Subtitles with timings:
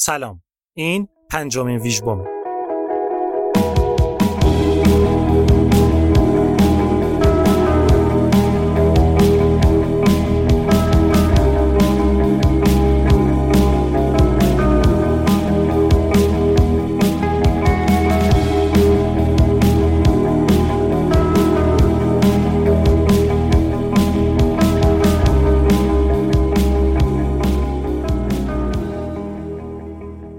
[0.00, 0.42] سلام.
[0.76, 2.37] این پنجمین ویژبومه.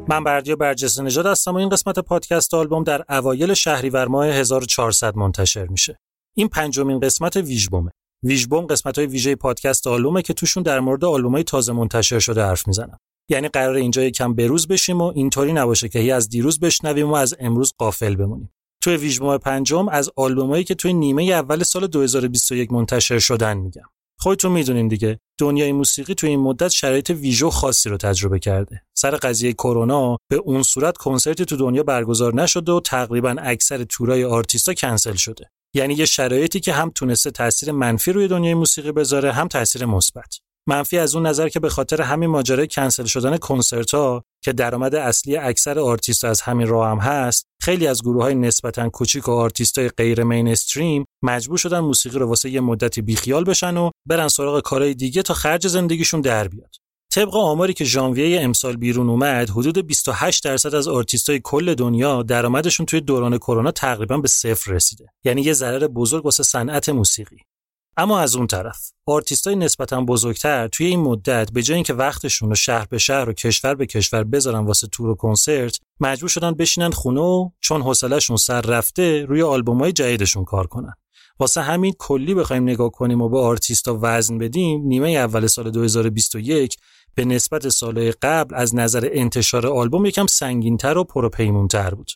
[0.09, 5.16] من بردیا برجسته نژاد هستم و این قسمت پادکست آلبوم در اوایل شهریور ماه 1400
[5.16, 6.00] منتشر میشه.
[6.36, 7.92] این پنجمین قسمت ویژبومه.
[8.23, 12.44] ویژبوم قسمت های ویژه پادکست آلبومه که توشون در مورد آلبوم های تازه منتشر شده
[12.44, 12.97] حرف می‌زنم.
[13.30, 17.16] یعنی قرار اینجا یکم بروز بشیم و اینطوری نباشه که هی از دیروز بشنویم و
[17.16, 18.52] از امروز قافل بمونیم.
[18.84, 23.86] توی ویژبوم پنجم از آلبومایی که توی نیمه اول سال 2021 منتشر شدن میگم.
[24.22, 25.20] خودتون می‌دونین دیگه.
[25.39, 28.81] دنیای موسیقی تو این مدت شرایط ویژو خاصی رو تجربه کرده.
[28.98, 34.23] سر قضیه کرونا به اون صورت کنسرتی تو دنیا برگزار نشده و تقریبا اکثر تورای
[34.23, 35.50] آرتیستا کنسل شده.
[35.75, 40.40] یعنی یه شرایطی که هم تونسته تاثیر منفی روی دنیای موسیقی بذاره هم تاثیر مثبت.
[40.67, 44.95] منفی از اون نظر که به خاطر همین ماجرای کنسل شدن کنسرت ها که درآمد
[44.95, 49.31] اصلی اکثر آرتیست از همین راه هم هست خیلی از گروه های نسبتا کوچیک و
[49.31, 54.28] آرتیست های غیر mainstream مجبور شدن موسیقی رو واسه یه مدتی بیخیال بشن و برن
[54.28, 56.76] سراغ کارهای دیگه تا خرج زندگیشون در بیاد.
[57.12, 62.86] طبق آماری که ژانویه امسال بیرون اومد حدود 28 درصد از آرتیستای کل دنیا درآمدشون
[62.86, 65.06] توی دوران کرونا تقریبا به صفر رسیده.
[65.24, 67.38] یعنی یه ضرر بزرگ واسه صنعت موسیقی.
[67.97, 68.91] اما از اون طرف
[69.45, 73.33] های نسبتا بزرگتر توی این مدت به جای اینکه وقتشون رو شهر به شهر و
[73.33, 78.38] کشور به کشور بذارن واسه تور و کنسرت مجبور شدن بشینن خونه و چون حوصلهشون
[78.38, 80.94] سر رفته روی های جدیدشون کار کنن.
[81.39, 86.77] واسه همین کلی بخوایم نگاه کنیم و به آرتیستا وزن بدیم نیمه اول سال 2021
[87.16, 92.11] به نسبت سالهای قبل از نظر انتشار آلبوم یکم سنگینتر و پروپیمونتر بود.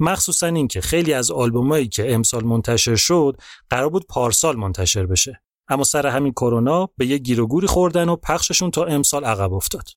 [0.00, 3.36] مخصوصا اینکه خیلی از آلبومایی که امسال منتشر شد
[3.70, 5.42] قرار بود پارسال منتشر بشه.
[5.68, 9.52] اما سر همین کرونا به یه گیر و گوری خوردن و پخششون تا امسال عقب
[9.52, 9.88] افتاد.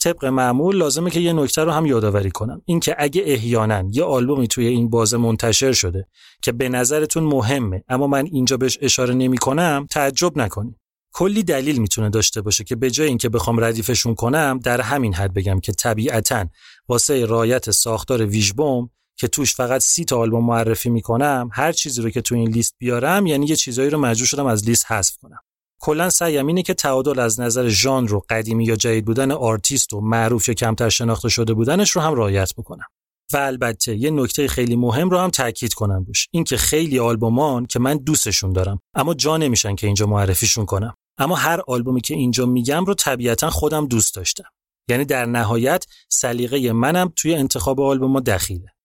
[0.00, 2.62] طبق معمول لازمه که یه نکته رو هم یادآوری کنم.
[2.64, 6.06] اینکه اگه احیانا یه آلبومی توی این بازه منتشر شده
[6.42, 10.76] که به نظرتون مهمه اما من اینجا بهش اشاره نمی کنم تعجب نکنید.
[11.12, 15.34] کلی دلیل می‌تونه داشته باشه که به جای اینکه بخوام ردیفشون کنم در همین حد
[15.34, 16.46] بگم که طبیعتا
[16.88, 22.10] واسه رایت ساختار ویژبوم که توش فقط سی تا آلبوم معرفی می‌کنم هر چیزی رو
[22.10, 25.38] که تو این لیست بیارم یعنی یه چیزایی رو مجبور شدم از لیست حذف کنم.
[25.80, 30.00] کلا سعیم اینه که تعادل از نظر ژانر و قدیمی یا جدید بودن آرتیست و
[30.00, 32.86] معروف یا کمتر شناخته شده بودنش رو هم رعایت بکنم.
[33.32, 36.28] و البته یه نکته خیلی مهم رو هم تاکید کنم روش.
[36.30, 40.94] اینکه خیلی آلبوما ان که من دوستشون دارم اما جا نمیشن که اینجا معرفیشون کنم.
[41.18, 44.48] اما هر آلبومی که اینجا میگم رو طبیعتا خودم دوست داشتم.
[44.90, 48.75] یعنی در نهایت سلیقه منم توی انتخاب آلبوم دخیله.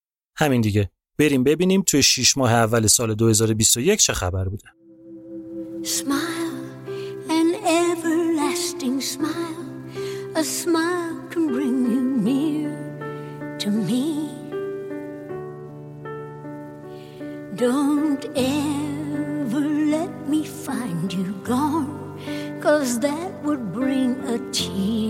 [0.41, 4.68] همین دیگه بریم ببینیم توی 6 ماه اول سال 2021 چه خبر بوده
[22.66, 25.00] Cause that would bring a tear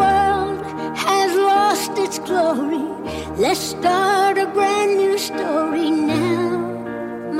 [0.00, 0.58] world
[1.06, 2.86] has lost its glory.
[3.44, 6.50] Let's start a brand new story now,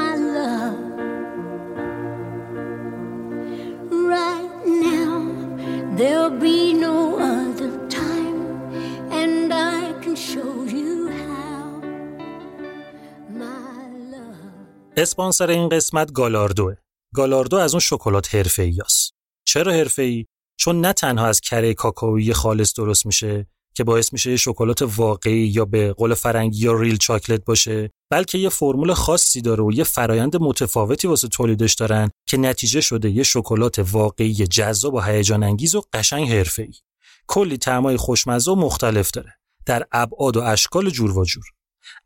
[0.00, 0.84] my love.
[4.14, 4.54] Right
[4.88, 5.14] now,
[5.98, 6.96] there'll be no
[7.34, 8.40] other time,
[9.20, 11.64] and I can show you how,
[13.42, 13.80] my
[14.14, 14.96] love.
[14.96, 16.74] اسپانسر این قسمت گالاردوه.
[17.14, 19.14] گالاردو از اون شکلات حرفه‌ای است.
[19.46, 20.26] چرا حرفه‌ای؟
[20.56, 25.46] چون نه تنها از کره کاکائویی خالص درست میشه که باعث میشه یه شکلات واقعی
[25.46, 29.84] یا به قول فرنگی یا ریل چاکلت باشه بلکه یه فرمول خاصی داره و یه
[29.84, 35.74] فرایند متفاوتی واسه تولیدش دارن که نتیجه شده یه شکلات واقعی جذاب و هیجان انگیز
[35.74, 36.72] و قشنگ حرفه‌ای
[37.26, 39.32] کلی طعمای خوشمزه و مختلف داره
[39.66, 41.44] در ابعاد و اشکال جور و جور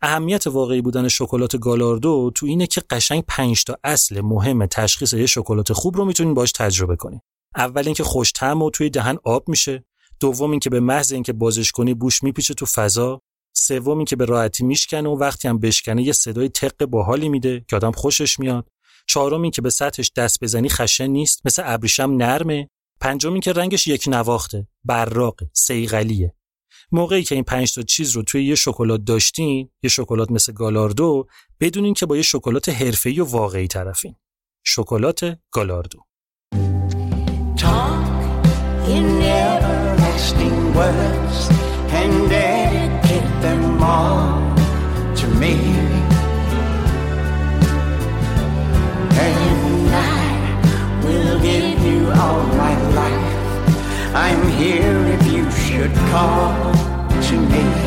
[0.02, 5.26] اهمیت واقعی بودن شکلات گالاردو تو اینه که قشنگ 5 تا اصل مهم تشخیص یه
[5.26, 7.20] شکلات خوب رو می‌تونین باش تجربه کنین.
[7.56, 9.84] اول اینکه خوش و توی دهن آب میشه،
[10.20, 14.64] دوم اینکه به محض اینکه بازش کنی بوش میپیچه تو فضا، سوم اینکه به راحتی
[14.64, 18.68] میشکنه و وقتی هم بشکنه یه صدای تق باحالی میده که آدم خوشش میاد.
[19.06, 22.70] چهارم اینکه به سطحش دست بزنی خشن نیست، مثل ابریشم نرمه.
[23.00, 26.34] پنجم اینکه رنگش یک نواخته، براق، سیغلیه.
[26.92, 31.26] موقعی که این پنج تا چیز رو توی یه شکلات داشتین یه شکلات مثل گالاردو
[31.60, 34.16] بدونین که با یه شکلات حرفه‌ای و واقعی طرفین
[34.64, 35.98] شکلات گالاردو
[38.90, 41.48] in everlasting words
[42.00, 44.54] and dedicate them all
[45.14, 45.54] to me.
[49.28, 53.30] And I will give you all my life.
[54.14, 56.72] I'm here if you should call
[57.28, 57.79] to me.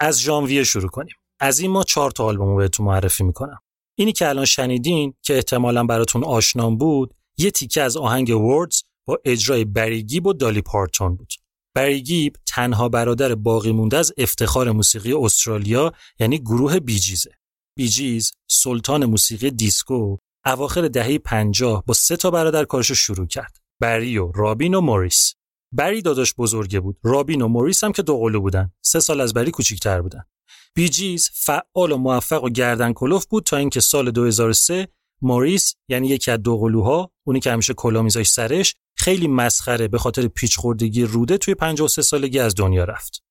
[0.00, 1.14] از ژانویه شروع کنیم.
[1.40, 3.58] از این ما چهار تا آلبوم بهتون معرفی می‌کنم.
[3.98, 8.82] اینی که الان شنیدین که احتمالا براتون آشنا هم بود یه تیکه از آهنگ Words
[9.06, 11.32] با اجرای بری گیب و دالی پارتون بود.
[11.74, 17.30] بری گیب تنها برادر باقی مونده از افتخار موسیقی استرالیا یعنی گروه بی جیزه.
[17.76, 23.56] بی جیز سلطان موسیقی دیسکو اواخر دهه 50 با سه تا برادر کارشو شروع کرد.
[23.80, 25.34] بری و رابین و موریس.
[25.72, 26.96] بری داداش بزرگه بود.
[27.02, 28.72] رابین و موریس هم که دوقلو بودن.
[28.82, 30.22] سه سال از بری کوچیک‌تر بودن.
[30.74, 34.88] بی جیز فعال و موفق و گردن کلفت بود تا اینکه سال 2003
[35.22, 40.28] موریس یعنی یکی از دوقلوها اونی که همیشه کلاه میذاشت سرش خیلی مسخره به خاطر
[40.28, 43.22] پیچ خوردگی روده توی 53 سالگی از دنیا رفت.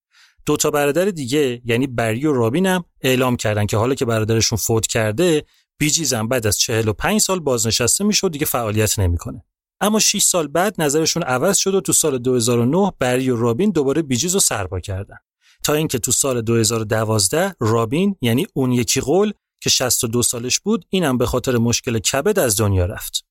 [0.45, 4.57] دو تا برادر دیگه یعنی بری و رابین هم اعلام کردن که حالا که برادرشون
[4.57, 5.45] فوت کرده
[5.79, 9.43] بی جیز هم بعد از 45 سال بازنشسته میشه و دیگه فعالیت نمی‌کنه.
[9.81, 14.01] اما 6 سال بعد نظرشون عوض شد و تو سال 2009 بری و رابین دوباره
[14.01, 15.17] بیجیز رو سرپا کردن.
[15.63, 21.17] تا اینکه تو سال 2012 رابین یعنی اون یکی قول که 62 سالش بود اینم
[21.17, 23.25] به خاطر مشکل کبد از دنیا رفت.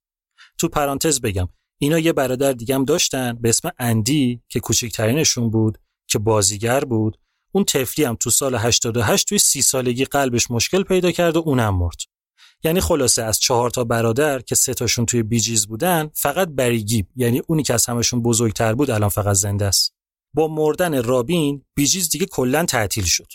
[0.58, 1.48] تو پرانتز بگم
[1.78, 5.78] اینا یه برادر دیگم داشتن به اسم اندی که کوچکترینشون بود
[6.08, 7.18] که بازیگر بود
[7.52, 11.74] اون تفلی هم تو سال 88 توی سی سالگی قلبش مشکل پیدا کرد و اونم
[11.74, 11.96] مرد.
[12.64, 16.77] یعنی خلاصه از چهار تا برادر که سه تاشون توی بی جیز بودن فقط بری
[16.77, 19.94] گیب یعنی اونی که از همشون بزرگتر بود الان فقط زنده است.
[20.34, 23.32] با مردن رابین بی جیز دیگه کلا تعطیل شد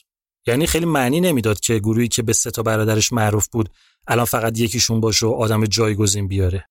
[0.47, 3.69] یعنی خیلی معنی نمی‌داد که گروهی که به سه تا برادرش معروف بود
[4.07, 6.69] الان فقط یکیشون باشه و آدم جایگزین بیاره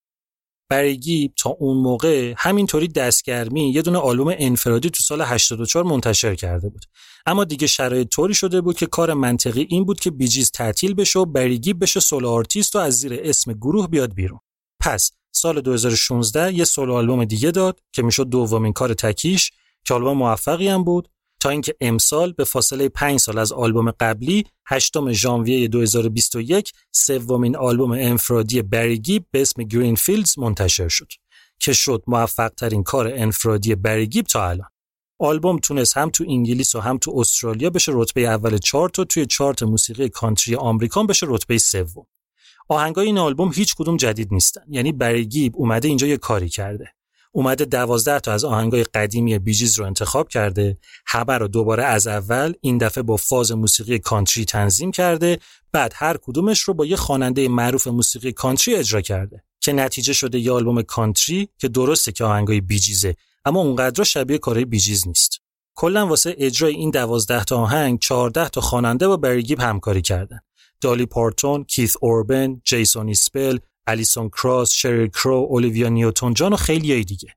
[0.72, 5.84] بری گیب تا اون موقع همینطوری دست گرمی یه دونه آلبوم انفرادی تو سال 84
[5.84, 6.84] منتشر کرده بود.
[7.26, 10.94] اما دیگه شرایط طوری شده بود که کار منطقی این بود که بی جیز تعطیل
[10.94, 14.40] بشه و بری گیب بشه solo artist و از زیر اسم گروه بیاد بیرون.
[14.80, 19.50] پس سال 2016 یه سولو آلبوم دیگه داد که می‌شد دومین کار تکیش
[19.84, 21.08] که آلبوم موفقی هم بود
[21.42, 27.90] تا اینکه امسال به فاصله 5 سال از آلبوم قبلی 8 ژانویه 2021 سومین آلبوم
[27.90, 31.12] انفرادی بری گیب به اسم Greenfields منتشر شد
[31.60, 34.68] که شد موفق ترین کار انفرادی بری گیب تا الان.
[35.18, 39.26] آلبوم تونست هم تو انگلیس و هم تو استرالیا بشه رتبه اول چارت و توی
[39.26, 42.06] چارت موسیقی کانتری آمریکا بشه رتبه سوم.
[42.68, 46.94] آهنگای این آلبوم هیچ کدوم جدید نیستن یعنی بری گیب اومده اینجا یه کاری کرده.
[47.32, 52.06] اومده دوازده تا از آهنگای قدیمی بی جیز رو انتخاب کرده همه رو دوباره از
[52.06, 55.38] اول این دفعه با فاز موسیقی کانتری تنظیم کرده
[55.72, 60.38] بعد هر کدومش رو با یه خواننده معروف موسیقی کانتری اجرا کرده که نتیجه شده
[60.38, 65.08] یه آلبوم کانتری که درسته که آهنگای بی جیزه اما اونقدر شبیه کارهای بی جیز
[65.08, 65.38] نیست.
[65.74, 70.38] کلا واسه اجرای این دوازده تا آهنگ 14 تا خواننده با بری گیب همکاری کردن.
[70.80, 77.04] دالی پارتون، کیث اوربن، جیسون ایسبل، الیسون کراس، شریل کرو، اولیویا نیوتون جان و خیلی
[77.04, 77.28] دیگه.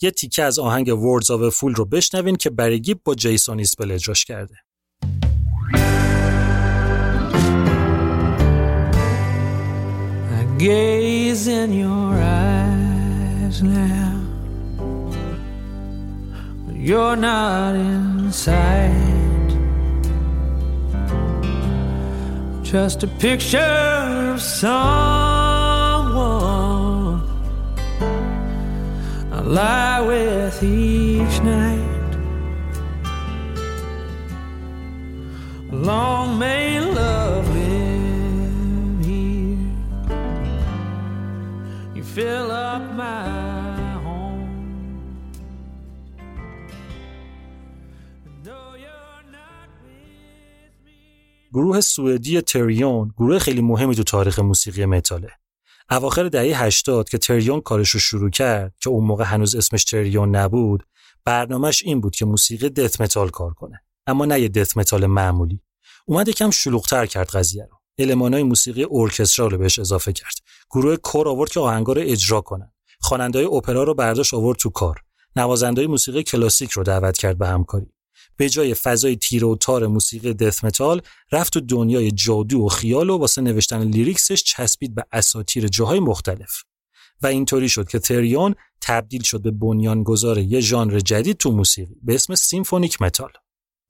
[0.00, 3.58] یه تیکه از آهنگ Words of a Fool رو بشنوین که بری گیب با جیسون
[3.58, 4.54] ایسبل اجراش کرده.
[10.58, 12.14] gaze in your
[12.44, 14.14] eyes now.
[16.88, 19.50] You're not inside.
[22.62, 25.47] Just a picture of some.
[29.48, 32.10] lie with each night.
[35.72, 39.72] Long may love live here.
[41.94, 43.48] You fill up my.
[51.52, 55.37] گروه سوئدی تریون گروه خیلی مهمی تو تاریخ موسیقی متاله
[55.90, 60.36] اواخر دهه 80 که تریون کارش رو شروع کرد که اون موقع هنوز اسمش تریون
[60.36, 60.86] نبود
[61.24, 65.60] برنامه‌ش این بود که موسیقی دث متال کار کنه اما نه یه دث متال معمولی.
[66.06, 67.78] اومد یکم شلوغتر کرد قضیه رو.
[67.98, 70.34] المانای موسیقی ارکسترال رو بهش اضافه کرد.
[70.70, 72.72] گروه کر آورد که آهنگا رو اجرا کنن.
[73.00, 75.02] خواننده‌های اپرا رو برداشت آورد تو کار.
[75.36, 77.92] نوازندهای موسیقی کلاسیک رو دعوت کرد به همکاری.
[78.38, 81.02] به جای فضای تیر و تار موسیقی دث متال
[81.32, 86.00] رفت تو دنیای جادو و خیال و واسه نوشتن lyrics ش چسبید به اساطیر جاهای
[86.00, 86.62] مختلف.
[87.22, 92.14] و اینطوری شد که تریون تبدیل شد به بنیانگذار یه ژانر جدید تو موسیقی به
[92.14, 93.30] اسم symphonic metal.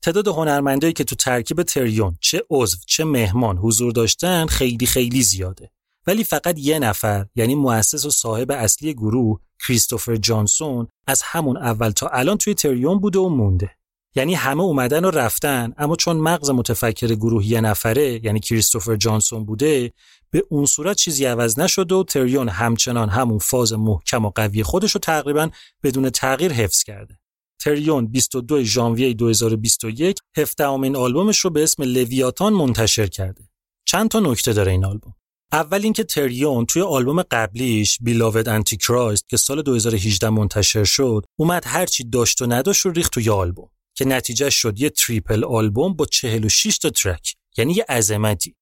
[0.03, 5.71] تعداد هنرمندایی که تو ترکیب تریون چه عضو چه مهمان حضور داشتن خیلی خیلی زیاده.
[6.07, 11.91] ولی فقط یه نفر یعنی مؤسس و صاحب اصلی گروه کریستوفر جانسون از همون اول
[11.91, 13.78] تا الان توی تریون بوده و مونده.
[14.15, 19.45] یعنی همه اومدن و رفتن اما چون مغز متفکر گروه یه نفره یعنی کریستوفر جانسون
[19.45, 19.93] بوده
[20.31, 24.93] به اون صورت چیزی عوض نشده و تریون همچنان همون فاز محکم و قوی خودش
[24.93, 25.51] رو تقریبا
[25.83, 27.19] بدون تغییر حفظ کرده.
[27.61, 33.49] تریون 22 ژانویه 2021 17 امین آلبومش رو به اسم لویاتان منتشر کرده.
[33.85, 35.15] چند تا نکته داره این آلبوم؟
[35.53, 42.05] اول اینکه تریون توی آلبوم قبلیش Beloved Antichrist که سال 2018 منتشر شد اومد هرچی
[42.05, 43.71] داشت و نداشت رو ریخت توی آلبوم.
[43.99, 48.57] که نتیجه شد یه triple album با 46 تا track یعنی یه عظمتی.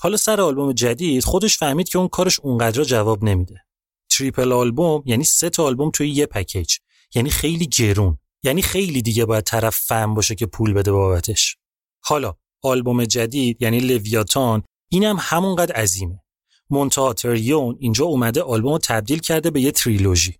[0.00, 3.64] حالا سر آلبوم جدید خودش فهمید که اون کارش اونقدر جواب نمیده.
[4.10, 6.76] triple album یعنی سه تا آلبوم توی یه package
[7.14, 11.56] یعنی خیلی گرون یعنی خیلی دیگه باید طرف فن باشه که پول بده بابتش.
[12.00, 16.22] حالا آلبوم جدید یعنی Leviathan اینم همونقدر عظیمه.
[16.70, 20.38] منتها تریون اینجا اومده آلبوم تبدیل کرده به یه تریلوژی.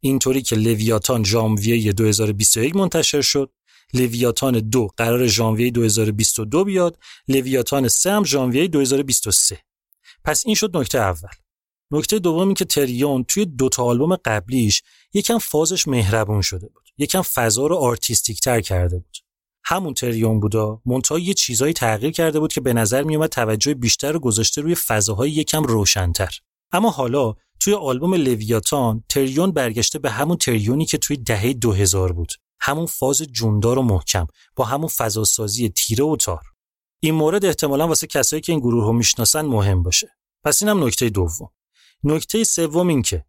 [0.00, 3.50] اینطوری که Leviathan ژانویه 2021 منتشر شد
[3.94, 9.58] Leviathan دو قرار ژانویه 2022 بیاد Leviathan سه هم ژانویه 2023
[10.24, 11.28] پس این شد نکته اول.
[11.92, 14.82] نکته دوم که تریون توی دو تا آلبوم قبلیش
[15.14, 16.88] یکم فازش مهربون شده بود.
[16.98, 19.16] یکم فضا رو artistic تر کرده بود.
[19.64, 24.12] همون تریون بودا مونتا یه چیزایی تغییر کرده بود که به نظر میومد توجه بیشتر
[24.12, 26.38] رو گذاشته روی فضاهای یکم روشنتر.
[26.72, 32.32] اما حالا توی آلبوم لویاتان تریون برگشته به همون تریونی که توی دهه 2000 بود.
[32.60, 34.26] همون فاز جوندار و محکم
[34.56, 36.42] با همون فضاسازی تیره و تار.
[37.00, 40.16] این مورد احتمالا واسه کسایی که این گروه رو می‌شناسن مهم باشه.
[40.44, 41.50] پس اینم نکته دوم.
[42.04, 43.24] نکته سوم این که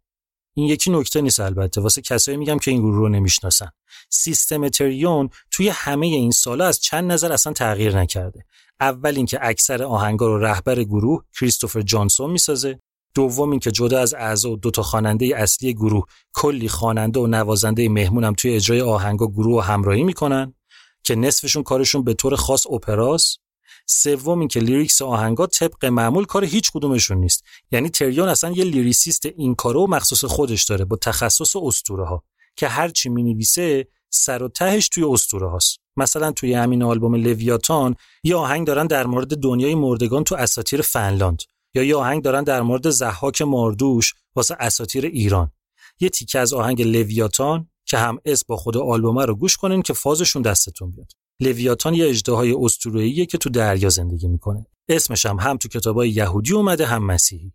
[0.54, 1.80] این یکی نکته نیست البته.
[1.80, 3.68] واسه کسایی میگم که این گروه رو نمی‌شناسن.
[4.10, 8.44] سیستم Therion توی همه این سالا از چند نظر اصلا تغییر نکرده.
[8.80, 12.80] اول اینکه اکثر آهنگا رو رهبر گروه کریستوفر جانسون می‌سازه.
[13.14, 17.88] دوم اینکه جدا از اعضا و دو تا خواننده اصلی گروه کلی خواننده و نوازنده
[17.88, 20.54] مهمونم توی اجرای آهنگا گروه و همراهی می‌کنن
[21.04, 23.40] که نصفشون کارشون به طور خاص اپراست.
[23.86, 27.44] سوم اینکه lyrics آهنگا طبق معمول کار هیچ کدومشون نیست.
[27.72, 32.24] یعنی Therion اصلا یه lyricist این کارو مخصوص خودش داره با تخصص اسطوره ها
[32.56, 37.96] که هر چی می‌نویسه سر و تهش توی اسطوره هاست مثلا توی همین آلبوم لویاتان
[38.24, 41.42] یه آهنگ دارن در مورد دنیای مردگان تو اساطیر فنلاند.
[41.74, 45.50] یا یه آهنگ دارن در مورد زحاک ماردوش واسه اساطیر ایران.
[46.00, 49.92] یه تیکه از آهنگ لویاتان که هم اسم با خود آلبومه رو گوش کنین که
[49.92, 51.12] فازشون دستتون بیاد.
[51.40, 54.66] لویاتان یه اژدهای اسطوره‌ایه که تو دریا زندگی می‌کنه.
[54.88, 57.52] اسمش هم هم تو کتابای یهودی اومده هم مسیحی.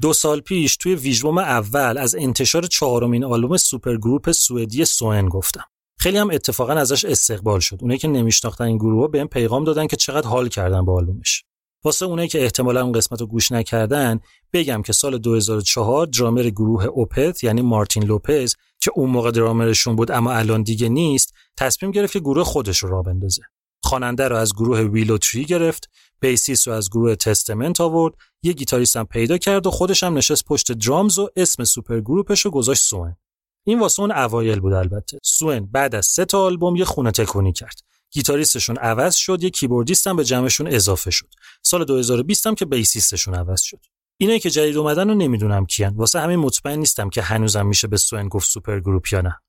[0.00, 5.64] دو سال پیش توی ویژبوم اول از انتشار چهارمین آلبوم supergroup سوئدی Soen گفتم.
[5.98, 7.78] خیلی هم اتفاقا ازش استقبال شد.
[7.80, 11.44] اونایی که نمیشناختن این گروه بهم پیغام دادن که چقدر حال کردن با آلبومش.
[11.84, 14.20] واسه اونایی که احتمالا اون قسمت رو گوش نکردن
[14.52, 20.10] بگم که سال 2004 درامر گروه Opeth یعنی مارتین لوپز که اون موقع drummerشون بود
[20.10, 23.42] اما الان دیگه نیست تصمیم گرفت که گروه خودش رو راه بندازه.
[23.84, 29.06] خواننده رو از گروه Willowtree گرفت bassist رو از گروه Testament آورد یه گیتاریست هم
[29.06, 33.16] پیدا کرد و خودش هم نشست پشت drums و اسم super groupش رو گذاشت Soen.
[33.64, 35.18] این واسه اون اوایل بود البته.
[35.22, 37.80] Soen بعد از سه تا آلبوم یه خونه تکونی کرد.
[38.10, 41.28] گیتاریستشون عوض شد یه keyboardist هم به جمعشون اضافه شد.
[41.62, 43.80] سال 2020 هم که bassistشون عوض شد.
[44.18, 45.94] اینایی که جدید اومدن رو نمی‌دونم کیان.
[45.94, 49.40] واسه همین مطمئن نیستم که هنوزم میشه به Soen گفت super group یا نه.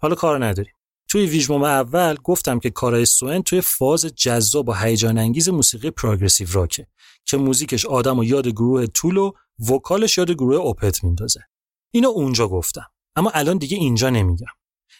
[0.00, 0.75] حالا کار نداریم.
[1.16, 6.48] توی ویژبوم اول گفتم که کارای Soen توی فاز جذاب و هیجان انگیز موسیقی progressive
[6.52, 6.86] rockه
[7.24, 9.32] که موزیکش آدم و یاد گروه طول و
[9.70, 11.40] وکالش یاد گروه اوپت میندازه.
[11.90, 14.46] اینو اونجا گفتم اما الان دیگه اینجا نمیگم.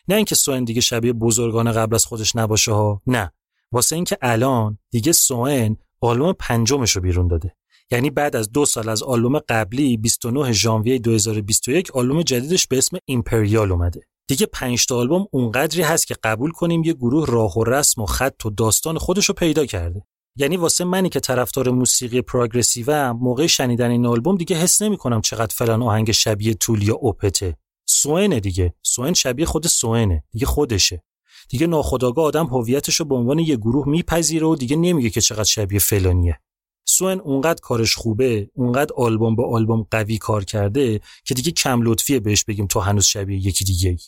[0.09, 3.33] نه اینکه سوئن دیگه شبیه بزرگان قبل از خودش نباشه ها نه.
[3.73, 7.57] واسه اینکه الان دیگه سوئن آلبوم پنجمش رو بیرون داده.
[7.91, 12.99] یعنی بعد از دو سال از آلبوم قبلی 29 ژانویه 2021 آلبوم جدیدش به اسم
[13.05, 14.01] ایمپریال اومده.
[14.29, 18.07] دیگه پنج تا آلبوم اونقدری هست که قبول کنیم یه گروه راه و رسم و
[18.07, 20.07] خط و داستان خودش رو پیدا کرده.
[20.37, 25.21] یعنی واسه منی که طرفدار موسیقی پروگرسیوم موقع شنیدن این آلبوم دیگه حس نمی کنم
[25.21, 27.57] چقدر فلان آهنگ شبیه طول یا اوپته.
[27.89, 28.75] سوئن دیگه.
[28.83, 30.25] سوئن شبیه خود سوئنه.
[30.31, 31.05] دیگه خودشه.
[31.49, 35.45] دیگه ناخداگاه آدم هویتش رو به عنوان یه گروه میپذیره و دیگه نمیگه که چقدر
[35.45, 36.41] شبیه فلانیه.
[36.89, 42.21] سوئن اونقدر کارش خوبه اونقدر آلبوم به آلبوم قوی کار کرده که دیگه کم لطفیه
[42.21, 43.99] بهش بگیم تو هنوز شبیه یکی دیگه ای.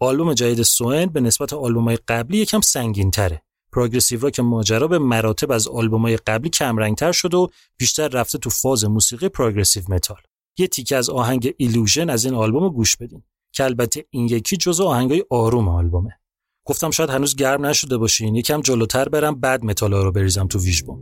[0.00, 5.52] آلبوم جدید سوئن به نسبت آلبوم‌های قبلی یکم سنگین تره progressive rock ماجرا به مراتب
[5.52, 10.20] از آلبوم‌های قبلی کمرنگتر شد و بیشتر رفته تو فاز موسیقی progressive metal.
[10.58, 13.22] یه تیکه از آهنگ Illusion از این آلبوم گوش بدین
[13.52, 16.18] که البته این یکی جزو آهنگای آروم آلبومه.
[16.64, 21.00] گفتم شاید هنوز گرم نشده باشین یکم جلوتر برم بعد متال رو بریزم تو ویژبوم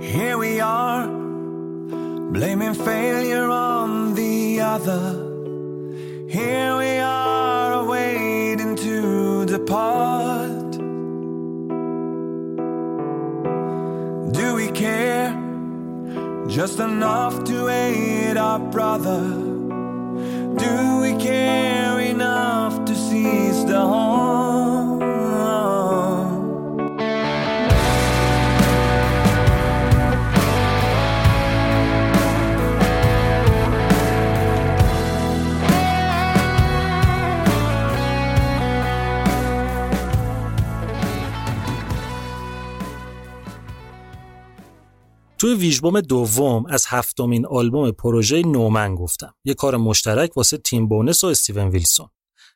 [0.00, 1.06] Here we are
[2.36, 5.29] blaming failure on the other.
[6.30, 10.70] Here we are waiting to depart
[14.32, 15.32] Do we care
[16.46, 19.22] just enough to aid our brother?
[20.54, 24.79] Do we care enough to seize the horn?
[45.40, 51.24] توی ویژبوم دوم از هفتمین آلبوم پروژه No-Man گفتم یه کار مشترک واسه تیم بونس
[51.24, 52.08] و استیون ویلسون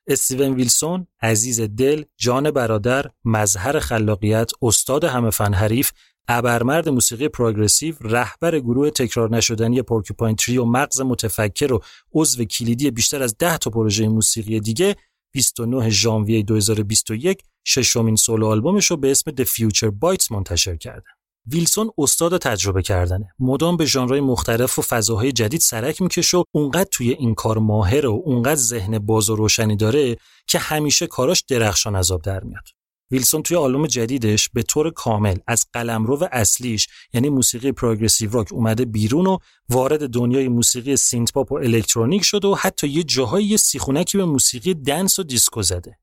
[0.07, 5.93] استیون ویلسون عزیز دل جان برادر مظهر خلاقیت استاد همه فن حریف
[6.29, 11.81] ابرمرد موسیقی progressive رهبر گروه تکرار نشدنی Porcupine Tree و مغز متفکر و
[12.13, 14.97] عضو کلیدی بیشتر از 10 تا پروژه موسیقی دیگه
[15.33, 21.24] 29 ژانویه 2021 ششمین سولو آلبومش رو به اسم The Future Bites منتشر کرده.
[21.47, 23.29] ویلسون استاد تجربه کردنه.
[23.39, 28.07] مدام به ژانرهای مختلف و فضاهای جدید سرک می‌کشه و اونقدر توی این کار ماهر
[28.07, 32.65] و اونقدر ذهن باز و روشنی داره که همیشه کاراش درخشان عذاب در میاد.
[33.11, 38.85] ویلسون توی آلبوم جدیدش به طور کامل از قلمرو اصلیش یعنی موسیقی progressive rock اومده
[38.85, 43.57] بیرون و وارد دنیای موسیقی synth pop و الکترونیک شده و حتی یه جاهایی یه
[43.57, 45.99] سیخونکی به موسیقی dance و دیسکو زده.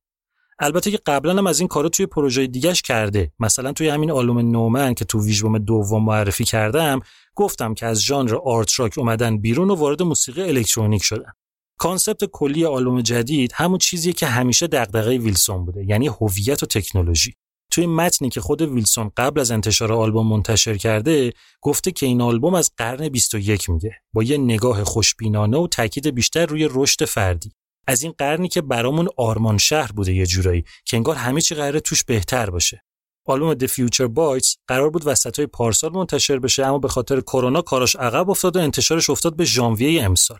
[0.64, 3.34] البته که قبلا هم از این کارو توی پروژه دیگهش کرده.
[3.40, 7.00] مثلا توی همین آلبوم No-Man که تو ویژبوم دوم معرفی کردم
[7.36, 11.32] گفتم که از ژانر art rock اومدن بیرون و وارد موسیقی الکترونیک شدن.
[11.78, 17.34] concept کلی آلبوم جدید همون چیزی که همیشه دغدغه ویلسون بوده یعنی هویت و تکنولوژی.
[17.72, 22.54] توی متنی که خود ویلسون قبل از انتشار آلبوم منتشر کرده گفته که این آلبوم
[22.54, 23.96] از قرن 21 میگه.
[24.14, 27.52] با یه نگاه خوشبینانه و تاکید بیشتر روی رشد فردی.
[27.88, 31.80] از این قرنی که برامون آرمان شهر بوده یه جورایی که انگار همه چی قراره
[31.80, 32.84] توش بهتر باشه.
[33.26, 37.96] آلبوم The Future Bites قرار بود وسطای پارسال منتشر بشه اما به خاطر کرونا کاراش
[37.96, 40.40] عقب افتاد و انتشارش افتاد به ژانویه امسال.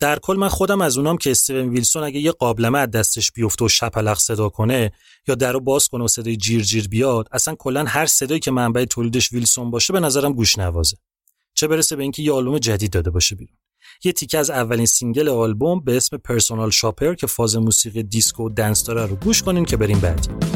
[0.00, 3.64] در کل من خودم از اونام که استیون ویلسون اگه یه قابلمه از دستش بیفته
[3.64, 4.92] و شپلق صدا کنه
[5.28, 8.84] یا درو باز کنه و صدای جیر جیر بیاد اصلا کلا هر صدایی که منبع
[8.84, 10.96] تولیدش ویلسون باشه به نظرم گوش نوازه
[11.54, 13.56] چه برسه به اینکه یه آلبوم جدید داده باشه بیرون.
[14.04, 18.48] یه تیکه از اولین single آلبوم به اسم Personal Shopper که فاز موسیقی دیسکو و
[18.48, 20.53] dance داره رو گوش کنین که بریم بعدی.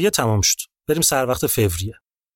[0.00, 0.58] ژانویه تمام شد.
[0.88, 1.94] بریم سر وقت فوریه.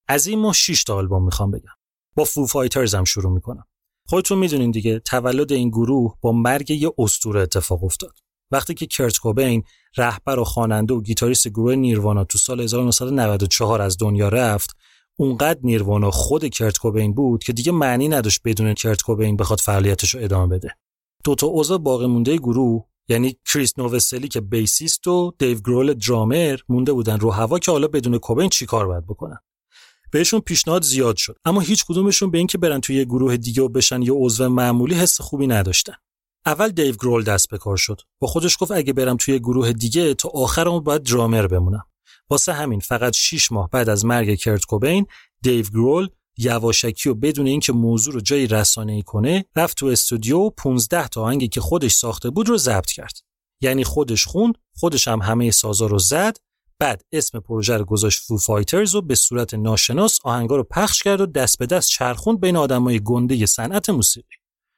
[0.08, 1.74] از این ماه 6 تا آلبوم می‌خوام بگم.
[2.16, 3.64] با Foo Fighters هم شروع می‌کنم.
[4.08, 8.18] خودتون می‌دونین دیگه تولد این گروه با مرگ یه اسطوره اتفاق افتاد.
[8.50, 9.62] وقتی که کرت کوبین
[9.96, 14.76] رهبر و خواننده و گیتاریست گروه Nirvana تو سال 1994 از دنیا رفت
[15.18, 20.14] اونقدر Nirvana خود کرت کوبین بود که دیگه معنی نداشت بدون کرت کوبین بخواد فعالیتش
[20.14, 20.76] رو ادامه بده.
[21.24, 26.58] دو تا عضو باقی مونده گروه یعنی کریس نووسلی که bassist و دیو گرول درامر
[26.68, 29.38] مونده بودن رو هوا که حالا بدون کوبین چیکار باید بکنن.
[30.10, 31.36] بهشون پیشنهاد زیاد شد.
[31.44, 35.20] اما هیچ کدومشون به اینکه برن توی گروه دیگه و بشن یه عضو معمولی حس
[35.20, 35.94] خوبی نداشتن.
[36.46, 38.00] اول دیو گرول دست به کار شد.
[38.18, 41.86] با خودش گفت اگه برم توی گروه دیگه تا آخر اون باید درامر بمونم.
[42.30, 45.06] واسه همین فقط 6 ماه بعد از مرگ کرت کوبین
[45.42, 50.50] دیو گرول یواشکی و بدون اینکه موضوع رو جایی رسانه‌ای کنه رفت تو استودیو و
[50.50, 53.18] 15 تا آهنگی که خودش ساخته بود رو ضبط کرد.
[53.60, 56.36] یعنی خودش خوند خودش هم همه سازا رو زد
[56.78, 61.20] بعد اسم پروژه رو گذاشت Foo Fighters و به صورت ناشناس آهنگا رو پخش کرد
[61.20, 64.36] و دست به دست چرخوند بین آدمای گنده صنعت موسیقی.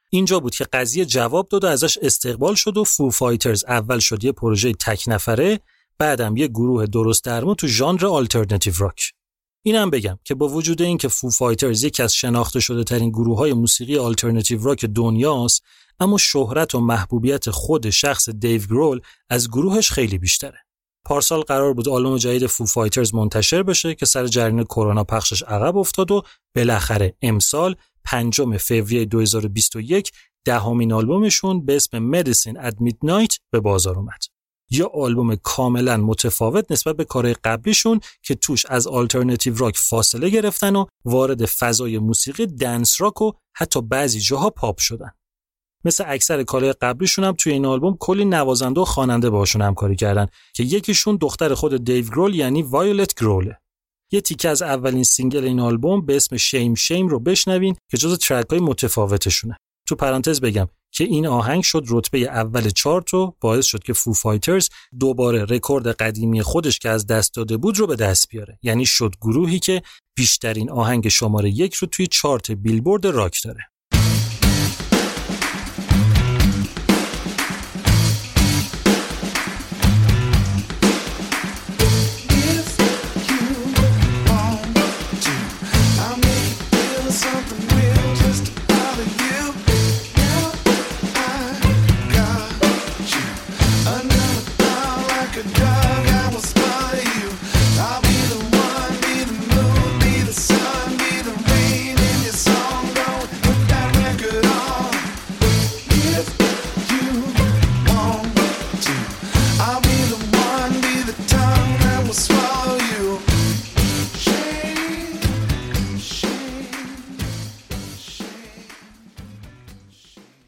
[0.09, 4.23] اینجا بود که قضیه جواب داد و ازش استقبال شد و Foo Fighters اول شد
[4.23, 5.59] یه پروژه تک نفره
[5.99, 9.13] بعدم یه گروه درست درمون تو ژانر alternative rock
[9.67, 13.53] اینم بگم که با وجود اینکه Foo Fighters یکی از شناخته شده ترین گروه های
[13.53, 15.63] موسیقی alternative rock دنیاست
[15.99, 20.57] اما شهرت و محبوبیت خود شخص دیو گرول از گروهش خیلی بیشتره
[21.05, 25.77] پارسال قرار بود آلبوم جدید Foo Fighters منتشر بشه که سر جریان کرونا پخشش عقب
[25.77, 26.23] افتاد و
[26.55, 30.11] بالاخره امسال پنجم فوریه 2021
[30.45, 34.36] دهمین آلبومشون به اسم Medicine at Midnight به بازار اومد.
[34.69, 40.75] یه آلبوم کاملا متفاوت نسبت به کارهای قبلیشون که توش از alternative rock فاصله گرفتن
[40.75, 45.11] و وارد فضای موسیقی dance rock و حتی بعضی جاها پاپ شدن.
[45.85, 50.27] مثل اکثر کارهای قبلیشون هم توی این آلبوم کلی نوازنده و خواننده باشون همکاری کردن
[50.53, 53.57] که یکیشون دختر خود دیو گرول یعنی وایولت گروله.
[54.11, 58.17] یه تیکه از اولین single این آلبوم به اسم Shame Shame رو بشنوین که جز
[58.17, 59.57] track های متفاوتشونه.
[59.87, 64.13] تو پرانتز بگم که این آهنگ شد رتبه اول چارت و باعث شد که Foo
[64.13, 64.69] Fighters
[64.99, 68.59] دوباره رکورد قدیمی خودش که از دست داده بود رو به دست بیاره.
[68.63, 69.81] یعنی شد گروهی که
[70.15, 73.69] بیشترین آهنگ شماره یک رو توی chart Billboard Rock داره.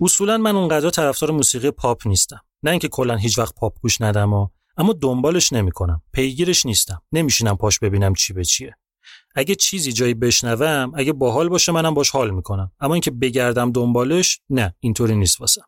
[0.01, 2.41] اصولا من اونقدر طرفدار موسیقی پاپ نیستم.
[2.63, 4.33] نه اینکه کلا هیچ وقت پاپ گوش ندم
[4.77, 6.01] اما دنبالش نمی‌کنم.
[6.13, 7.01] پیگیرش نیستم.
[7.12, 8.75] نمیشینم پاش ببینم چی به چیه.
[9.35, 12.71] اگه چیزی جایی بشنوم اگه باحال باشه منم باش حال می‌کنم.
[12.79, 15.65] اما اینکه بگردم دنبالش نه اینطوری نیست واسم.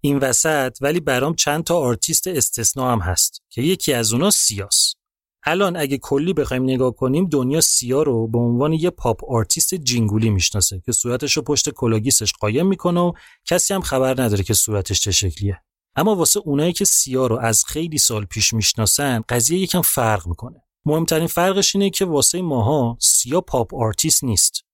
[0.00, 4.94] این وسط ولی برام چند تا آرتیست استثنا هم هست که یکی از اونا سیاس.
[5.44, 10.30] الان اگه کلی بخوایم نگاه کنیم دنیا سیا رو به عنوان یه پاپ آرتیست جینگولی
[10.30, 13.12] می‌شناسه که صورتش رو پشت کلاه‌گیسش قایم می‌کنه و
[13.44, 15.62] کسی هم خبر نداره که صورتش چه شکلیه.
[15.96, 20.62] اما واسه اونایی که سیا رو از خیلی سال پیش می‌شناسن قضیه یکم فرق می‌کنه.
[20.84, 24.64] مهمترین فرقش اینه که واسه ماها سیا پاپ آرتیست نیست.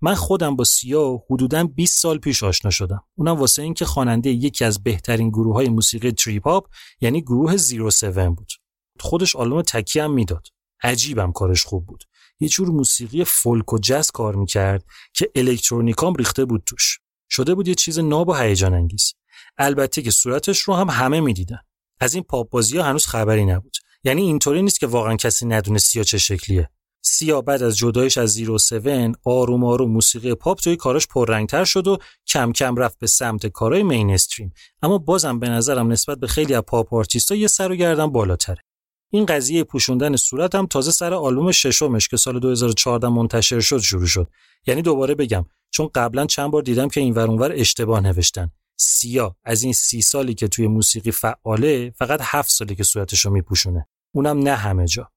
[0.00, 3.04] من خودم با سیا حدوداً 20 سال پیش آشنا شدم.
[3.14, 6.60] اونم واسه اینکه خواننده یکی از بهترین گروه های موسیقی trip hop
[7.00, 8.61] یعنی گروه Zero 7 بود.
[9.02, 10.46] خودش آلبوم تکی هم می‌داد.
[10.82, 12.04] عجیبم کارش خوب بود.
[12.40, 14.84] یه جور موسیقی فولک و جز کار می‌کرد
[15.14, 16.98] که الکترونیکام ریخته بود توش.
[17.30, 19.12] شده بود یه چیز ناب و هیجان انگیز.
[19.58, 21.60] البته که صورتش رو هم همه می‌دیدن.
[22.00, 23.76] از این پاپ بازی ها هنوز خبری نبود.
[24.04, 26.70] یعنی اینطوری نیست که واقعا کسی ندونه سیا چه شکلیه.
[27.04, 31.86] سیا بعد از جداییش از Zero 7 آروم آروم موسیقی پاپ توی کاراش پررنگتر شد
[31.86, 34.52] و کم کم رفت به سمت کارهای mainstream.
[34.82, 38.62] اما بازم به نظرم نسبت به خیلی از پاپ آرتیستا یه سر و گردن بالاتره.
[39.14, 44.06] این قضیه پوشوندن صورت هم تازه سر آلبوم ششمش که سال 2014 منتشر شد شروع
[44.06, 44.30] شد.
[44.66, 48.50] یعنی دوباره بگم چون قبلا چند بار دیدم که این ورانور اشتباه نوشتن.
[48.76, 53.32] سیا از این سی سالی که توی موسیقی فعاله فقط هفت سالی که صورتش رو
[53.32, 53.88] میپوشونه.
[54.14, 55.10] اونم نه همه جا.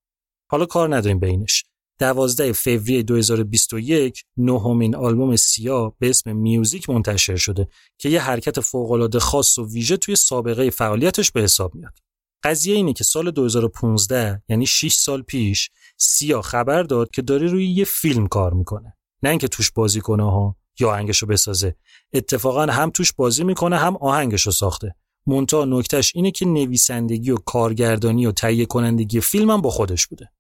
[0.52, 1.64] حالا کار نداریم بینش.
[2.00, 9.20] دوازده فوریه 2021 نهمین آلبوم سیا به اسم میوزیک منتشر شده که یه حرکت فوق‌العاده
[9.20, 12.05] خاص و ویژه توی سابقه فعالیتش به حساب میاد.
[12.46, 17.68] قضیه اینه که سال 2015 یعنی 6 سال پیش سیا خبر داد که داره روی
[17.68, 18.98] یه فیلم کار می‌کنه.
[19.24, 21.76] نه اینکه توش بازی کنه ها یا آهنگشو بسازه.
[22.14, 24.96] اتفاقا هم توش بازی می‌کنه هم آهنگشو ساخته.
[25.28, 30.32] منتها نکتهش اینه که نویسندگی و کارگردانی و تهیه کنندگی فیلم هم با خودش بوده.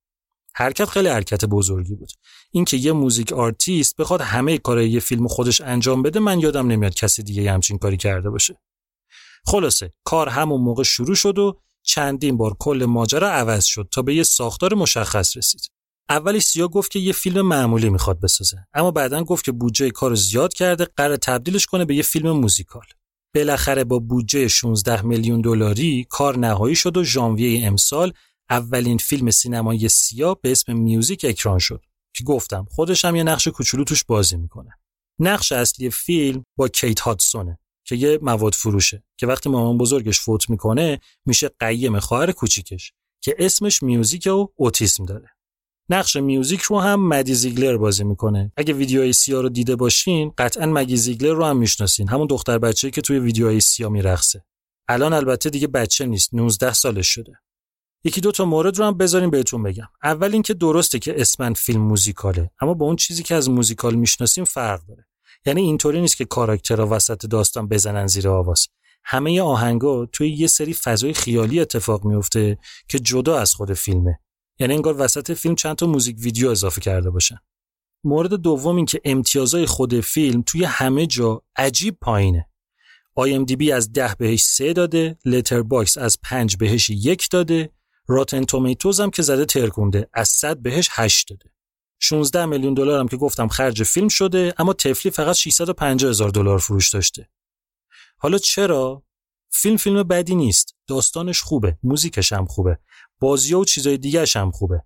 [0.55, 2.11] حرکت خیلی حرکت بزرگی بود.
[2.51, 6.93] اینکه یه music artist بخواد همه کار یه فیلم خودش انجام بده من یادم نمیاد
[6.93, 8.57] کسی دیگه همچین کاری کرده باشه.
[9.45, 14.15] خلاصه کار همون موقع شروع شد و چندین بار کل ماجرا عوض شد تا به
[14.15, 15.61] یه ساختار مشخص رسید.
[16.09, 20.15] اولی سیا گفت که یه فیلم معمولی می‌خواد بسازه اما بعدا گفت که بودجه کار
[20.15, 22.85] زیاد کرده قرار تبدیلش کنه به یه فیلم موزیکال.
[23.35, 28.13] بالاخره با بودجه 16 میلیون دلاری کار نهایی شد و ژانویه امسال
[28.49, 33.47] اولین فیلم سینمایی سیا به اسم میوزیک اکران شد که گفتم خودش هم یه نقش
[33.47, 34.71] کوچولو توش بازی می‌کنه.
[35.19, 37.59] نقش اصلی فیلم با کیت هادسونه.
[37.85, 43.35] که یه مواد فروشه که وقتی مامان بزرگش فوت می‌کنه میشه قیم خواهر کوچیکش که
[43.39, 45.29] اسمش میوزیک و اوتیسم داره.
[45.89, 48.51] نقش میوزیک رو هم مدی زیگلر بازی می‌کنه.
[48.57, 52.09] اگه ویدیوهای سیا رو دیده باشین قطعا مگی زیگلر رو هم می‌شناسین.
[52.09, 54.45] همون دختر بچه‌ای که توی ویدیوهای سیا میرقصه.
[54.87, 57.33] الان البته دیگه بچه نیست 19 سالش شده.
[58.03, 59.87] یکی دو تا مورد رو هم بذاریم بهتون بگم.
[60.03, 64.43] اول اینکه درسته که اسمن فیلم موزیکاله اما با اون چیزی که از موزیکال می‌شناسیم
[64.43, 65.05] فرق داره.
[65.45, 68.67] یعنی اینطوری نیست که کاراکترها وسط داستان بزنن زیر آواز.
[69.03, 72.57] همه آهنگا توی یه سری فضای خیالی اتفاق میفته
[72.89, 74.19] که جدا از خود فیلمه.
[74.59, 77.37] یعنی انگار وسط فیلم چند تا موزیک ویدیو اضافه کرده باشن.
[78.03, 82.49] مورد دوم این که امتیازهای خود فیلم توی همه جا عجیب پایینه.
[83.19, 87.69] IMDb از ده بهش سه داده Letterboxd از پنج بهش یک داده
[88.07, 91.54] Rotten Tomatoes هم که زده ترکونده از 100 بهش 8 داده.
[91.99, 96.57] 16 میلیون دلار هم که گفتم خرج فیلم شده اما تفلی فقط 650 هزار دلار
[96.57, 97.29] فروش داشته.
[98.17, 99.03] حالا چرا؟
[99.51, 100.75] فیلم فیلم بدی نیست.
[100.87, 102.79] داستانش خوبه موزیکش هم خوبه
[103.19, 104.83] بازی و چیزای دیگه هم خوبه.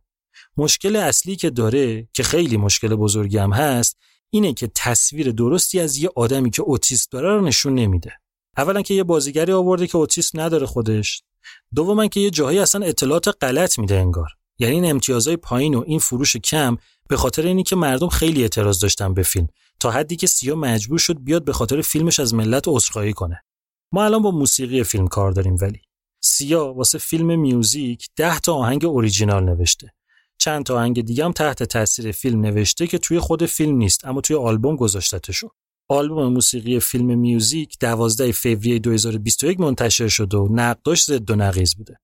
[0.58, 3.98] مشکل اصلی که داره که خیلی مشکل بزرگی هم هست
[4.30, 8.12] اینه که تصویر درستی از یه آدمی که اوتیسم داره رو نشون نمیده.
[8.58, 11.24] اولا که یه بازیگری آورده که اوتیسم نداره خودش.
[11.76, 14.30] دوما که یه جاهایی اصلا اطلاعات غلط میده انگار.
[14.60, 16.78] یعنی این امتیازهای پایین و این فروش کم
[17.10, 19.48] به خاطر اینی که مردم خیلی اعتراض داشتن به فیلم.
[19.80, 23.44] تا حدی که سیا مجبور شد بیاد به خاطر فیلمش از ملت عذرخواهی کنه.
[23.92, 25.82] ما الان با موسیقی فیلم کار داریم ولی.
[26.22, 29.94] سیا واسه فیلم میوزیک ده تا آهنگ اوریجینال نوشته.
[30.38, 34.22] چند تا آهنگ دیگه هم تحت تاثیر فیلم نوشته که توی خود فیلم نیست اما
[34.22, 35.50] توی آلبوم گذاشتهشون
[35.90, 42.00] آلبوم موسیقی فیلم میوزیک 12 فوریه 2021 منتشر شد و نقداش ضد و نقیض بوده.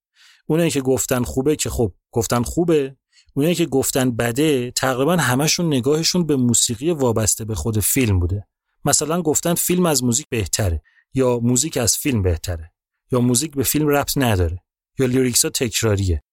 [0.45, 2.95] اونایی که گفتن خوبه که خب گفتن خوبه.
[3.33, 8.47] اونایی که گفتن بده تقریبا همشون نگاهشون به موسیقی وابسته به خود فیلم بوده.
[8.85, 10.81] مثلا گفتن فیلم از موزیک بهتره
[11.13, 12.71] یا موزیک از فیلم بهتره
[13.11, 14.63] یا موزیک به فیلم ربط نداره
[14.99, 16.23] یا lyrics ها تکراریه.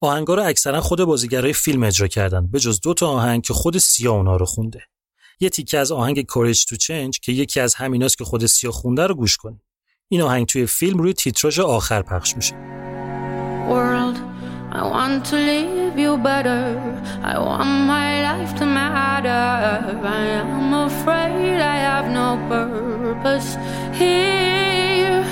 [0.00, 3.78] آهنگا رو اکثرا خود بازیگرای فیلم اجرا کردن به جز دو تا آهنگ که خود
[3.78, 4.82] سیا اونا رو خونده.
[5.40, 9.06] یه تیکه از آهنگ Courage to Change که یکی از همیناست که خود سیا خونده
[9.06, 9.62] رو گوش کنید
[10.08, 12.87] این آهنگ توی فیلم روی تیتراژ آخر پخش میشه.
[13.68, 14.16] World,
[14.72, 16.80] I want to leave you better.
[17.22, 19.28] I want my life to matter.
[20.02, 23.56] I am afraid I have no purpose
[23.92, 25.22] here.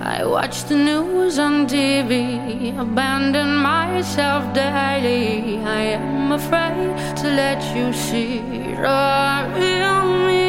[0.00, 5.58] I watch the news on TV, abandon myself daily.
[5.64, 8.40] I am afraid to let you see
[8.76, 10.44] the real me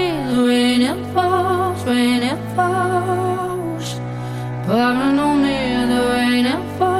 [0.47, 3.87] when it falls, when it falls.
[4.65, 5.59] Pouring on me
[5.91, 6.96] the rain it falls,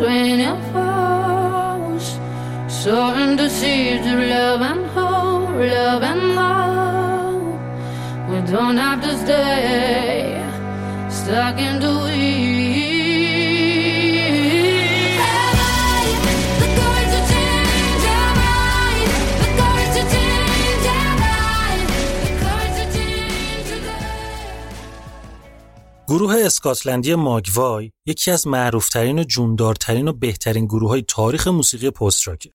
[0.00, 2.18] when it falls.
[2.68, 7.60] Sowing the seeds of love and hope, love and hope.
[8.30, 10.42] We don't have to stay
[11.10, 12.47] stuck in the weeds.
[26.08, 32.28] گروه اسکاتلندی ماگوای یکی از معروفترین و جوندارترین و بهترین گروه های تاریخ موسیقی پست
[32.28, 32.52] راکه.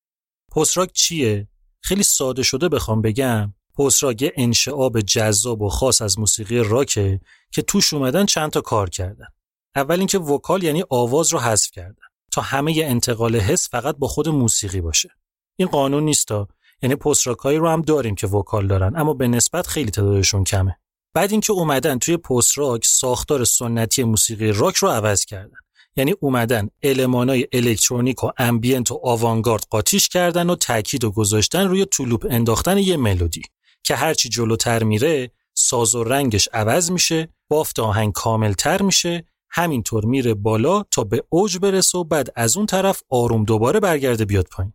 [0.56, 1.48] پست راک چیه؟
[1.82, 7.20] خیلی ساده شده بخوام بگم پست راک یه انشعاب جذاب و خاص از موسیقی راکه
[7.52, 9.28] که توش اومدن چند تا کار کردن.
[9.76, 14.30] اول اینکه وکال یعنی آواز رو حذف کردن تا همه انتقال حس فقط با خود
[14.30, 15.10] موسیقی باشه.
[15.56, 16.48] این قانون نیستا
[16.82, 20.78] یعنی پست رو هم داریم که وکال دارن اما به نسبت خیلی تعدادشون کمه.
[21.14, 25.58] بعد اینکه اومدن توی پست راک ساختار سنتی موسیقی راک رو عوض کردن.
[25.96, 31.86] یعنی اومدن المانای الکترونیک و امبینت و آوانگارد قاطیش کردن و تاکید و گذاشتن روی
[31.86, 33.42] طولوپ انداختن یه ملودی.
[33.84, 40.34] که هرچی جلوتر میره ساز و رنگش عوض میشه بافت آهنگ کاملتر میشه همینطور میره
[40.34, 44.74] بالا تا به اوج برسه و بعد از اون طرف آروم دوباره برگرده بیاد پایین.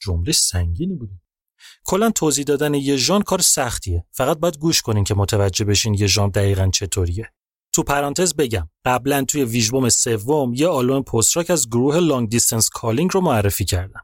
[0.00, 1.10] جمله سنگینی بود
[1.84, 4.04] کلا توضیح دادن یه ژانر کار سختیه.
[4.10, 7.32] فقط باید گوش کنین که متوجه بشین یه ژانر دقیقا چطوریه.
[7.74, 12.68] تو پرانتز بگم قبلا توی ویژبوم سوم یه آلبوم post rock از گروه Long Distance
[12.68, 14.02] Calling رو معرفی کردم.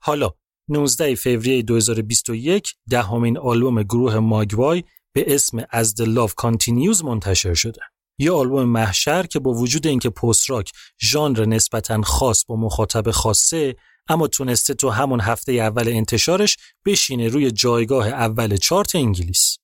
[0.00, 0.30] حالا
[0.68, 7.80] 19 فوریه 2021 دهمین آلبوم گروه Mogwai به اسم As the Love Continues منتشر شده.
[8.18, 13.76] یه آلبوم محشر که با وجود اینکه post rock ژانر نسبتا خاص با مخاطب خاصه
[14.12, 19.58] اما تونسته تو همون هفته اول انتشارش بشینه روی جایگاه اول چارت انگلیس.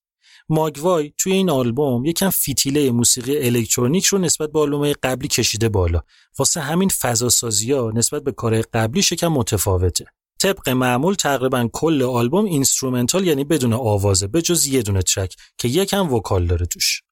[0.49, 6.03] Mogwai توی این آلبوم یکم فیتیله موسیقی الکترونیک رو نسبت به آلبوم قبلی کشیده بالا.
[6.39, 10.05] واسه همین فضا ها نسبت به کار قبلی یکم متفاوته.
[10.41, 15.69] طبق معمول تقریبا کل آلبوم instrumental یعنی بدون آوازه به جز یه دونه track که
[15.69, 17.03] یکم vocal داره توش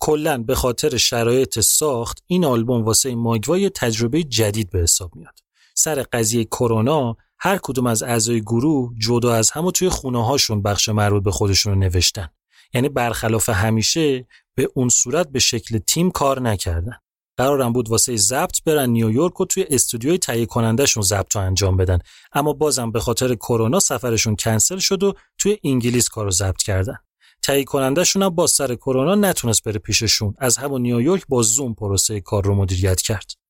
[0.00, 5.38] کلا به خاطر شرایط ساخت این آلبوم واسه Mogwai تجربه جدید به حساب میاد
[5.74, 10.62] سر قضیه کرونا هر کدوم از اعضای گروه جدا از هم و توی خونه هاشون
[10.62, 12.28] بخش مربوط به خودشون رو نوشتن.
[12.74, 16.98] یعنی برخلاف همیشه به اون صورت به شکل تیم کار نکردن.
[17.36, 21.98] قرارم بود واسه ضبط برن نیویورک و توی استودیوی تهیه کنندهشون ضبط رو انجام بدن.
[22.32, 26.96] اما بازم به خاطر کرونا سفرشون کنسل شد و توی انگلیس کارو ضبط کردن.
[27.42, 30.34] تهیه کنندهشون هم با سر کرونا نتونست بره پیششون.
[30.38, 33.41] از همون نیویورک با زوم پروسه کار رو مدیریت کرد.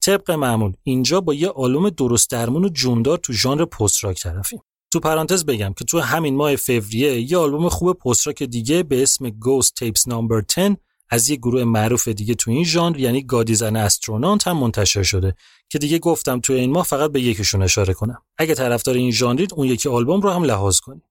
[0.00, 4.60] طبق معمول اینجا با یه آلبوم درست درمون و جوندار تو ژانر post rock طرفیم.
[4.92, 9.02] تو پرانتز بگم که تو همین ماه فوریه یه آلبوم خوب post rock دیگه به
[9.02, 10.44] اسم Ghost Tapes No.
[10.56, 10.76] 10
[11.10, 15.02] از یه گروه معروف دیگه تو این ژانر یعنی God Is an Astronaut هم منتشر
[15.02, 15.34] شده
[15.68, 18.22] که دیگه گفتم تو این ماه فقط به یکیشون اشاره کنم.
[18.38, 21.02] اگه طرفدار این ژانرید اون یکی آلبوم رو هم لحاظ کنید.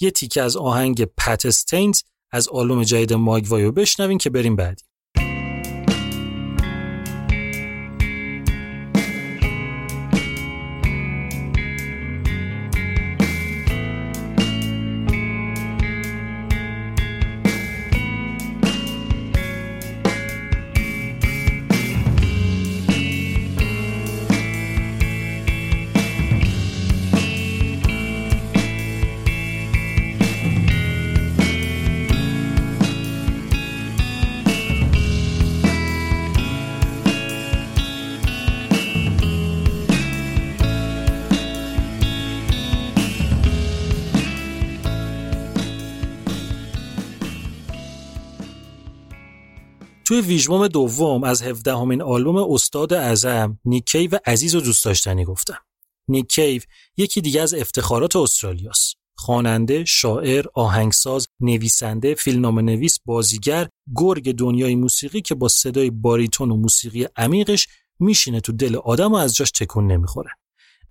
[0.00, 4.82] یه تیکه از آهنگ Pat Stains از آلبوم جدید Mogwai و بشنوین که بریم بعدی.
[50.12, 55.24] توی ویژبوم دوم از 17 همین آلبوم استاد اعظم نیکی و عزیز و دوست داشتنی
[55.24, 55.58] گفتم.
[56.08, 56.62] نیکیو
[56.96, 58.96] یکی دیگه از افتخارات استرالیاست.
[59.16, 66.56] خواننده، شاعر، آهنگساز، نویسنده، فیلمنامه نویس، بازیگر، گرگ دنیای موسیقی که با صدای باریتون و
[66.56, 67.68] موسیقی عمیقش
[68.00, 70.30] میشینه تو دل آدم و از جاش تکون نمی‌خوره.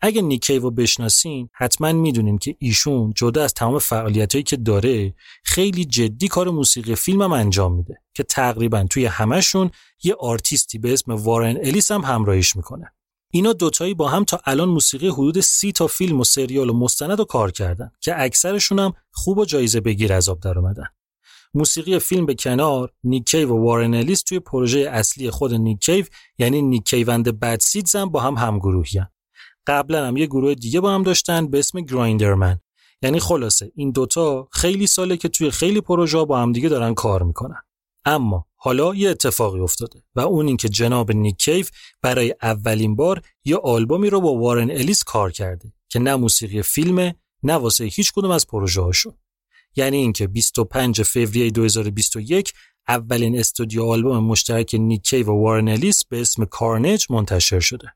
[0.01, 6.27] اگه نیکیو بشناسین حتما می‌دونین که ایشون جدا از تمام فعالیتایی که داره خیلی جدی
[6.27, 9.71] کار موسیقی فیلمم انجام میده که تقریبا توی همهشون
[10.03, 12.91] یه آرتیستی به اسم وارن الیس هم همراهیش می‌کنه
[13.31, 17.19] اینا دوتایی با هم تا الان موسیقی حدود سی تا فیلم و سریال و مستند
[17.19, 20.87] رو کار کردن که اکثرشون هم خوب و جایزه بگیر از آب در اومدن.
[21.53, 26.05] موسیقی فیلم به کنار نیک کیو و وارن الیس توی پروژه اصلی خود نیک کیو
[26.37, 29.07] یعنی Nick Cave and the Bad Seeds هم با هم همگروهیان
[29.67, 32.59] قبلا هم یه گروه دیگه با هم داشتن به اسم Grinderman.
[33.01, 37.23] یعنی خلاصه این دوتا خیلی ساله که توی خیلی پروژه با هم دیگه دارن کار
[37.23, 37.61] می‌کنن.
[38.05, 41.71] اما حالا یه اتفاقی افتاده و اون اینکه جناب نیک کیف
[42.01, 47.15] برای اولین بار یه آلبومی رو با وارن الیس کار کرده که نه موسیقی فیلمه
[47.43, 49.13] نه واسه هیچ کدوم از پروژه هاشون
[49.75, 52.53] یعنی اینکه 25 فوریه 2021
[52.87, 57.93] اولین استودیو آلبوم مشترک نیک کیف و وارن الیس به اسم کارنج منتشر شده.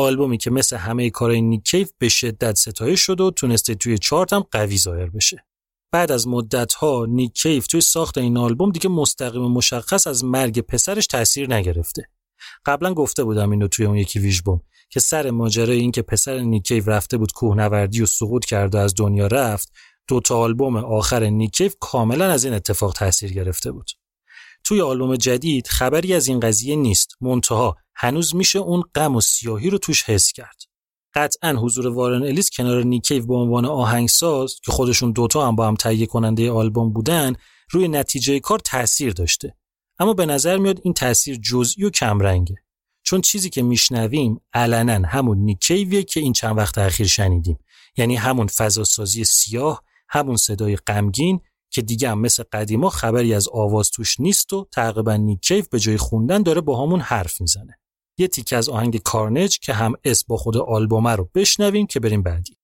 [0.00, 4.32] آلبومی که مثل همه کارهای نیک کیف به شدت ستایش شده و تونسته توی چارت
[4.32, 5.44] هم قوی ظاهر بشه.
[5.92, 10.60] بعد از مدت ها نیک کیف توی ساخت این آلبوم دیگه مستقیم مشخص از مرگ
[10.60, 12.08] پسرش تاثیر نگرفته.
[12.66, 16.62] قبلا گفته بودم اینو توی اون یکی ویژبوم که سر ماجرای این که پسر نیک
[16.62, 19.72] کیف رفته بود کوهنوردی و سقوط کرد و از دنیا رفت
[20.08, 23.90] دو تا آلبوم آخر نیک کیف کاملا از این اتفاق تاثیر گرفته بود.
[24.64, 27.16] توی آلبوم جدید خبری از این قضیه نیست.
[27.20, 30.62] منتها هنوز میشه اون غم و سیاهی رو توش حس کرد.
[31.14, 35.74] قطعا حضور وارن الیس کنار نیکیو به عنوان آهنگساز که خودشون دوتا هم با هم
[35.74, 37.34] تهیه کننده آلبوم بودن
[37.70, 39.56] روی نتیجه کار تاثیر داشته.
[39.98, 42.54] اما به نظر میاد این تاثیر جزئی و کمرنگه.
[43.02, 47.58] چون چیزی که میشنویم علنا همون نیکیویه که این چند وقت اخیر شنیدیم.
[47.96, 51.40] یعنی همون فضاسازی سیاه همون صدای غمگین
[51.70, 55.96] که دیگه هم مثل قدیما خبری از آواز توش نیست و تقریبا نیک به جای
[55.96, 57.78] خوندن داره با همون حرف می‌زنه
[58.18, 62.22] یه تیکه از آهنگ کارنج که هم اس با خود آلبومه رو بشنویم که بریم
[62.22, 62.58] بعدی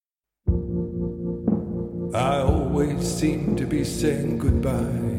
[2.15, 5.15] I always seem to be saying goodbye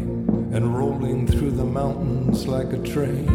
[0.56, 3.28] and rolling through the mountains like a train.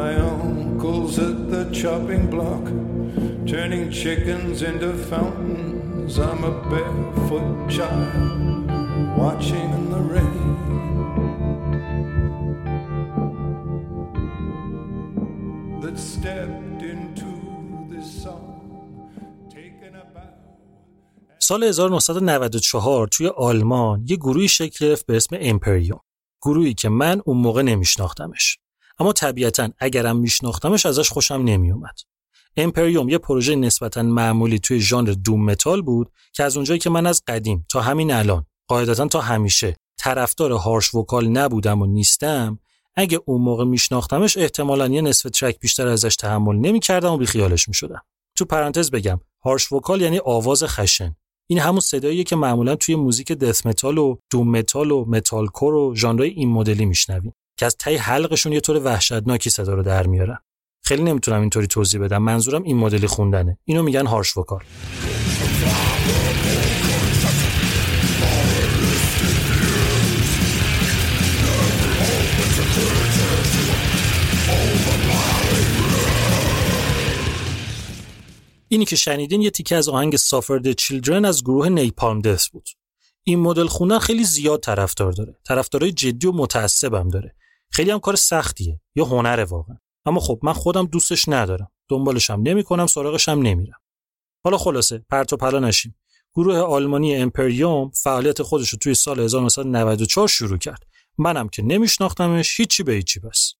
[0.00, 0.14] My
[1.04, 2.64] uncle's at the chopping block,
[3.46, 6.18] turning chickens into fountains.
[6.18, 8.70] I'm a barefoot child
[9.18, 10.54] watching in the rain.
[15.82, 17.30] That stepped into
[17.90, 18.50] this song.
[21.38, 26.00] سال 1994 توی آلمان یه گروهی شکل گرفت به اسم امپریوم.
[26.42, 28.58] گروهی که من اون موقع نمیشناختمش.
[28.98, 31.94] اما طبیعتا اگرم میشناختمش ازش خوشم نمیومد.
[32.56, 37.06] Empyrium یه پروژه نسبتا معمولی توی ژانر doom metal بود که از اونجایی که من
[37.06, 42.58] از قدیم تا همین الان قاعدتا تا همیشه طرفدار harsh vocal نبودم و نیستم
[42.94, 48.02] اگه اون موقع میشناختمش احتمالا یه نصف track بیشتر ازش تحمل نمی‌کردم و بیخیالش می‌شدم.
[48.36, 51.16] تو پرانتز بگم harsh vocal یعنی آواز خشن.
[51.46, 55.94] این همون صداییه که معمولا توی موزیک death metal و doom metal و metalcore و
[55.94, 57.32] ژانرهای این مدلی میشنویم.
[57.56, 60.38] که از ته حلقشون یه طور وحشتناکی صدا رو در میارن.
[60.82, 62.22] خیلی نمی‌تونم اینطوری توضیح بدم.
[62.22, 63.58] منظورم این مدلی خوندنه.
[63.64, 64.62] اینو میگن هارش وکال.
[78.68, 82.68] اینی که شنیدین یه تیکه از آهنگ سافرد چیلدرن از گروه نیپالم دس بود.
[83.24, 85.36] این مدل خوندن خیلی زیاد طرفدار داره.
[85.46, 87.34] طرفدارای جدی و متعصبم داره.
[87.74, 88.80] خیلی هم کار سختیه.
[88.96, 89.76] یا هنره واقعا.
[90.06, 91.70] اما خب من خودم دوستش ندارم.
[91.88, 93.80] دنبالش هم نمی‌کنم سراغش هم نمیرم.
[94.44, 95.96] حالا خلاصه پرت و پلا نشیم.
[96.34, 100.86] گروه آلمانی امپریوم فعالیت خودش رو توی سال 1994 شروع کرد.
[101.18, 103.52] منم که نمیشناختمش هیچی به هیچی بس.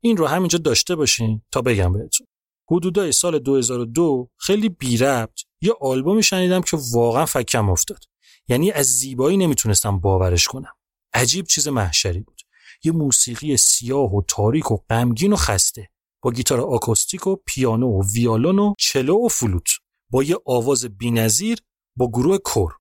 [0.00, 2.26] این رو همینجا داشته باشین تا بگم بهتون.
[2.70, 8.04] حدودای سال 2002 خیلی بی ربط یه آلبومی شنیدم که واقعا فکم افتاد.
[8.48, 10.72] یعنی از زیبایی نمی‌تونستم باورش کنم.
[11.14, 12.39] عجیب چیز محشری بود.
[12.84, 15.88] یه موسیقی سیاه و تاریک و غمگین و خسته.
[16.22, 19.68] با گیتار آکوستیک و پیانو و ویالون و چلو و فلوت.
[20.10, 21.58] با یه آواز بی‌نظیر
[21.96, 22.72] با گروه کور.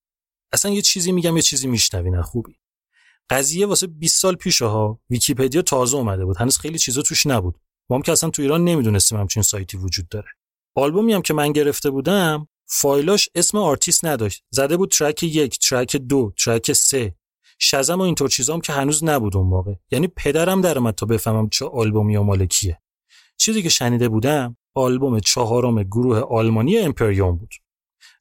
[0.54, 2.56] اصلا یه چیزی میگم یه چیزی میشنوین خوبی.
[3.30, 5.00] قضیه واسه 20 سال پیشه ها.
[5.10, 6.38] ویکیپدیا تازه اومده بود.
[6.38, 7.60] هنوز خیلی چیزا توش نبود.
[7.89, 10.28] ما هم که اصلا تو ایران نمی‌دونستیم همچین سایتی وجود داره.
[10.76, 14.43] آلبومی هم که من گرفته بودم فایلاش اسم آرتیست نداشت.
[14.52, 17.16] زده بود track یک track دو track سه.
[17.60, 19.74] Shazam و اینطور چیزام که هنوز نبود اون موقع.
[19.91, 22.82] یعنی پدرم در تا بفهمم چه آلبومیه و مال کیه.
[23.38, 27.49] چیزی که شنیده بودم آلبوم چهارم گروه آلمانی Empyrium بود.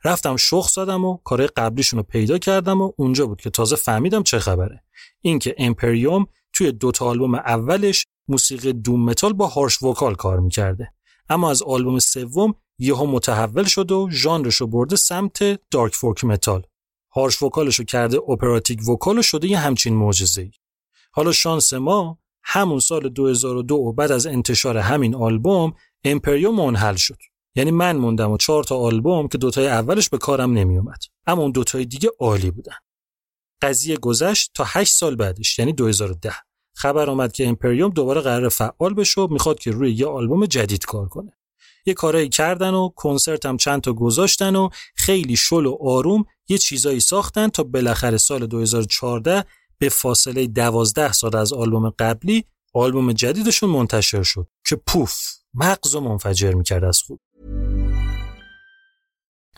[0.05, 4.23] رفتم شخم زدم و کار قبلیشون رو پیدا کردم و اونجا بود که تازه فهمیدم
[4.23, 4.85] چه خبره.
[5.21, 10.93] اینکه Empyrium توی دوتا آلبوم اولش موسیقی doom metal با harsh vocal کار می‌کرده.
[11.29, 16.63] اما از آلبوم سوم یهو متحول شد و ژانرش برده سمت dark folk metal.
[17.15, 20.51] هارش وکالشو کرده اپراتیک وکال شده یه همچین معجزه‌ای.
[21.13, 25.73] حالا شانس ما همون سال 2002 و بعد از انتشار همین آلبوم
[26.05, 27.19] امپریوم منحل شد.
[27.55, 31.51] یعنی من موندم و چهار تا آلبوم که دوتای اولش به کارم نمیومد اما اون
[31.51, 32.77] دوتای دیگه عالی بودن.
[33.63, 36.33] قضیه گذشت تا 8 سال بعدش یعنی 2010
[36.75, 40.85] خبر آمد که امپریوم دوباره قرار فعال بشه و می‌خواد که روی یه آلبوم جدید
[40.85, 41.33] کار کنه.
[41.87, 46.59] یه کارایی کردن و کنسرت هم چند تا گذاشتن و خیلی شل و آروم یه
[46.59, 49.45] چیزایی ساختن تا بالاخره سال 2014
[49.79, 52.45] به فاصله 12 سال از آلبوم قبلی
[52.75, 55.19] آلبوم جدیدشون منتشر شد که پوف
[55.55, 57.21] مغز و منفجر می‌کرد از خوب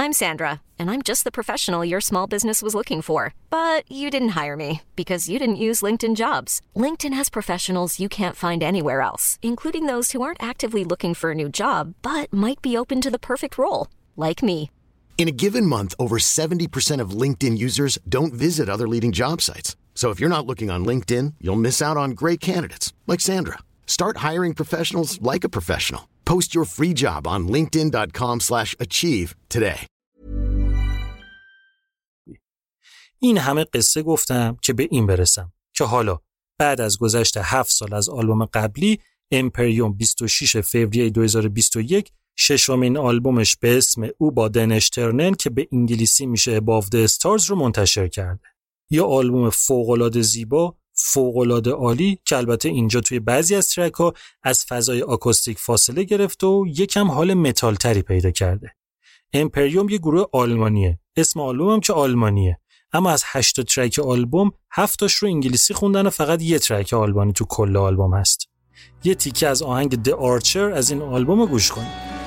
[0.00, 3.34] I'm Sandra, and I'm just the professional your small business was looking for.
[3.50, 6.62] But you didn't hire me because you didn't use LinkedIn jobs.
[6.74, 11.32] LinkedIn has professionals you can't find anywhere else, including those who aren't actively looking for
[11.32, 14.70] a new job but might be open to the perfect role, like me.
[15.19, 19.75] In a given month, over 70% of LinkedIn users don't visit other leading job sites.
[19.95, 23.59] So if you're not looking on LinkedIn, you'll miss out on great candidates like Sandra.
[23.87, 26.03] Start hiring professionals like a professional.
[26.25, 29.79] Post your free job on linkedin.com/achieve today.
[33.19, 36.19] این همه قصه گفتم که به این برسم که حالا
[36.57, 38.99] بعد از گذشت 7 سال از آلبوم قبلی
[39.31, 46.60] امپریوم 26 فوریه 2021 ششمین آلبومش به اسم Über den Sternen که به انگلیسی میشه
[46.60, 48.40] Above the Stars رو منتشر کرده.
[48.90, 54.64] یه آلبوم فوق‌العاده زیبا، فوقالعاده عالی که البته اینجا توی بعضی از track ها از
[54.64, 58.74] فضای آکوستیک فاصله گرفته و یکم حال متال تری پیدا کرده.
[59.32, 60.98] Empyrium یه گروه آلمانیه.
[61.16, 62.60] اسم آلبوم هم که آلمانیه.
[62.92, 67.44] اما از هشت track آلبوم هفتاش رو انگلیسی خوندن و فقط یه track آلمانی تو
[67.44, 68.48] کل آلبوم هست.
[69.04, 72.19] یه تیکه از آهنگ The Archer از این آلبوم گوش کنید.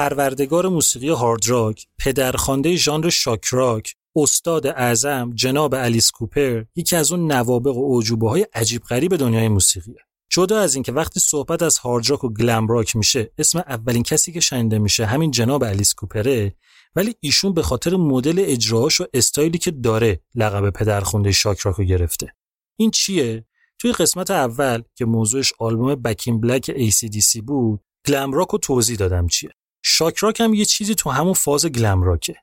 [0.00, 7.12] پروردگار موسیقی هارد راک، پدرخوانده ژانر شاک راک، استاد اعظم جناب الیس کوپر یکی از
[7.12, 9.96] اون نوابق و اعجوبه های عجیب غریب دنیای موسیقیه.
[10.30, 14.32] جدا از اینکه وقتی صحبت از هارد راک و گلم راک میشه اسم اولین کسی
[14.32, 16.54] که شنیده میشه همین جناب الیس کوپره
[16.96, 21.84] ولی ایشون به خاطر مدل اجراهاش و استایلی که داره لقب پدرخوانده شاک راک رو
[21.84, 22.34] گرفته.
[22.76, 23.44] این چیه؟
[23.78, 29.26] توی قسمت اول که موضوعش آلبوم بکین بلک ACDC بود glam rock رو توضیح دادم
[29.26, 29.50] چیه.
[29.82, 32.36] shock rock هم یه چیزی تو همون فاز glam rock ه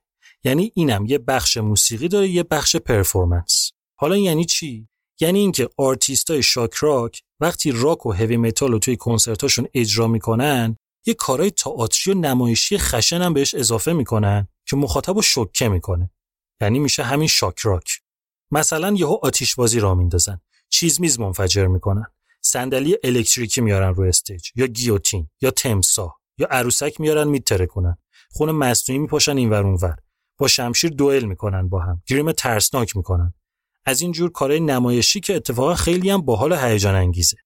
[0.44, 3.72] یعنی اینم یه بخش موسیقی داره یه بخش performance.
[3.96, 4.88] حالا یعنی چی؟
[5.20, 10.78] یعنی اینکه آرتیستای shock rock وقتی راک و heavy metal رو توی کنسرتاشون اجرا می‌کنن
[11.06, 16.12] یه کارای تئاتری و نمایشی خشن هم بهش اضافه می‌کنن که مخاطب رو شوکه می‌کنه.
[16.62, 18.02] یعنی میشه همین shock rock
[18.52, 20.42] مثلا یهو آتیش بازی راه میندازن.
[20.70, 22.06] چیز میز منفجر می‌کنن.
[22.42, 24.50] صندلی الکتریکی میارن رو stage.
[24.56, 27.98] یا گیوتین یا تمساح یا عروسک میارن میترکونن
[28.32, 29.96] خون مصنوعی میپاشن اینور اونور.
[30.38, 32.02] با شمشیر دوئل می‌کنن با هم.
[32.08, 33.34] گریم ترسناک می‌کنن.
[33.86, 37.38] از این جور کارهای نمایشی که اتفاقا خیلی هم باحال هیجان انگیزه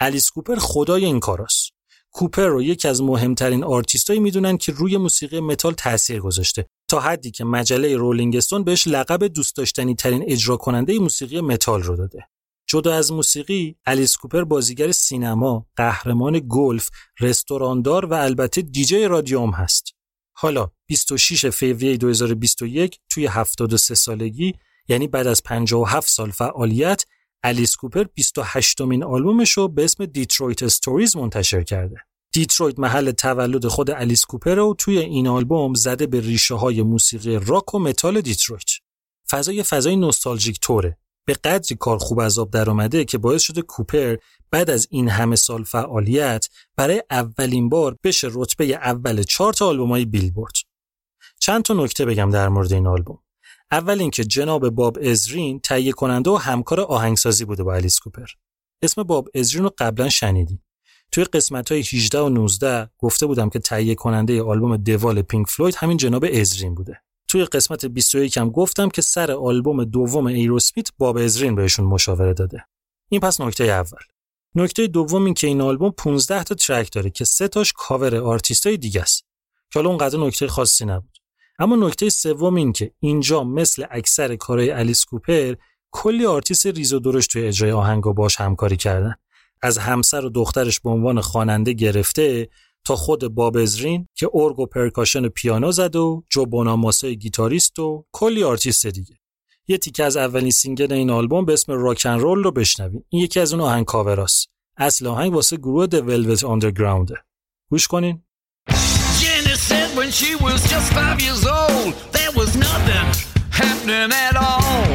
[0.00, 1.70] الیس کوپر خدای این کاراست.
[2.10, 6.66] کوپر رو یکی از مهمترین آرتیستایی می‌دونن که روی موسیقی متال تاثیر گذاشته.
[6.88, 11.82] تا حدی که مجله Rolling Stone بهش لقب دوست داشتنی ترین اجرا کننده موسیقی متال
[11.82, 12.28] رو داده.
[12.76, 19.94] جدا از موسیقی الیس کوپر بازیگر سینما، قهرمان گلف، رستوراندار و البته دیجی رادیوم هست.
[20.32, 24.54] حالا 26 فوریه 2021 توی 73 سالگی
[24.88, 27.04] یعنی بعد از 57 سال فعالیت
[27.42, 31.96] الیس کوپر 28 مین آلبومش رو به اسم Detroit Stories منتشر کرده.
[32.32, 37.38] دیترویت محل تولد خود الیس کوپر و توی این آلبوم زده به ریشه های موسیقی
[37.38, 38.70] راک و متال دیترویت.
[39.30, 43.62] فضای فضای نوستالژیک توره به قدری کار خوب از آب در آمده که باعث شده
[43.62, 44.16] کوپر
[44.50, 50.54] بعد از این همه سال فعالیت برای اولین بار بشه رتبه اول چارت آلبومای بیلبورد.
[51.38, 53.18] چند تا نکته بگم در مورد این آلبوم.
[53.70, 58.26] اول اینکه جناب باب ازرین تهیه کننده و همکار آهنگسازی بوده با الیس کوپر.
[58.82, 60.62] اسم باب ازرین رو قبلا شنیدیم.
[61.12, 65.74] توی قسمت های 18 و 19 گفته بودم که تهیه کننده آلبوم دوال پینک فلوید
[65.74, 67.02] همین جناب ازرین بوده.
[67.28, 72.64] توی قسمت 21 هم گفتم که سر آلبوم دوم Aerosmith باب ازرین بهشون مشاوره داده.
[73.08, 74.02] این پس نکته اول.
[74.54, 78.76] نکته دوم این که این آلبوم 15 تا track داره که سه تاش کاور آرتیستای
[78.76, 79.24] دیگه است.
[79.72, 81.18] که حالا اونقدر نکته خاصی نبود.
[81.58, 85.54] اما نکته سوم این که اینجا مثل اکثر کارهای الیس کوپر
[85.90, 89.14] کلی آرتیست ریز و درشت توی اجرای آهنگا باش همکاری کردن.
[89.62, 92.48] از همسر و دخترش به عنوان خواننده گرفته
[92.86, 98.04] تا خود باب ازرین که ارگ و percussion پیانو زد و جو بوناماسا گیتاریست و
[98.12, 99.14] کلی آرتیست دیگه.
[99.68, 103.04] یه تیکه از اولین single این آلبوم به اسم Rock & Roll رو بشنویم.
[103.08, 104.48] این یکی از اون آهنگ کاوراست.
[104.76, 107.12] اصل آهنگ واسه گروه The Velvet Underground.
[107.70, 108.22] گوش کنین.
[110.46, 110.90] Was just
[111.24, 113.06] years old, there was nothing
[113.60, 114.92] happening at all.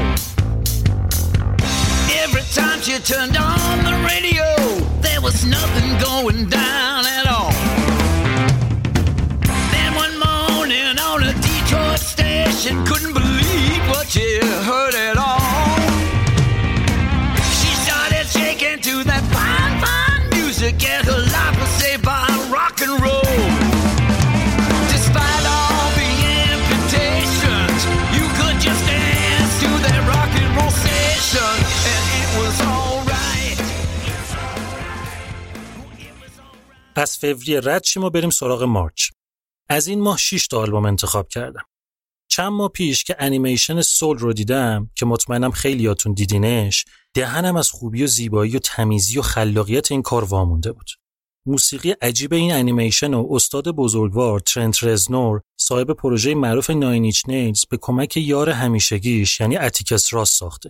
[2.24, 4.48] Every time she turned on the radio,
[5.08, 7.80] there was nothing going down at all.
[12.62, 14.28] She couldn't believe what she
[14.70, 15.80] heard at all.
[17.58, 22.26] She started shaking to that fine, fine music, and her life was saved by
[22.58, 23.39] rock and roll.
[24.93, 26.12] Despite all the
[26.49, 27.82] amputations,
[28.18, 31.56] you could just dance to that rock and roll station,
[31.93, 33.60] and it was alright.
[36.95, 39.09] از فوریه رد شیم و بریم سراغ March.
[39.70, 41.70] از این ماه 6 تا آلبوم انتخاب کردم.
[42.32, 48.03] چند ماه پیش که انیمیشن Soul رو دیدم که مطمئنم خیلیاتون دیدینش دهنم از خوبی
[48.03, 50.89] و زیبایی و تمیزی و خلاقیت این کار وامونده بود
[51.45, 57.66] موسیقی عجیب این انیمیشن و استاد بزرگوار ترنت رزنور صاحب پروژه معروف Nine Inch Nails
[57.69, 60.69] به کمک یار همیشگیش یعنی اتیکس راس ساخته.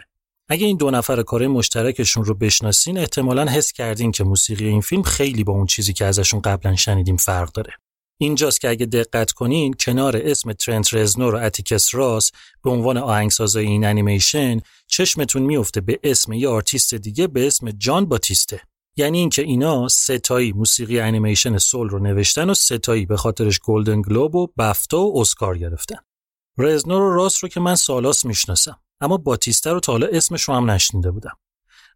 [0.49, 5.03] اگه این دو نفر کار مشترکشون رو بشناسین احتمالا حس کردین که موسیقی این فیلم
[5.03, 7.73] خیلی با اون چیزی که ازشون قبلا شنیدیم فرق داره.
[8.21, 12.31] اینجاست که اگه دقت کنین کنار اسم ترنت رزنور و اتیکس راس
[12.63, 18.05] به عنوان آهنگسازای این انیمیشن چشمتون میفته به اسم یه آرتیست دیگه به اسم جان
[18.05, 18.61] باتیسته.
[18.97, 24.35] یعنی اینکه اینا سه‌تایی موسیقی انیمیشن Soul رو نوشتن و سه‌تایی به خاطرش Golden Globe
[24.35, 25.97] و بفتا و اسکار گرفتن.
[26.57, 28.79] رزنور و راس رو که من سالهاست می‌شناسم.
[29.01, 31.37] اما باتیسته رو تا حالا اسمش رو هم نشنیده بودم.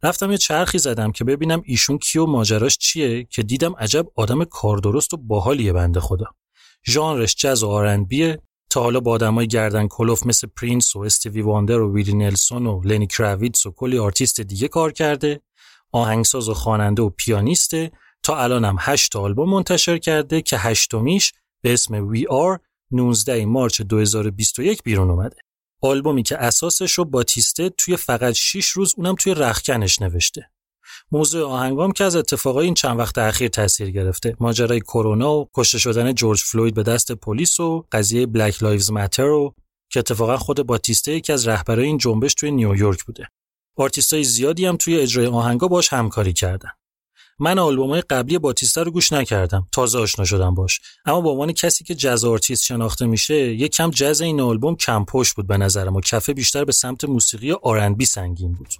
[0.06, 4.44] رفتم یه چرخی زدم که ببینم ایشون کیه و ماجراش چیه که دیدم عجب آدم
[4.44, 6.26] کاردرست و باحالیه بنده خدا.
[6.88, 11.42] ژانرش جز و R&B ه تا حالا با آدمای گردن کلفت مثل پرینس و استیوی
[11.42, 15.42] واندر و ویلی نلسون و لنی کراویتس و کلی آرتیست دیگه کار کرده.
[15.92, 17.92] آهنگساز و خواننده و پیانیسته.
[18.24, 21.34] تا الانم هشت آلبوم منتشر کرده که هشتمیش
[21.64, 22.60] به اسم We Are
[22.92, 25.38] 19 March 2021 بیرون اومده.
[25.86, 30.50] آلبومی که اساسش رو باتیسته توی فقط 6 روز اونم توی رختکنش نوشته.
[31.12, 34.36] موضوع آهنگام که از اتفاقای این چند وقت اخیر تاثیر گرفته.
[34.40, 39.30] ماجرای کرونا و کشته شدن جورج فلوید به دست پلیس و قضیه Black Lives Matter
[39.30, 39.56] و
[39.92, 43.28] که اتفاقا خود باتیسته یکی از رهبرای این جنبش توی نیویورک بوده.
[43.78, 46.70] آرتیستای زیادی هم توی اجرای آهنگا باش همکاری کردن.
[47.40, 49.68] من آلبومای قبلی باتیستا رو گوش نکردم.
[49.72, 50.80] تازه آشنا شدم باش.
[51.06, 55.06] اما به عنوان کسی که جز آرتیست شناخته میشه یک کم جز این آلبوم کم
[55.06, 58.74] پشت بود به نظرم و کفه بیشتر به سمت موسیقی R&B سنگین بود.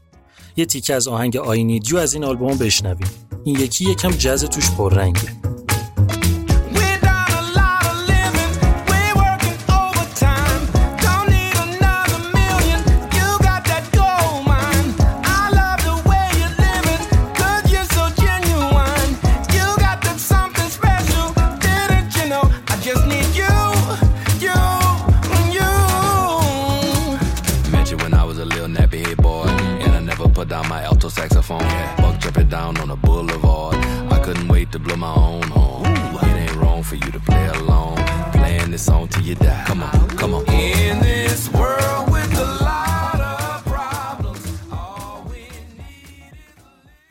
[0.58, 3.10] یه تیکه از آهنگ I Need You از این آلبوم بشنویم.
[3.44, 5.22] این یکی یکم جز توش پررنگه.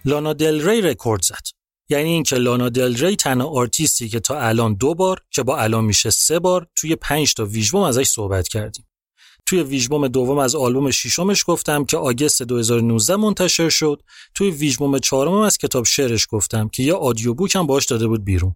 [0.04, 1.42] لانا دل ری رکورد زد.
[1.88, 5.84] یعنی اینکه لانا دل ری تنها آرتیستی که تا الان دو بار که با الان
[5.84, 8.86] میشه سه بار توی پنج تا ویژبوم ازش صحبت کردیم.
[9.46, 14.02] توی ویژبوم دوم از آلبوم ششمش گفتم که August 2019 منتشر شد.
[14.34, 18.24] توی ویژبوم چهارم از کتاب شعرش گفتم که یه audio book هم باش داده بود
[18.24, 18.54] بیرون.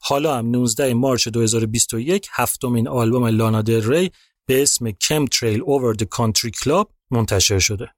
[0.00, 4.10] حالا هم 19 March 2021 هفتمین آلبوم لانا دل ری
[4.46, 7.88] به اسم Chemtrails Over the Country Club منتشر شده.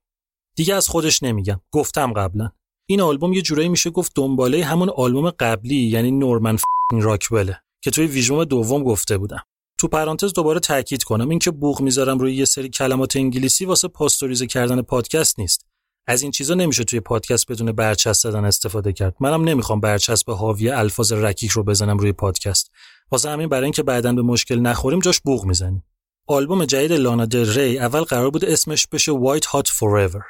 [0.55, 1.61] دیگه از خودش نمیگم.
[1.71, 2.51] گفتم قبلا.
[2.85, 6.57] این آلبوم یه جورایی میشه گفت دنباله همون آلبوم قبلی یعنی نورمن
[6.91, 9.43] راکوله که توی ویژوم دوم گفته بودم.
[9.79, 11.29] تو پرانتز دوباره تاکید کنم.
[11.29, 15.65] اینکه بوق می‌ذارم روی یه سری کلمات انگلیسی واسه پاستوریزه کردن پادکست نیست.
[16.07, 19.15] از این چیزا نمیشه توی پادکست بدون برچسب زدن استفاده کرد.
[19.19, 22.71] منم نمی‌خوام برچسب حاوی الفاظ رکیک رو بزنم روی پادکست.
[23.11, 25.83] واسه همین برای اینکه بعدا به مشکل نخوریم جاش بوق می‌زنیم.
[26.27, 30.21] آلبوم جدید لانا دل ری اول قرار بود اسمش بشه White Hot Forever.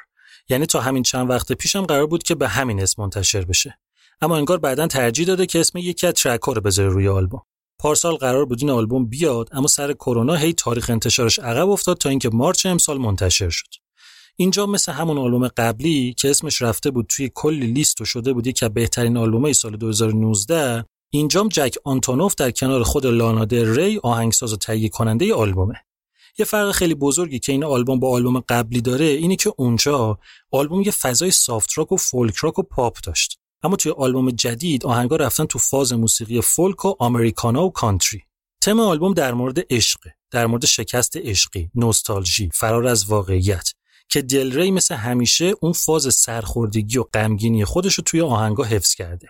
[0.48, 3.78] یعنی تا همین چند وقت پیشم قرار بود که به همین اسم منتشر بشه.
[4.20, 7.42] اما انگار بعدا ترجیح داده که اسم یکی از ترک رو بذاره روی آلبوم.
[7.80, 12.08] پارسال قرار بود این آلبوم بیاد اما سر کرونا هی تاریخ انتشارش عقب افتاد تا
[12.08, 13.68] اینکه مارچ امسال منتشر شد.
[14.36, 18.48] اینجا مثل همون آلبوم قبلی که اسمش رفته بود توی کلی لیست و شده بود
[18.62, 24.52] از بهترین آلبومای سال 2019 اینجام جک آنتونوف در کنار خود لانا دل ری آهنگساز
[24.52, 25.74] و تهیه کننده آلبومه.
[26.38, 30.18] یه فرق خیلی بزرگی که این آلبوم با آلبوم قبلی داره اینه که اونجا
[30.50, 33.39] آلبوم یه فضای soft rock و فولک راک و پاپ داشت.
[33.62, 38.22] اما توی آلبوم جدید آهنگا رفتن تو فاز موسیقی فولک و Americana و کانتری.
[38.60, 40.00] تم آلبوم در مورد عشق
[40.30, 43.70] در مورد شکست عشقی نوستالژی فرار از واقعیت
[44.08, 48.94] که دل ری مثل همیشه اون فاز سرخوردگی و غمگینی خودش رو توی آهنگا حفظ
[48.94, 49.28] کرده.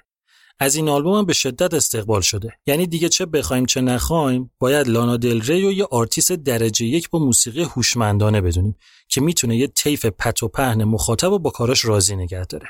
[0.59, 2.53] از این آلبوم هم به شدت استقبال شده.
[2.66, 7.18] یعنی دیگه چه بخوایم چه نخوایم باید لانا دل ری یه آرتیست درجه یک با
[7.18, 8.76] موسیقی هوشمندانه بدونیم
[9.09, 12.68] که می‌تونه یه طیف پت و پهن مخاطب و با کاراش راضی نگه داره.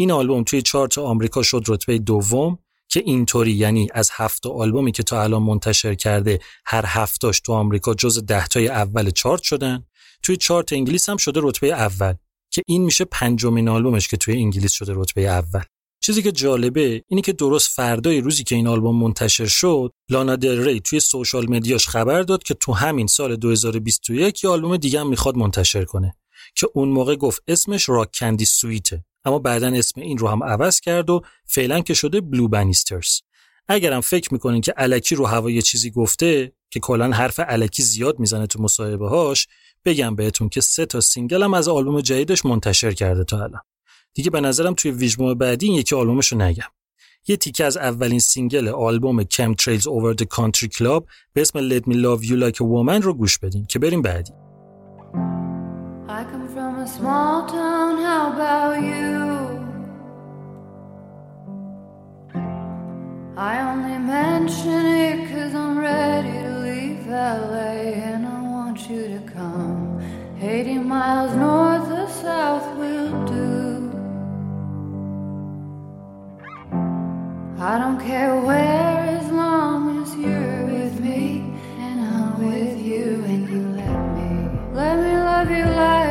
[0.00, 5.02] این آلبوم توی چارت آمریکا شد رتبه دوم که اینطوری یعنی از هفت آلبومی که
[5.02, 9.84] تا الان منتشر کرده هر هفتاش تو آمریکا جز دهتای اول چارت شدن.
[10.22, 12.14] توی چارت انگلیس هم شده رتبه اول
[12.50, 15.62] که این میشه پنجمین آلبومش که توی انگلیس شده رتبه اول.
[16.00, 20.64] چیزی که جالبه اینه که درست فردای روزی که این آلبوم منتشر شد لانا دل
[20.64, 25.08] ری توی سوشال مدیاش خبر داد که تو همین سال 2021 یه آلبوم دیگه هم
[25.08, 26.16] می‌خواد منتشر کنه
[26.54, 29.04] که اون موقع گفت اسمش راک کندی سویته.
[29.24, 33.20] اما بعدا اسم این رو هم عوض کرد و فعلا که شده بلو بنیسترز
[33.68, 38.46] اگرم فکر می‌کنین که الکی رو هوا چیزی گفته که کلا حرف الکی زیاد می‌زنه
[38.46, 39.46] تو مصاحبه هاش
[39.84, 43.60] بگم بهتون که سه تا single هم از آلبوم جدیدش منتشر کرده تا الان.
[44.14, 46.68] دیگه به نظرم توی ویژبوم بعدی این یکی آلبومش رو نگم.
[47.28, 51.94] یه تیکه از اولین single آلبوم Chemtrails Over the Country Club به اسم Let Me
[51.94, 54.32] Love You Like a Woman رو گوش بدین که بریم بعدی.
[56.80, 59.58] A small town, how about you?
[63.36, 67.72] I only mention it cause I'm ready to leave LA
[68.10, 70.00] and I want you to come
[70.40, 73.58] 80 miles north or south will do
[77.60, 81.44] I don't care where as long as you're with me
[81.78, 84.30] and I'm with you and you let me.
[84.72, 86.07] Let me love you like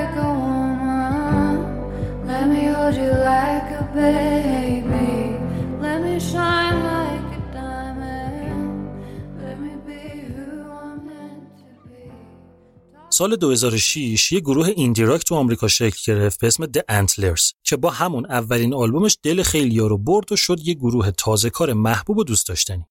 [13.09, 17.77] سال 2006 یه گروه ایندی راک تو آمریکا شکل گرفت به اسم The Antlers که
[17.77, 22.17] با همون اولین آلبومش دل خیلیا رو برد و شد یه گروه تازه کار محبوب
[22.17, 22.85] و دوست داشتنی.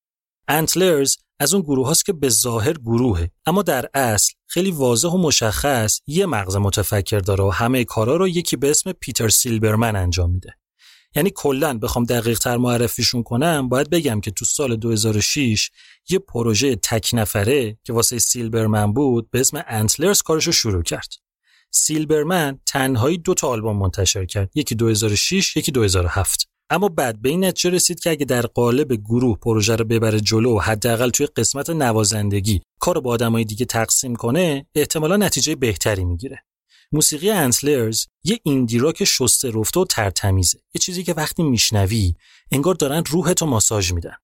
[0.51, 5.19] Antlers از اون گروه هاست که به ظاهر گروهه اما در اصل خیلی واضح و
[5.19, 10.31] مشخص یه مغز متفکر داره و همه کارا رو یکی به اسم پیتر سیلبرمن انجام
[10.31, 10.55] میده.
[11.17, 15.71] یعنی کلا بخوام دقیق تر معرفیشون کنم باید بگم که تو سال 2006
[16.09, 21.09] یه پروژه تک نفره که واسه سیلبرمن بود به اسم انتلرز کارشو شروع کرد.
[21.71, 27.45] سیلبرمن تنهایی دو تا آلبوم منتشر کرد یکی 2006 یکی 2007 اما بعد به این
[27.45, 31.71] نتیجه رسید که اگه در قالب گروه پروژه رو ببره جلو و حداقل توی قسمت
[31.71, 36.45] نوازندگی کار با آدمای دیگه تقسیم کنه احتمالا نتیجه بهتری می‌گیره.
[36.93, 40.59] موسیقی انسلرز یه ایندی راک شسته رفته و ترتمیزه.
[40.75, 42.15] یه چیزی که وقتی میشنوی
[42.53, 44.17] انگار دارن روحتو ماساژ میدن.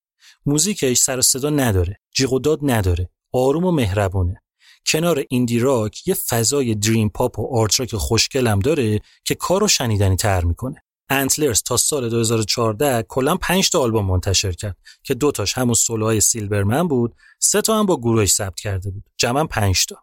[0.47, 4.43] موزیکش سر صدا نداره جیغ داد نداره آروم و مهربونه.
[4.87, 10.17] کنار ایندی راک یه فضای دریم پاپ و آرت راک خوشگلم داره که کارو شنیدنی
[10.17, 10.83] تر می‌کنه.
[11.13, 16.21] انتلرز تا سال 2014 کلا 5 تا آلبوم منتشر کرد که دو تاش همون سولوهای
[16.21, 19.05] سیلورمن بود سه تا هم با گروهش ثبت کرده بود.
[19.17, 19.97] جمعا 5 تا.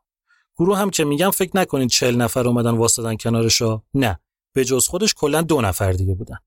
[0.57, 4.19] گروه هم که میگم فکر نکنید 40 نفر اومدن واسطن کنارشا نه.
[4.53, 6.37] به جز خودش کلا دو نفر دیگه بودن.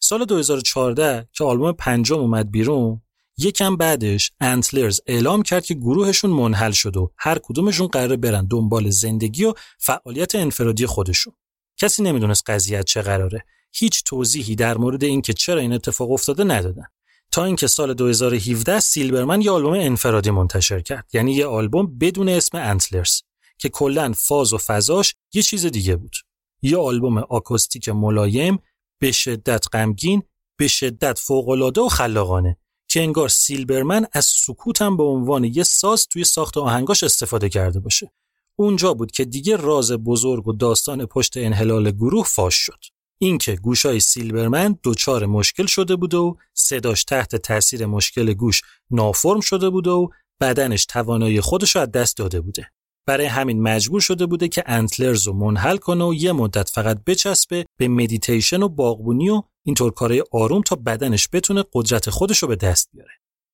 [0.00, 3.00] سال 2014 که آلبوم پنجم اومد بیرون
[3.38, 8.90] یکم بعدش انتلرز اعلام کرد که گروهشون منحل شد و هر کدومشون قراره برن دنبال
[8.90, 11.32] زندگی و فعالیت انفرادی خودشون.
[11.76, 13.44] کسی نمی‌دونست قضیه چه قراره.
[13.74, 16.86] هیچ توضیحی در مورد اینکه چرا این اتفاق افتاده ندادن.
[17.30, 21.08] تا اینکه سال 2017 سیلبرمن یه آلبوم انفرادی منتشر کرد.
[21.12, 23.20] یعنی یه آلبوم بدون اسم انتلرز
[23.58, 26.16] که کلا فاز و فضاش یه چیز دیگه بود.
[26.62, 28.58] یه آلبوم آکوستیک ملایم
[28.98, 30.22] به شدت غمگین
[30.56, 32.56] به شدت فوقالعاده و خلاقانه
[32.88, 38.12] که انگار سیلبرمن از سکوتم به عنوان یه ساز توی ساخت آهنگاش استفاده کرده باشه.
[38.56, 42.93] اونجا بود که دیگه راز بزرگ و داستان پشت انحلال گروه فاش شد.
[43.18, 49.70] اینکه گوشای سیلبرمن دچار مشکل شده بود و صداش تحت تاثیر مشکل گوش نافرم شده
[49.70, 50.10] بود و
[50.40, 52.70] بدنش توانایی خودش رو از دست داده بوده
[53.06, 57.64] برای همین مجبور شده بوده که Antlers رو منحل کنه و یه مدت فقط بچسبه
[57.78, 62.56] به مدیتیشن و باغبونی و اینطور کارهای آروم تا بدنش بتونه قدرت خودش رو به
[62.56, 63.12] دست بیاره.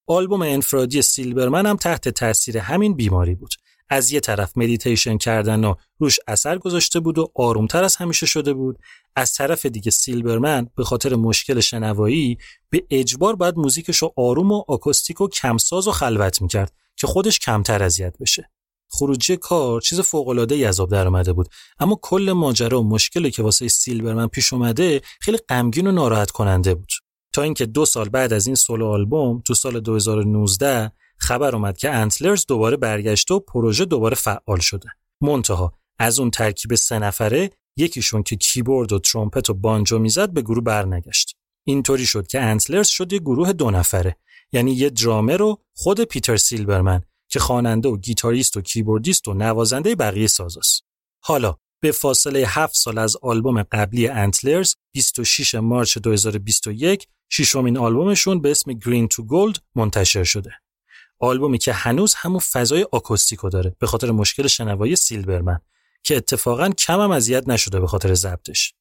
[0.08, 3.54] آلبوم انفرادی سیلبرمن هم تحت تاثیر همین بیماری بود.
[3.90, 8.52] از یه طرف مدیتیشن کردن و روش اثر گذاشته بود و آرومتر از همیشه شده
[8.52, 8.78] بود.
[9.16, 12.38] از طرف دیگه سیلبرمن به خاطر مشکل شنوایی
[12.70, 17.38] به اجبار باید موزیکش رو آروم و آکوستیک و کمساز و خلوت می‌کرد که خودش
[17.38, 18.50] کمتر اذیت بشه.
[18.88, 21.48] خروجی کار چیز فوق العاده ای عذاب در اومده بود.
[21.78, 26.74] اما کل ماجرا و مشکلی که واسه سیلبرمن پیش اومده خیلی غمگین و ناراحت کننده
[26.74, 26.90] بود.
[27.32, 30.92] تا اینکه دو سال بعد از این سولو آلبوم تو سال 2019
[31.30, 34.88] خبر اومد که انتلرز دوباره برگشته و پروژه دوباره فعال شده
[35.20, 40.42] منتها از اون ترکیب سه نفره یکیشون که کیبورد و ترومپت و بانجو می‌زد به
[40.42, 44.16] گروه برنگشت اینطوری شد که Antlers شد یه گروه دو نفره
[44.52, 49.94] یعنی یه درامر و خود پیتر سیلبرمن که خواننده و گیتاریست و کیبوردیست و نوازنده
[49.94, 50.82] بقیه سازاست.
[51.22, 58.50] حالا به فاصله 7 سال از آلبوم قبلی Antlers 26 March 2021 ششمین آلبومشون به
[58.50, 60.50] اسم Green to Gold منتشر شده.
[61.20, 65.60] آلبومی که هنوز همون فضای آکوستیکو داره به خاطر مشکل شنوایی سیلبرمن
[66.02, 68.74] که اتفاقا کم هم اذیت نشده به خاطر ضبطش.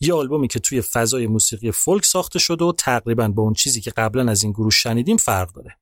[0.00, 3.90] یه آلبومی که توی فضای موسیقی فولک ساخته شده و تقریبا با اون چیزی که
[3.90, 5.76] قبلا از این گروه شنیدیم فرق داره.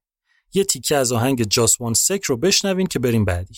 [0.55, 3.55] یه تیکه از آهنگ جاست وان سک رو بشنوین که بریم بعدی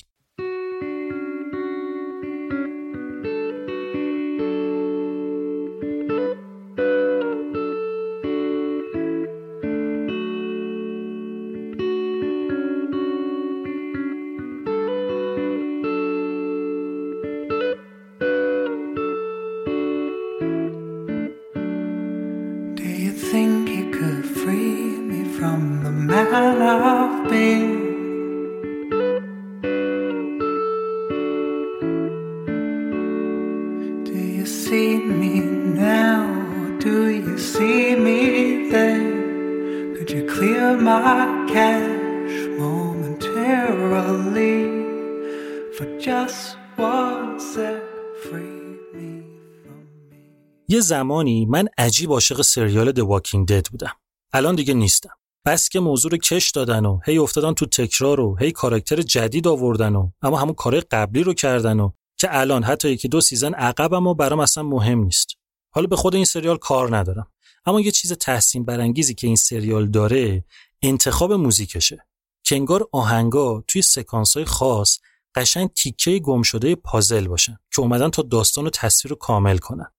[50.92, 53.92] زمانی من عجیب عاشق سریال The Walking Dead بودم.
[54.32, 55.10] الان دیگه نیستم.
[55.46, 59.48] بس که موضوع رو کش دادن و هی افتادن تو تکرار و هی کاراکتر جدید
[59.48, 63.54] آوردن و اما همون کار قبلی رو کردن و که الان حتی یکی دو season
[63.54, 65.28] عقبم و برام اصلا مهم نیست.
[65.70, 67.26] حالا به خود این سریال کار ندارم.
[67.66, 70.44] اما یه چیز تحسین برانگیزی که این سریال داره
[70.82, 72.06] انتخاب موزیکشه.
[72.44, 74.98] که انگار آهنگا توی سکانس های خاص
[75.34, 79.92] قشنگ تیکه گم شده پازل باشن که اومدن تا داستان و تصویر رو کامل کنن.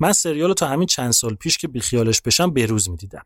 [0.00, 3.22] من سریال تا همین چند سال پیش که بیخیالش بشم بروز می‌دیدم.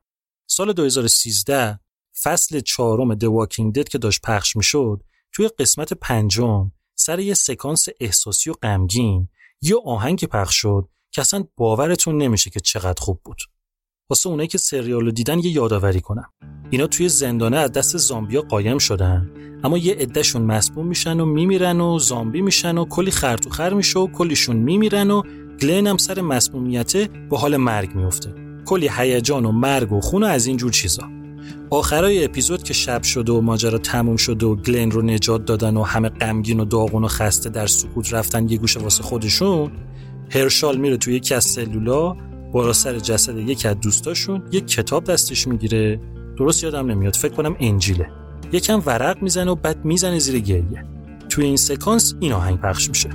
[0.47, 1.81] سال 2013
[2.23, 5.03] فصل چهارم The Walking Dead که داشت پخش می‌شد
[5.33, 9.29] توی قسمت پنجم سر یه سکانس احساسی و غمگین
[9.63, 13.39] یه آهنگ پخش شد که اصلا باورتون نمیشه که چقدر خوب بود.
[14.11, 16.33] واسه اونایی که سریال رو دیدن یه یادآوری کنم.
[16.71, 19.31] اینا توی زندانه از دست زامبیا قایم شدن
[19.65, 23.99] اما یه عدهشون مسموم میشن و میمیرن و زامبی میشن و کلی خر خر میشه
[23.99, 25.23] و کلیشون میمیرن و
[25.63, 28.35] گلین هم سر مسمومیته به حال مرگ میفته.
[28.65, 31.03] کلی هیجان و مرگ و خون و از این جور چیزا.
[31.71, 35.83] آخرای اپیزود که شب شده و ماجرا تموم شده و گلن رو نجات دادن و
[35.83, 39.71] همه غمگین و داغون و خسته در سکوت رفتن یه گوشه واسه خودشون
[40.31, 42.17] هرشال میره توی یکی از سلولا
[42.53, 46.01] بالا سر جسد یکی از دوستاشون یک کتاب دستش می‌گیره
[46.39, 48.07] درست یادم نمیاد فکر کنم انجیله
[48.53, 50.85] یکم ورق می‌زنه و بعد می‌زنه زیر گریه
[51.29, 53.11] توی این سکانس این آهنگ پخش میشه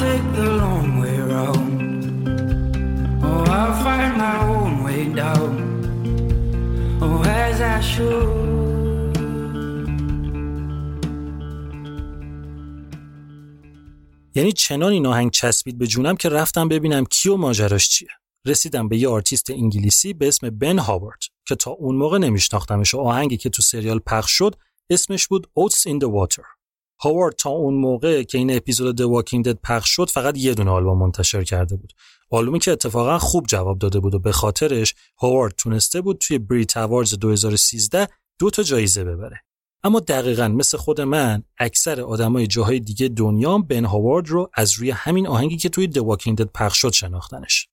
[0.00, 2.28] Take the long way round.
[3.56, 5.52] I'll find my own way down.
[7.26, 8.40] As I should.
[14.34, 18.08] یعنی چنان این آهنگ چسبید به جونم که رفتم ببینم کی و ماجراش چیه
[18.46, 22.98] رسیدم به یه آرتیست انگلیسی به اسم بن هاوارد که تا اون موقع نمیشناختمش و
[22.98, 24.56] آهنگی که تو سریال پخش شد
[24.90, 26.59] اسمش بود Oats in the Water
[27.02, 30.70] هاوارد تا اون موقع که این اپیزود The Walking Dead پخش شد فقط یه دونه
[30.70, 31.92] آلبوم منتشر کرده بود.
[32.30, 36.76] آلبومی که اتفاقا خوب جواب داده بود و به خاطرش هاوارد تونسته بود توی Brit
[36.76, 39.40] Awards 2013 دو تا جایزه ببره.
[39.84, 44.90] اما دقیقا مثل خود من اکثر آدمای جاهای دیگه دنیا بن هاوارد رو از روی
[44.90, 47.68] همین آهنگی که توی The Walking Dead پخش شد شناختنش.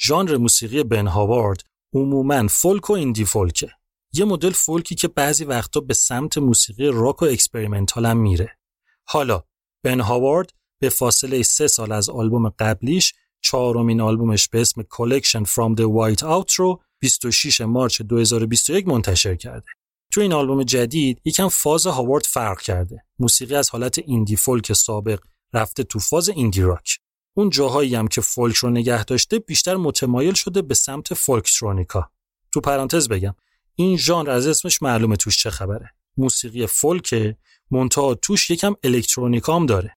[0.00, 1.62] ژانر موسیقی بن هاوارد
[1.94, 3.77] عموما فولک و indie folk ه.
[4.12, 8.58] یه مدل فولکی که بعضی وقتا به سمت موسیقی راک و experimental هم میره
[9.04, 9.42] حالا
[9.84, 15.78] بن هاوارد به فاصله سه سال از آلبوم قبلیش چهارمین آلبومش به اسم Collection from
[15.78, 19.66] the White Out رو 26 March 2021 منتشر کرده
[20.12, 23.04] تو این آلبوم جدید یکم فاز هاوارد فرق کرده.
[23.18, 25.20] موسیقی از حالت ایندی فولک سابق
[25.52, 26.98] رفته تو فاز ایندی راک.
[27.36, 32.10] اون جاهایی هم که فولک رو نگه داشته بیشتر متمایل شده به سمت فولکترونیکا.
[32.52, 33.34] تو پرانتز بگم
[33.80, 35.90] این ژانر از اسمش معلومه توش چه خبره.
[36.16, 37.36] موسیقی فولک
[37.70, 39.96] منتها توش یکم الکترونیکا هم داره.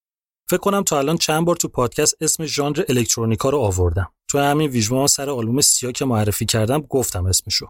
[0.49, 4.13] فکر کنم تا الان چند بار تو پادکست اسم ژانر الکترونیکا رو آوردم.
[4.27, 7.67] تو همین ویژوان سر آلبوم سیا که معرفی کردم گفتم اسمشو.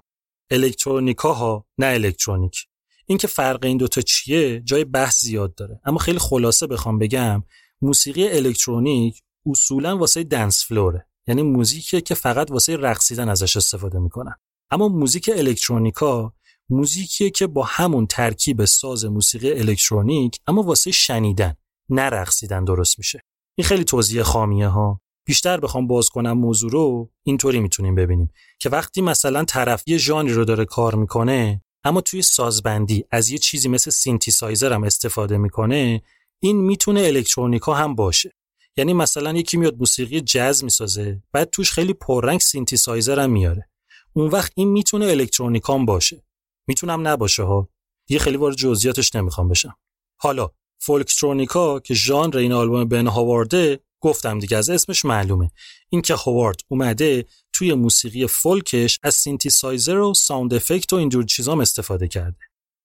[0.52, 2.68] الکترونیکا ها نه الکترونیک
[3.06, 7.44] اینکه فرق این دوتا چیه جای بحث زیاد داره اما خیلی خلاصه بخوام بگم
[7.82, 14.36] موسیقی الکترونیک اصولا واسه دنس فلوره یعنی موزیکی که فقط واسه رقصیدن ازش استفاده می‌کنن
[14.72, 16.34] اما موزیک الکترونیکا
[16.70, 21.56] موزیکیه که با همون ترکیب ساز موسیقی الکترونیک اما واسه شنیدن
[21.90, 23.24] نه رقصیدن درست میشه.
[23.58, 25.02] این خیلی توضیح خامیه ها.
[25.26, 30.34] بیشتر بخوام باز کنم موضوع رو اینطوری می‌تونیم ببینیم که وقتی مثلا طرف یه ژانری
[30.34, 36.02] رو داره کار می‌کنه اما توی سازبندی از یه چیزی مثل سینتیسایزر هم استفاده می‌کنه
[36.40, 38.32] این می‌تونه الکترونیکا هم باشه.
[38.78, 43.71] یعنی مثلا یکی میاد موسیقی جاز می‌سازه بعد توش خیلی پررنگ سینتیسایزر هم میاره.
[44.14, 46.24] اون وقت این می‌تونه الکترونیکا هم باشه.
[46.68, 47.70] می‌تونم نباشه ها.
[48.08, 49.76] دیگه خیلی وارد جزئیاتش نمی‌خوام بشم.
[50.20, 50.50] حالا
[50.80, 55.52] folktronica که ژانر این آلبوم بن هاوارده گفتم دیگه از اسمش معلومه.
[55.90, 62.08] اینکه هوارد اومده توی موسیقی فولکش از سینتیسایزر و sound effect و اینجور چیزام استفاده
[62.08, 62.38] کرده.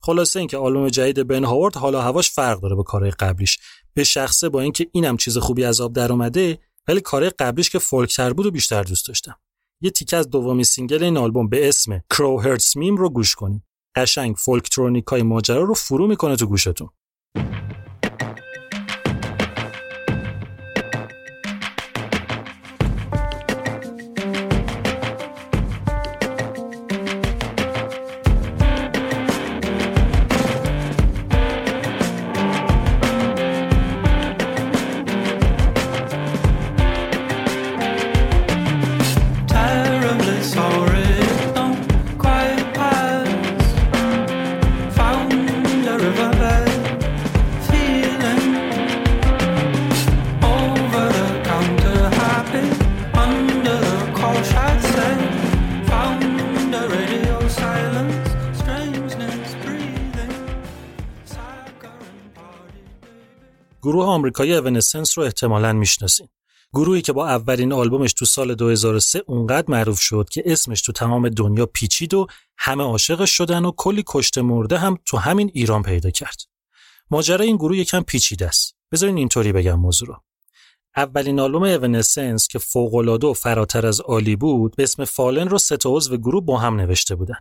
[0.02, 3.58] خلاصه اینکه آلبوم جدید بن هاوارد حال و هواش فرق داره با کارهای قبلیش.
[3.94, 6.58] به شخصه با اینکه اینم چیز خوبی از آب در اومده
[6.88, 9.38] ولی کارهای قبلیش که فولکتر بود رو بیشتر دوست داشتم.
[9.80, 13.62] یه تیکه از دومی single این آلبوم به اسم Crowhurst's Meme رو گوش کنید.
[13.96, 16.88] قشنگ folktronica ی ماجرا رو فرو می‌کنه تو گوشتون.
[63.96, 66.28] گروه آمریکایی اونسنس رو احتمالاً می‌شناسین.
[66.74, 71.28] گروهی که با اولین آلبومش تو سال 2003 اونقدر معروف شد که اسمش تو تمام
[71.28, 72.26] دنیا پیچید و
[72.58, 76.42] همه عاشقش شدن و کلی کشته مرده هم تو همین ایران پیدا کرد.
[77.10, 78.74] ماجرای این گروه یکم پیچیده است.
[78.92, 80.22] بذارین اینطوری بگم موضوع رو.
[80.96, 85.76] اولین آلبوم اونسنس که فوق‌العاده و فراتر از عالی بود به اسم فالن رو سه
[85.86, 87.38] عضو گروه با هم نوشته بودن.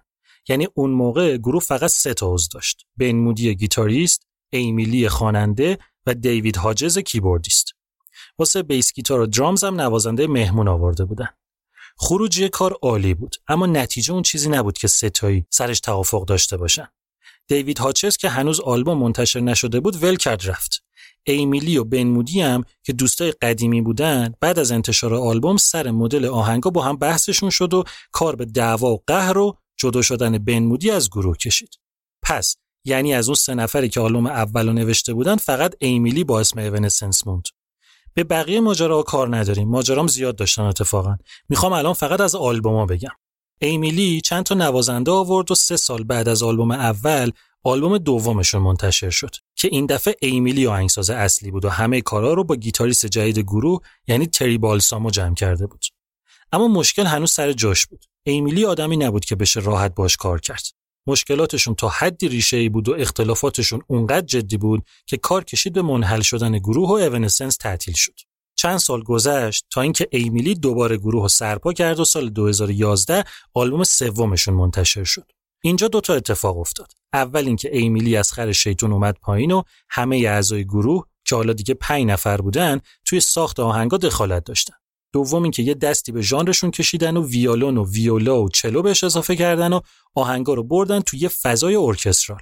[0.50, 2.86] یعنی اون موقع گروه فقط سه تا عضو داشت.
[2.98, 7.74] بن مودی گیتاریست، ایمیلی خواننده و دیوید هاجز کیبوردیست.
[8.40, 11.30] واسه bass guitar و drums هم نوازنده مهمون آورده بودن.
[11.98, 16.88] خروجی کار عالی بود اما نتیجه اون چیزی نبود که سه‌تایی سرش توافق داشته باشن.
[17.48, 20.84] دیوید هاجز که هنوز آلبوم منتشر نشده بود ول کرد رفت.
[21.24, 25.92] ایمی لی و بن مودی هم که دوستای قدیمی بودن بعد از انتشار آلبوم سر
[25.92, 30.38] مدل آهنگا با هم بحثشون شد و کار به دعوا و قهر و جدا شدن
[30.38, 31.80] بن مودی از گروه کشید.
[32.22, 36.40] پس یعنی از اون سه نفری که آلبوم اولو نوشته بودن فقط ایمی لی با
[36.40, 37.48] اسم Evanescence موند.
[38.14, 39.70] به بقیه ماجرا کار نداریم.
[39.70, 41.18] ماجرام زیاد داشتن اتفاقا.
[41.50, 43.10] می‌خوام الان فقط از آلبوما بگم.
[43.60, 47.32] ایمی لی چند تا نوازنده آورد و سه سال بعد از آلبوم اول
[47.64, 52.34] آلبوم دومشون منتشر شد که این دفعه ایمی لی آهنگساز اصلی بود و همه کارا
[52.34, 55.86] رو با گیتاریست جدید گروه یعنی تری بالسامو جمع کرده بود.
[56.52, 58.06] اما مشکل هنوز سر جاش بود.
[58.24, 60.64] ایمی لی آدمی نبود که بشه راحت باش کار کرد.
[61.08, 65.82] مشکلاتشون تا حدی ریشه ای بود و اختلافاتشون اونقدر جدی بود که کار کشید به
[65.82, 68.20] منحل شدن گروه و اونسنس تعطیل شد.
[68.56, 73.84] چند سال گذشت تا اینکه ایمیلی دوباره گروه رو سرپا کرد و سال 2011 آلبوم
[73.84, 75.32] سومشون منتشر شد.
[75.64, 76.92] اینجا دوتا اتفاق افتاد.
[77.14, 81.74] اول اینکه ایمیلی از خر شیطون اومد پایین و همه اعضای گروه که حالا دیگه
[81.74, 84.74] پنج نفر بودن توی ساخت آهنگا دخالت داشتن.
[85.16, 89.36] دوم اینکه یه دستی به ژانرشون کشیدن و ویولون و ویولا و چلو بهش اضافه
[89.36, 89.80] کردن و
[90.16, 92.42] آهنگا رو بردن توی یه فضای ارکسترال.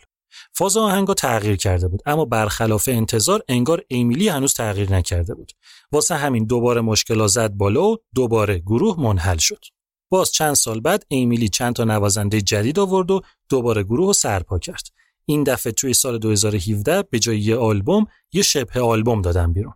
[0.53, 5.51] فاز آهنگا تغییر کرده بود اما برخلاف انتظار انگار ایمی لی هنوز تغییر نکرده بود.
[5.91, 9.65] واسه همین دوباره مشکل زد بالا و دوباره گروه منحل شد.
[10.09, 14.13] باز چند سال بعد ایمی لی چند تا نوازنده جدید آورد و دوباره گروه رو
[14.13, 14.87] سرپا کرد.
[15.25, 19.73] این دفعه توی سال 2017 به جای یه آلبوم یه شبه آلبوم دادن بیرون.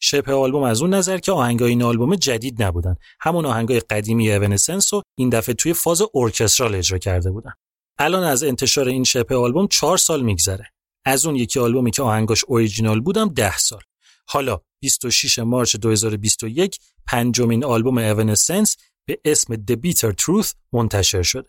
[0.00, 2.96] شبه آلبوم از اون نظر که آهنگای این آلبوم جدید نبودن.
[3.20, 7.52] همون آهنگای قدیمی Evanescence رو این دفعه توی فاز ارکسترال اجرا کرده بودن.
[7.98, 10.70] الان از انتشار این شبه آلبوم چهار سال میگذره.
[11.04, 13.80] از اون یکی آلبومی که آهنگاش اوریجینال بودم ده سال.
[14.28, 18.76] حالا 26 March 2021 پنجمین آلبوم Evanescence
[19.06, 21.48] به اسم The Bitter Truth منتشر شده.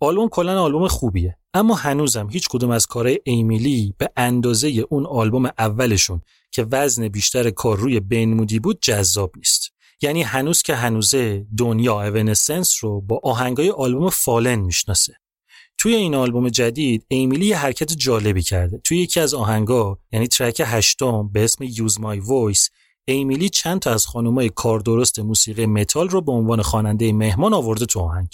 [0.00, 1.36] آلبوم کلا آلبوم خوبیه.
[1.54, 6.20] اما هنوزم هیچ کدوم از کارهای ایمی لی به اندازه اون آلبوم اولشون
[6.50, 9.70] که وزن بیشتر کار روی بن مودی بود جذاب نیست.
[10.02, 15.14] یعنی هنوز که هنوزه دنیا Evanescence رو با آهنگای آلبوم Fallen می‌شناسه.
[15.78, 18.80] توی این آلبوم جدید ایمی لی یه حرکت جالبی کرده.
[18.84, 22.70] توی یکی از آهنگا یعنی track هشتم به اسم Use My Voice
[23.04, 27.54] ایمی لی چند تا از خانمای کار درست موسیقی متال رو به عنوان خواننده مهمان
[27.54, 28.28] آورده تو آهنگ.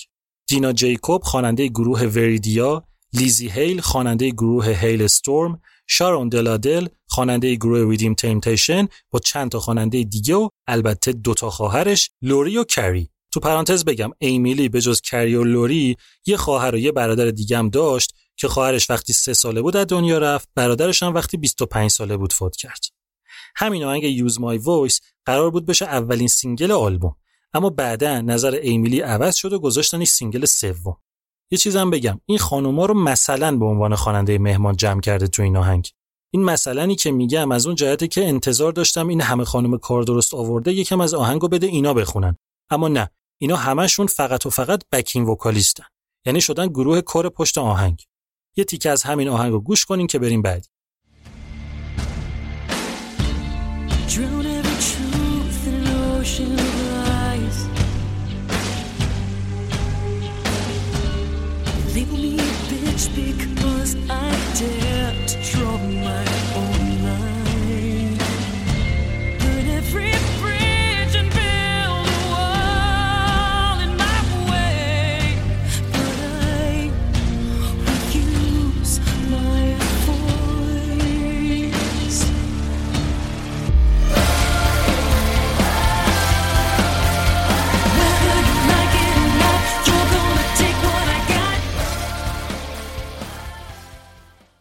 [0.48, 7.80] دینا جیکوب خواننده گروه Veridia لیزی هیل خواننده گروه Halestorm شارون دن ادل خواننده گروه
[7.80, 13.08] Within Temptation با چند تا خواننده دیگه و البته دوتا خواهرش لوری و کری.
[13.32, 17.30] تو پرانتز بگم ایمی لی به جز کری و لوری یه خواهر و یه برادر
[17.30, 21.36] دیگه هم داشت که خواهرش وقتی سه ساله بود از دنیا رفت برادرش هم وقتی
[21.36, 22.84] 25 ساله بود فوت کرد.
[23.56, 27.16] همین آهنگ Use My Voice قرار بود بشه اولین single آلبوم.
[27.54, 30.96] اما بعدا نظر ایمی لی عوض شد و گذاشتنش single سوم.
[31.50, 35.56] یه چیزم بگم این خانوما رو مثلا به عنوان خواننده مهمان جمع کرده تو این
[35.56, 35.90] آهنگ.
[36.34, 40.34] این مثلا که میگم از اون جهته که انتظار داشتم این همه خانم کار درست
[40.34, 42.36] آورده یکم از آهنگو بده اینا بخونن.
[42.70, 45.84] اما نه اینا همشون فقط و فقط بکینگ وکالیستن.
[46.26, 48.04] یعنی شدن گروه کار پشت آهنگ.
[48.56, 50.66] یه تیکه از همین آهنگو گوش کنین که بریم بعد
[61.94, 65.01] Label me a bitch because I dare.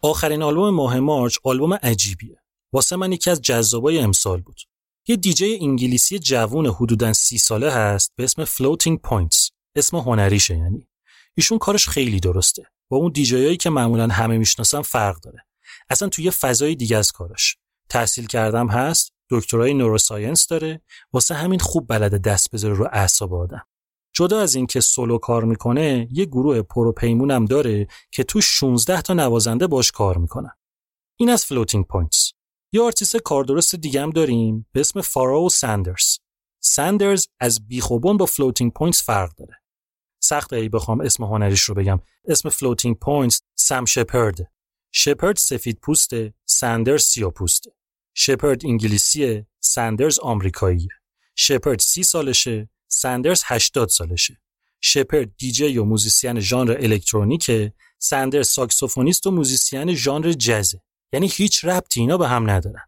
[0.02, 2.42] آخرین آلبوم ماه مارچ آلبوم عجیبیه.
[2.72, 4.60] واسه من یکی از جذابای امسال بود.
[5.08, 9.50] یه دیجی انگلیسی جوون حدوداً سی ساله هست به اسم Floating Points.
[9.76, 10.88] اسم هنریشه یعنی.
[11.36, 12.62] ایشون کارش خیلی درسته.
[12.88, 15.46] با اون دیجیایی که معمولا همه می‌شناسن فرق داره.
[15.90, 17.56] اصلا توی یه فضای دیگه از کارش.
[17.88, 20.82] تحصیل کردم هست دکترای نوروساینس داره
[21.12, 23.66] واسه همین خوب بلده دست بذاره رو اعصاب آدم
[24.12, 29.66] جدا از اینکه سولو کار می‌کنه یه گروه پروپیمونم داره که تو 16 تا نوازنده
[29.66, 30.52] باش کار می‌کنن.
[31.16, 32.32] این از Floating Points
[32.72, 36.18] یه آرتیست کار درست دیگه هم داریم به اسم فاراو ساندرز
[36.64, 39.62] ساندرز از بیخ و بن با Floating Points فرق داره.
[40.22, 42.00] سخته بخوام اسم هنریش رو بگم.
[42.24, 44.52] اسم Floating Points سم شپرد
[44.92, 47.70] شپرد سفید پوسته ساندرز سیاه پوسته.
[48.14, 50.88] شپرد انگلیسیه ساندرز آمریکاییه.
[51.34, 52.68] شپرد سی سالشه.
[52.92, 54.40] ساندرز 80 سالشه.
[54.80, 57.72] شپرد دیجی و musician ژانر الکترونیکه.
[57.98, 60.80] ساندرز ساکسوفونیست و musician ژانر جزه.
[61.12, 62.84] یعنی هیچ ربطی اینا به هم ندارن.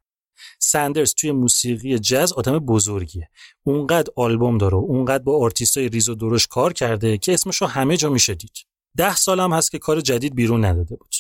[0.59, 3.29] سندرز توی موسیقی جز آدم بزرگیه.
[3.63, 7.97] اونقدر آلبوم داره اونقدر با آرتیستای ریز و درشت کار کرده که اسمش رو همه
[7.97, 8.57] جا میشه دید.
[8.97, 11.15] ده سالم هست که کار جدید بیرون نداده بود.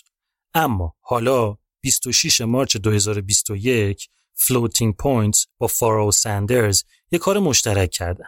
[0.54, 8.26] اما حالا 26 March 2021 Floating Points با فارو سندرز یه کار مشترک کردن.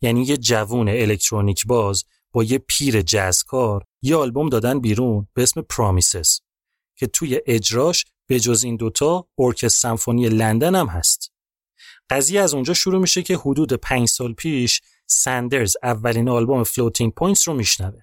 [0.00, 5.60] یعنی یه جوون الکترونیک باز با یه پیر جزکار یه آلبوم دادن بیرون به اسم
[5.60, 6.40] Promises
[6.96, 11.32] که توی اجراش به جز این دوتا ارکستر سمفونی لندن هم هست.
[12.10, 17.48] قضیه از اونجا شروع میشه که حدود پنج سال پیش سندرز اولین آلبوم Floating Points
[17.48, 18.00] رو میشنوه.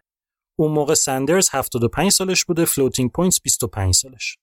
[0.56, 4.38] اون موقع سندرز 75 سالش بوده Floating Points 25 سالش.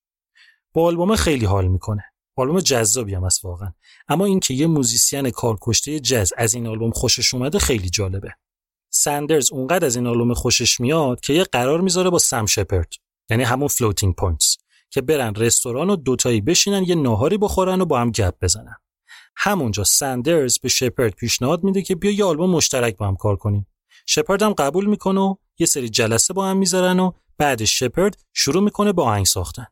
[0.73, 2.05] با آلبوم خیلی حال می‌کنه.
[2.37, 3.73] آلبوم جذابی هم است واقعا.
[4.09, 8.35] اما اینکه یه musician کارکشته جز از این آلبوم خوشش اومده خیلی جالبه.
[8.91, 12.93] سندرز اونقدر از این آلبوم خوشش میاد که یه قرار می‌ذاره با سم شپرد
[13.31, 14.57] یعنی همون Floating Points
[14.91, 18.77] که برن رستوران و دوتایی بشینن یه ناهاری بخورن و با هم گپ بزنن
[19.37, 23.67] همونجا سندرز به شپرد پیشنهاد میده که بیا یه آلبوم مشترک با هم کار کنیم
[24.07, 28.63] شپرد هم قبول می‌کنه و یه سری جلسه با هم می‌ذارن و بعد شپرد شروع
[28.63, 29.67] می‌کنه با آهنگ ساختن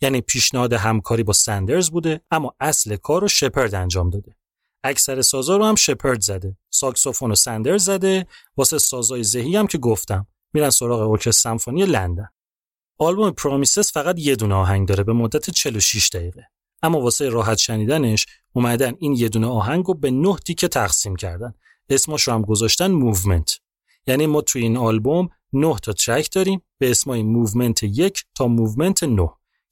[0.00, 4.36] یعنی پیشنهاد همکاری با سندرز بوده اما اصل کار رو شپرد انجام داده.
[4.84, 6.56] اکثر سازا رو هم شپرد زده.
[6.70, 8.26] ساکسوفون رو سندرز زده.
[8.56, 10.26] واسه سازای زهی هم که گفتم.
[10.52, 12.28] میرن سراغ ارکستر سمفونی لندن.
[12.98, 16.46] آلبوم Promises فقط یه دونه آهنگ داره به مدت 46 دقیقه.
[16.82, 21.52] اما واسه راحت شنیدنش اومدن این یه دونه آهنگ رو به نه تیکه تقسیم کردن.
[21.88, 23.50] اسمش رو هم گذاشتن movement.
[24.06, 29.04] یعنی ما توی این آلبوم نه تا track داریم به اسمای movement یک تا movement
[29.04, 29.28] نه.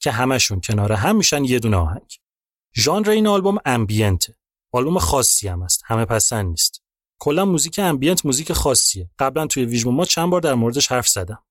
[0.07, 2.19] که همشون کنار هم میشن یه دونه آهنگ.
[2.77, 4.27] ژانر این آلبوم ambient
[4.73, 6.83] آلبوم خاصی هم است همه پسند نیست.
[7.19, 9.11] کلا موزیک ambient موزیک خاصیه.
[9.19, 11.43] قبلا توی ویژبوم‌ها چند بار در موردش حرف زدم.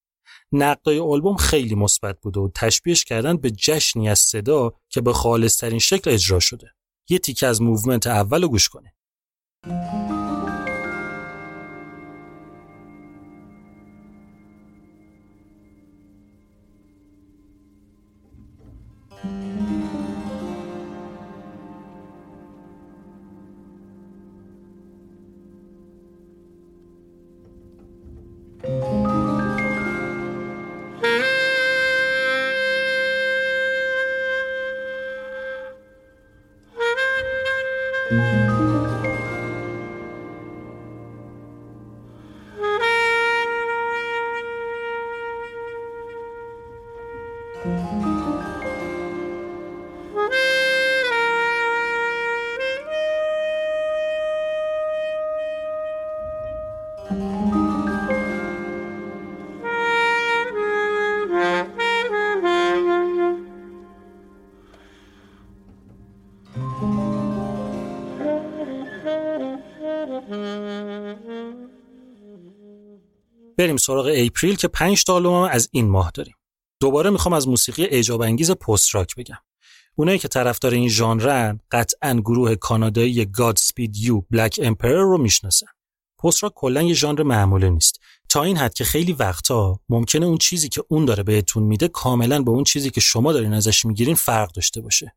[0.51, 5.79] نقدای آلبوم خیلی مثبت بوده و تشبیهش کردن به جشنی از صدا که به خالصترین
[5.79, 6.71] شکل اجرا شده.
[7.09, 8.93] یه تیکه از movement اول گوش کنیم.
[73.65, 76.35] بریم سراغ اپریل که 5 تا آلبوم از این ماه داریم.
[76.79, 79.37] دوباره می‌خوام از موسیقی اعجاب انگیز پست راک بگم.
[79.95, 85.67] اونایی که طرفدار این ژانرن قطعا گروه کانادایی گاد سپید یو بلک امپرر رو می‌شناسن.
[86.23, 87.99] پست راک کلا یه ژانر معموله نیست.
[88.29, 92.41] تا این حد که خیلی وقتا ممکنه اون چیزی که اون داره بهتون میده کاملا
[92.41, 95.15] با اون چیزی که شما دارین ازش می‌گیرین فرق داشته باشه.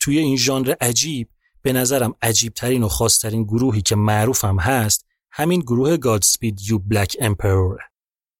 [0.00, 1.28] توی این ژانر عجیب
[1.62, 6.78] به نظرم عجیب ترین و خاص ترین گروهی که معروفم هست همین گروه گادسپید یو
[6.78, 7.78] بلک امپرور.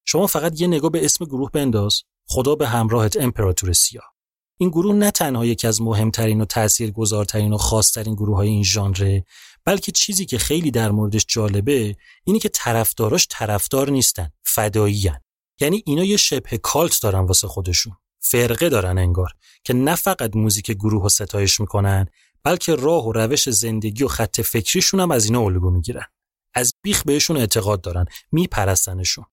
[0.05, 4.13] شما فقط یه نگاه به اسم گروه بنداز خدا به همراهت امپراتور سیاه.
[4.57, 9.25] این گروه نه تنها یکی از مهمترین و تاثیرگذارترین و خاصترین گروه های این ژانره
[9.65, 15.19] بلکه چیزی که خیلی در موردش جالبه اینی که طرفداراش طرفدار نیستن فداییان
[15.61, 17.93] یعنی اینا یه شبه کالت دارن واسه خودشون.
[18.19, 19.29] فرقه دارن انگار
[19.63, 22.07] که نه فقط موزیک گروه و ستایش می‌کنن
[22.43, 26.05] بلکه راه و روش زندگی و خط فکریشون هم از اینا الگو می‌گیرن.
[26.53, 29.25] از بیخ بهشون اعتقاد دارن میپرستنشون.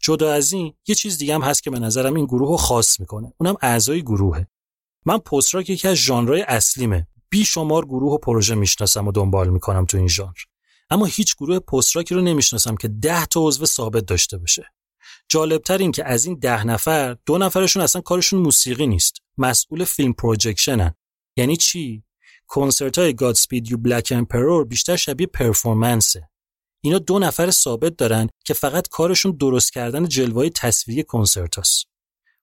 [0.00, 3.00] جدا از این یه چیز دیگه هم هست که به نظرم این گروه رو خاص
[3.00, 3.32] می‌کنه.
[3.38, 4.46] اونم اعضای گروهه.
[5.06, 7.06] من پست راک یکی از ژانرهای اصلیمه.
[7.30, 10.36] بیشمار گروه و پروژه می‌شناسم و دنبال می‌کنم تو این ژانر.
[10.90, 14.72] اما هیچ گروه پست راکی رو نمی‌شناسم که ده تا عضو ثابت داشته باشه.
[15.28, 19.16] جالبتر این که از این ده نفر دو نفرشون اصلا کارشون موسیقی نیست.
[19.38, 20.94] مسئول فیلم پروجکشنن.
[21.36, 22.02] یعنی چی؟
[22.46, 26.30] کنسرت های گادسپید یو بلک امپرور بیشتر شبیه پرفورمنسه.
[26.86, 31.86] اینا دو نفر ثابت دارن که فقط کارشون درست کردن جلوه تصویری کنسرت هست.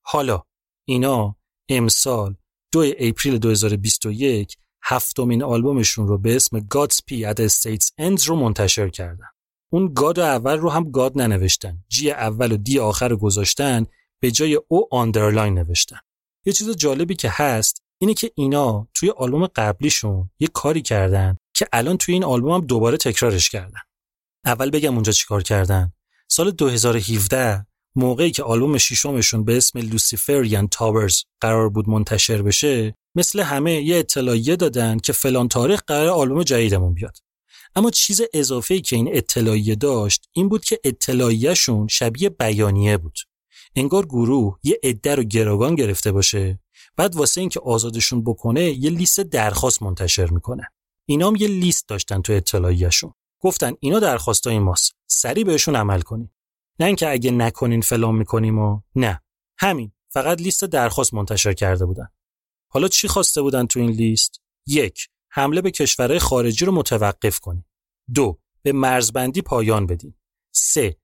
[0.01, 0.43] حالا
[0.85, 1.35] اینا
[1.69, 2.35] امسال
[2.71, 8.89] دو اپریل 2021 هفتمین آلبومشون رو به اسم Godspeed at the States Ends رو منتشر
[8.89, 9.25] کردن.
[9.71, 11.83] اون گاد اول رو هم گاد ننوشتن.
[11.89, 13.85] جی اول و دی آخر رو گذاشتن
[14.19, 15.99] به جای O underline نوشتن.
[16.45, 21.67] یه چیز جالبی که هست اینه که اینا توی آلبوم قبلیشون یه کاری کردن که
[21.73, 23.79] الان توی این آلبوم هم دوباره تکرارش کردن.
[24.45, 25.93] اول بگم اونجا چیکار کردن.
[26.27, 27.65] سال 2017
[27.95, 33.97] موقعی که آلبوم ششمشون به اسم Luciferian Towers قرار بود منتشر بشه مثل همه یه
[33.97, 37.17] اطلاعیه دادن که فلان تاریخ قرار آلبوم جدیدمون بیاد.
[37.75, 43.19] اما چیز اضافه‌ای که این اطلاعیه داشت این بود که اطلاعیهشون شبیه بیانیه بود.
[43.75, 46.59] انگار گروه یه عده رو گروگان گرفته باشه
[46.97, 50.63] بعد واسه اینکه آزادشون بکنه یه لیست درخواست منتشر می‌کنه.
[51.05, 53.13] اینام یه لیست داشتن تو اطلاعیهشون.
[53.43, 54.95] گفتن اینا درخواستای ماست.
[55.07, 56.35] سریع بهشون عمل کنیم
[56.79, 59.21] نه اینکه اگه نکنین فلان می‌کنیم و نه.
[59.57, 59.91] همین.
[60.09, 62.07] فقط لیست درخواست منتشر کرده بودن.
[62.71, 65.09] حالا چی خواسته بودن تو این لیست؟ یک.
[65.29, 67.65] حمله به کشورهای خارجی رو متوقف کنیم
[68.13, 68.39] دو.
[68.61, 70.19] به مرزبندی پایان بدیم
[70.51, 70.97] سه.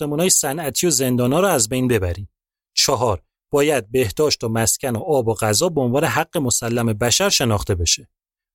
[0.00, 2.30] های صنعتی و زندانا رو از بین ببریم
[2.76, 3.22] چهار.
[3.50, 8.08] باید بهداشت و مسکن و آب و غذا به عنوان حق مسلم بشر شناخته بشه.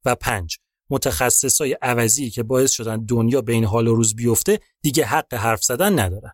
[0.05, 0.57] و پنج.
[0.89, 5.99] متخصصای عوضی که باعث شدن دنیا بین حال و روز بیفته دیگه حق حرف زدن
[5.99, 6.31] ندارن.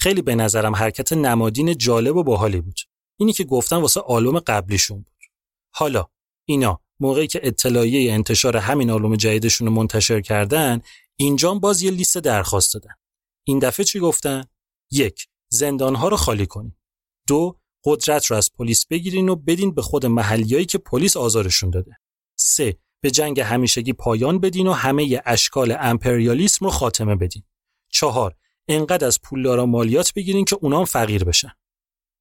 [0.00, 2.80] خیلی به نظرم حرکت نمادین جالب و باحالی بود.
[3.18, 5.16] اینی که گفتن واسه آلبوم قبلیشون بود.
[5.74, 6.06] حالا
[6.44, 10.80] اینا موقعی که اطلاعیه انتشار همین آلبوم جدیدشون رو منتشر کردن
[11.16, 12.94] اینجا باز یه لیست درخواست دادن.
[13.44, 14.44] این دفعه چی گفتن؟
[14.90, 16.76] یک زندانها رو خالی کنین.
[17.28, 21.96] دو قدرت رو از پلیس بگیرین و بدین به خود محلیایی که پلیس آزارشون داده.
[22.38, 27.42] سه به جنگ همیشگی پایان بدین و همه اشکال امپریالیسم رو خاتمه بدین.
[27.88, 28.34] چهار
[28.68, 31.52] انقدر از پولدارا مالیات بگیرین که اونام فقیر بشن.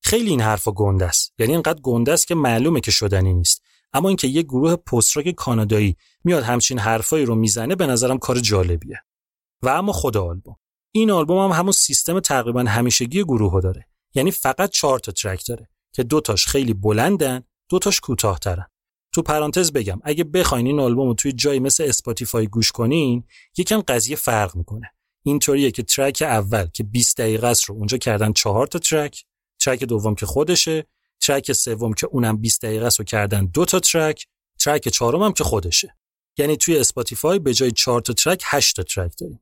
[0.04, 1.34] خیلی این حرفا گنده است.
[1.40, 3.64] یعنی اینقدر گنده است که معلومه که شدنی نیست.
[3.94, 8.40] اما اینکه یه گروه پست راک کانادایی میاد همچین حرفایی رو می‌زنه به نظرم کار
[8.40, 9.04] جالبیه.
[9.62, 10.56] و اما خود آلبوم.
[10.92, 13.88] این آلبوم هم همون سیستم تقریبا همیشگی گروه داره.
[14.16, 18.66] یعنی فقط چهار تا track داره که دوتاش خیلی بلندن دوتاش کوتاهترن.
[19.18, 23.24] تو پرانتز بگم اگه بخواین این آلبوم رو توی جایی مثل Spotify گوش کنین
[23.58, 24.92] یکم قضیه فرق می‌کنه.
[25.24, 29.26] اینطوریه که track اول که 20 دقیقه است رو اونجا کردن چهار تا track
[29.60, 30.88] track دوم که خودشه
[31.20, 34.28] track سوم که اونم 20 دقیقه است رو کردن دو تا track
[34.60, 35.96] track چهارم هم که خودشه.
[36.38, 39.42] یعنی توی Spotify به جای 4 تا track 8 تا track داریم.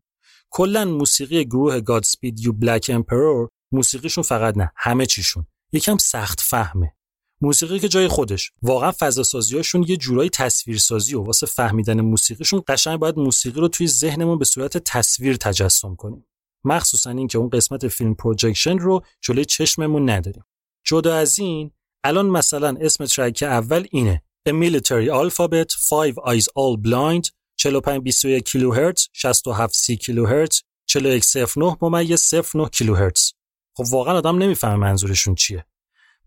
[0.50, 5.48] کلا موسیقی گروه Godspeed You Black Emperor موسیقیشون فقط نه همه چیشون.
[5.72, 6.95] یکم سخت فهمه.
[7.42, 8.52] موسیقی که جای خودش.
[8.62, 13.88] واقعا فضا سازیاشون یه جورایی تصویرسازی و واسه فهمیدن موسیقیشون قشنگ باید موسیقی رو توی
[13.88, 16.28] ذهنمون به صورت تصویر تجسم کنیم.
[16.64, 20.44] مخصوصا اینکه اون قسمت film projection رو جلوی چشممون نداریم.
[20.86, 21.72] جدا از این
[22.04, 24.22] الان مثلا اسم ترک اول اینه.
[24.50, 32.70] A Military Alphabet 5 Eyes All Blind 4521 کیلوهرتز 67 سی کیلوهرتز 4109 ممیز 09
[32.70, 33.32] کیلوهرتز.
[33.78, 35.66] خب واقعا آدم نمی‌فهمه منظورشون چیه.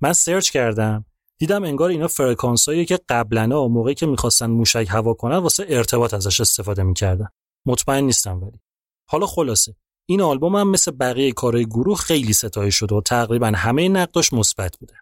[0.00, 1.04] من سرچ کردم
[1.38, 6.40] دیدم انگار اینا فرکانسایی که قبلا موقعی که می‌خواستن موشک هوا کنن واسه ارتباط ازش
[6.40, 7.28] استفاده می‌کردن.
[7.66, 8.60] مطمئن نیستم ولی.
[9.08, 9.74] حالا خلاصه
[10.08, 14.76] این آلبوم هم مثل بقیه کارهای گروه خیلی ستایش شده و تقریبا همه نقداش مثبت
[14.78, 14.94] بوده.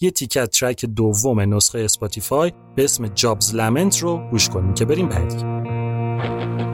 [0.00, 5.08] یه تیکه track دوم نسخه Spotify به اسم Job's Lament رو گوش کنیم که بریم
[5.08, 6.69] بعدی.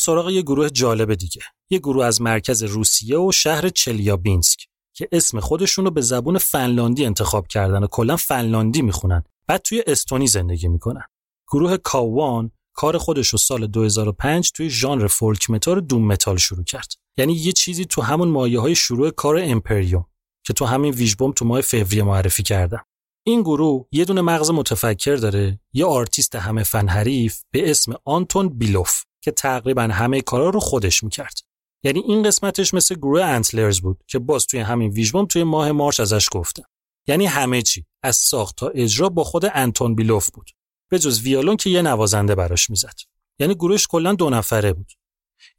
[0.00, 1.42] سراغ یه گروه جالب دیگه.
[1.70, 4.66] یه گروه از مرکز روسیه و شهر چلیابینسک
[4.96, 9.24] که اسم خودشون رو به زبون فنلاندی انتخاب کردن و کلا فنلاندی می‌خونن.
[9.46, 11.04] بعد توی استونی زندگی می‌کنن.
[11.52, 16.92] گروه Kauan کار خودش رو سال 2005 توی ژانر folk metal doom metal شروع کرد.
[17.16, 20.06] یعنی یه چیزی تو همون مایه های شروع کار Empyrium
[20.46, 22.84] که تو همین ویژبوم تو ماه فوریه معرفی کردم
[23.26, 28.48] این گروه یه دونه مغز متفکر داره یه آرتیست همه فن حریف به اسم آنتون
[28.48, 29.02] بیلوف.
[29.20, 31.38] که تقریبا همه کارا رو خودش می‌کرد.
[31.82, 36.00] یعنی این قسمتش مثل گروه انتلرز بود که باز توی همین ویژبوم توی ماه مارچ
[36.00, 36.64] ازش گفتم
[37.06, 40.50] یعنی همه چی از ساخت تا اجرا با خود انتون بیلوف بود.
[40.90, 42.94] به جز ویالون که یه نوازنده براش می‌زد.
[43.38, 44.92] یعنی گروهش کلا دو نفره بود.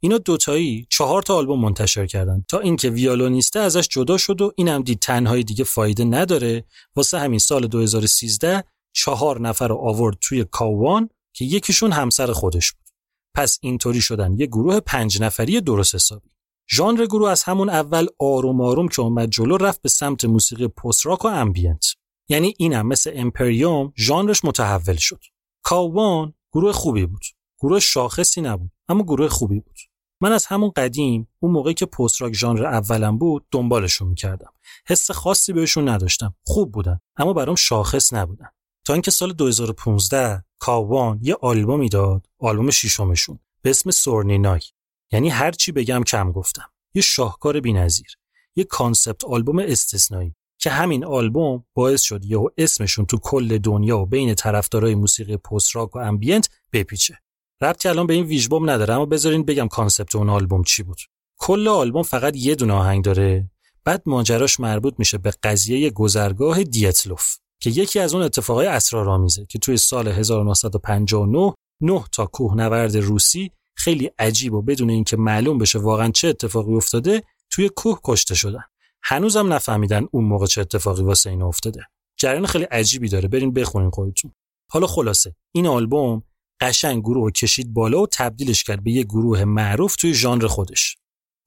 [0.00, 4.82] اینا دوتایی چهار تا آلبوم منتشر کردن تا اینکه ویالونیسته ازش جدا شد و اینم
[4.82, 6.64] دید تنهایی دیگه فایده نداره
[6.96, 12.81] واسه همین سال 2013 چهار نفر رو آورد توی کاوان که یکیشون همسر خودش بود.
[13.34, 14.32] پس اینطوری شدن.
[14.38, 16.28] یه گروه پنج نفری درست حسابی.
[16.70, 21.06] ژانر گروه از همون اول آروم آروم که اومد جلو رفت به سمت موسیقی post
[21.06, 21.84] rock و ambient.
[22.28, 25.20] یعنی اینم مثل Empyrium ژانرش متحول شد.
[25.62, 27.22] Kauan گروه خوبی بود.
[27.58, 29.78] گروه شاخصی نبود اما گروه خوبی بود.
[30.20, 34.52] من از همون قدیم اون موقعی که post rock ژانر اولم بود دنبالشون می‌کردم.
[34.86, 36.34] حس خاصی بهشون نداشتم.
[36.46, 38.48] خوب بودن اما برام شاخص نبودن.
[38.84, 44.60] تا اینکه سال 2015 Kauan یه آلبومی داد آلبوم ششمشون به اسم Sorni Nai
[45.12, 46.70] یعنی هر چی بگم کم گفتم.
[46.94, 48.16] یه شاهکار بی‌نظیر
[48.56, 54.06] یه concept album استثنایی که همین آلبوم باعث شد یهو اسمشون تو کل دنیا و
[54.06, 57.18] بین طرفدارای موسیقی post rock و ambient بپیچه.
[57.60, 60.98] ربطی الان به این ویژبوم نداره اما بذارین بگم concept اون آلبوم چی بود.
[61.38, 63.50] کل آلبوم فقط یه دونه آهنگ داره
[63.84, 67.36] بعد ماجراش مربوط میشه به قضیه گذرگاه دیتلوف.
[67.62, 74.10] که یکی از اون اتفاقای اسرارآمیزه که توی سال 1959 نه تا کوهنورد روسی خیلی
[74.18, 78.62] عجیب و بدون اینکه معلوم بشه واقعا چه اتفاقی افتاده توی کوه کشته شدن.
[79.02, 81.86] هنوزم نفهمیدن اون موقع چه اتفاقی واسه این افتاده.
[82.16, 83.28] جریان خیلی عجیبی داره.
[83.28, 84.32] برین بخونین خودتون.
[84.70, 85.34] حالا خلاصه.
[85.54, 86.22] این آلبوم
[86.60, 90.96] قشنگ گروه کشید بالا و تبدیلش کرد به یه گروه معروف توی ژانر خودش.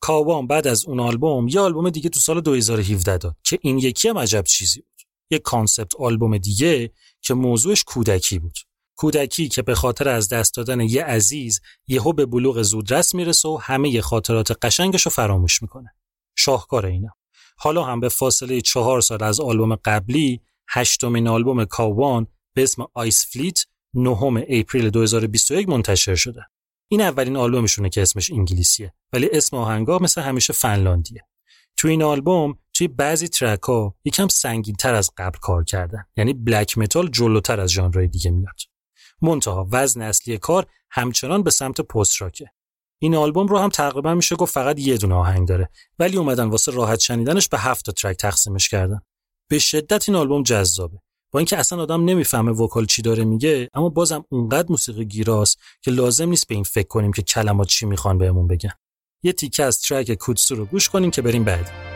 [0.02, 4.08] کاوان بعد از اون آلبوم یه آلبوم دیگه تو سال 2017 داد که این یکی
[4.08, 4.84] هم عجب چیزی
[5.30, 6.92] یه concept album دیگه
[7.22, 8.58] که موضوعش کودکی بود
[8.98, 13.58] کودکی که به خاطر از دست دادن یه عزیز یهو به بلوغ زودرس می‌رسه و
[13.62, 15.96] همه خاطرات قشنگش رو فراموش می‌کنه
[16.38, 17.10] شاهکار اینا
[17.58, 23.26] حالا هم به فاصله چهار سال از آلبوم قبلی هشتمین آلبوم Kauan به اسم Ice
[23.32, 26.42] Fleet نهم April 2021 منتشر شده.
[26.88, 31.28] این اولین آلبومشونه که اسمش انگلیسیه ولی اسم آهنگا مثل همیشه فنلاندیه.
[31.78, 36.34] تو این آلبوم توی بعضی track ها یکم سنگین تر از قبل کار کردن یعنی
[36.34, 38.56] black metal جلوتر از ژانرهای دیگه میاد.
[39.22, 42.52] منتها وزن اصلی کار همچنان به سمت post rock ه.
[43.02, 45.70] این آلبوم رو هم تقریبا میشه گفت فقط یه دونه آهنگ داره
[46.00, 49.02] ولی اومدن واسه راحت شنیدنش به هفت track تقسیمش کردن.
[49.50, 50.98] به شدت این آلبوم جذابه.
[51.32, 55.92] با اینکه اصلا آدم نمی‌فهمه vocal چی داره میگه اما بازم اونقدر موسیقی گیراست که
[55.92, 58.74] لازم نیست به این فکر کنیم که کلمات چی می‌خوان بهمون بگن
[59.24, 61.95] یه تیکه از ترک کودسو رو گوش کنیم که بریم بعد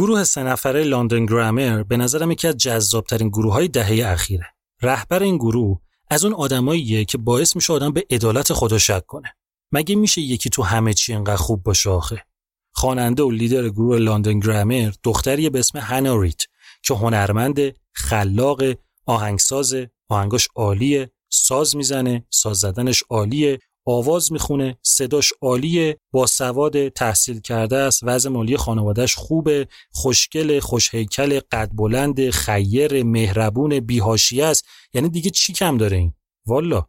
[0.00, 4.46] گروه سه نفره لندن گرامر به نظرم یکی از جذابترین گروه های دهه اخیره.
[4.82, 9.36] رهبر این گروه از اون آدماییه که باعث میشه آدم به عدالت خدا شک کنه.
[9.72, 12.24] مگه میشه یکی تو همه چی انقدر خوب باشه آخه؟
[12.72, 16.42] خواننده و لیدر گروه لندن گرامر دختری به اسم هانا ریت
[16.82, 17.60] که هنرمند،
[17.92, 18.62] خلاق،
[19.06, 19.74] آهنگساز،
[20.08, 27.76] آهنگاش عالیه، ساز می‌زنه، ساز زدنش عالیه، آواز می‌خونه صداش عالیه با سواد تحصیل کرده
[27.76, 34.64] است وضع مالی خانوادهش خوبه خوشگل خوشهیکل قد بلند خیر مهربون بیهاشی است.
[34.94, 36.14] یعنی دیگه چی کم داره این؟
[36.46, 36.86] والا.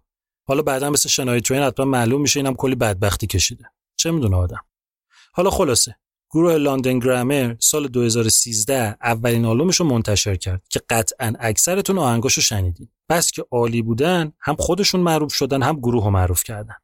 [0.47, 3.65] حالا بعدا مثل شنای توین حتما معلوم میشه اینم کلی بدبختی کشیده.
[3.95, 4.65] چه می‌دونه آدم؟
[5.33, 5.95] حالا خلاصه.
[6.33, 12.89] گروه لندن گرامر سال 2013 اولین آلبومش رو منتشر کرد که قطعا اکثرتون آهنگاشو شنیدین.
[13.09, 16.75] بس که عالی بودن هم خودشون معروف شدن هم گروه رو معروف کردن.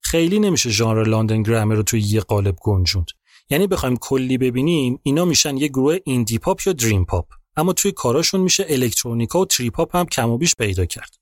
[0.00, 3.06] خیلی نمیشه ژانر لندن گرامر رو توی یه قالب گنجوند.
[3.50, 7.26] یعنی بخوایم کلی ببینیم اینا میشن یه گروه ایندی پاپ یا دریم پاپ
[7.56, 11.14] اما توی کاراشون میشه electronica و trip hop هم کم و بیش پیدا کرد.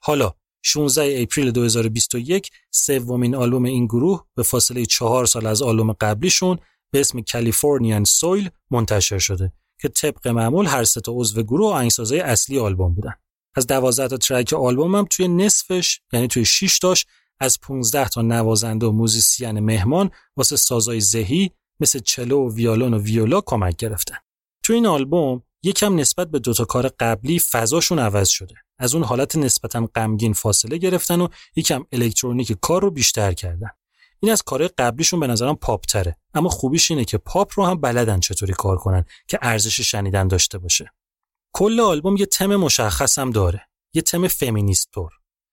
[0.00, 0.32] حالا
[0.62, 6.58] 16 April 2021 سومین آلبوم این گروه به فاصله چهار سال از آلبوم قبلیشون
[6.90, 12.20] به اسم Californian Soil منتشر شده که طبق معمول هر سه تا عضو گروه آهنگسازای
[12.20, 13.14] اصلی آلبوم بودن
[13.56, 17.06] از 12 تا track آلبوم هم توی نصفش یعنی توی 6 تاش
[17.40, 22.98] از 15 تا نوازنده و musician مهمان واسه سازای زهی مثل چلو و ویالون و
[22.98, 24.16] ویولا کمک گرفتن.
[24.64, 28.54] تو این آلبوم یکم نسبت به دوتا کار قبلی فضاشون عوض شده.
[28.78, 33.70] از اون حالت نسبتا غمگین فاصله گرفتن و یکم الکترونیک کار رو بیشتر کردن.
[34.20, 37.80] این از کار قبلیشون به نظرم پاپ تره اما خوبیش اینه که پاپ رو هم
[37.80, 40.92] بلدن چطوری کار کنن که ارزش شنیدن داشته باشه.
[41.52, 43.68] کل آلبوم یه تم مشخص هم داره.
[43.94, 45.12] یه تم فمینیست طور.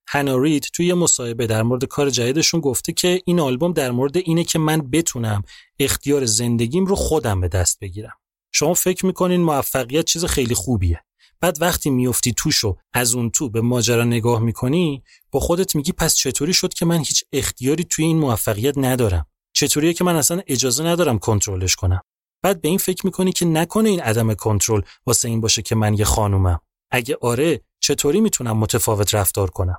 [0.10, 4.18] هانا رید توی یه مصاحبه در مورد کار جدیدشون گفته که این آلبوم در مورد
[4.18, 5.44] اینه که من بتونم
[5.80, 8.14] اختیار زندگیم رو خودم به دست بگیرم.
[8.52, 11.04] شما فکر می‌کنین موفقیت چیز خیلی خوبیه.
[11.44, 15.92] بعد وقتی میفتی توش و از اون تو به ماجرا نگاه می‌کنی با خودت میگی
[15.92, 20.42] پس چطوری شد که من هیچ اختیاری توی این موفقیت ندارم؟ چطوریه که من اصلا
[20.48, 22.02] اجازه ندارم کنترلش کنم؟
[22.42, 25.94] بعد به این فکر می‌کنی که نکنه این عدم کنترل واسه این باشه که من
[25.94, 26.60] یه خانومم.
[26.92, 29.78] اگه آره چطوری می‌تونم متفاوت رفتار کنم؟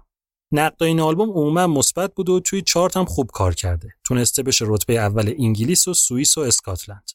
[0.53, 3.89] نقد این آلبوم عموما مثبت بود و توی چارت هم خوب کار کرده.
[4.05, 7.11] تونسته بشه رتبه اول انگلیس و سوئیس و اسکاتلند.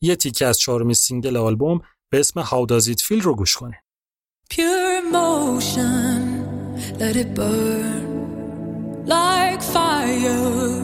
[0.00, 3.82] یه تیکه از چهارمین سینگل آلبوم به اسم How Does It Feel رو گوش کنه.
[4.50, 6.44] Pure emotion,
[6.98, 10.82] let it burn like fire.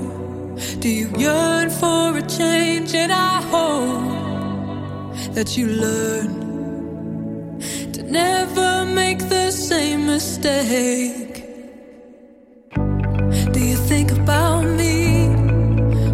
[0.78, 2.94] Do you yearn for a change?
[2.94, 7.58] And I hope that you learn
[7.94, 11.44] to never make the same mistake.
[13.52, 15.26] Do you think about me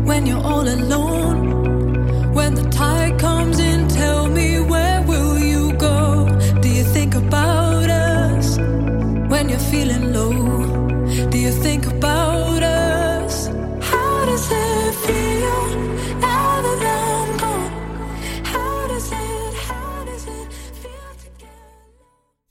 [0.06, 1.21] when you're all alone?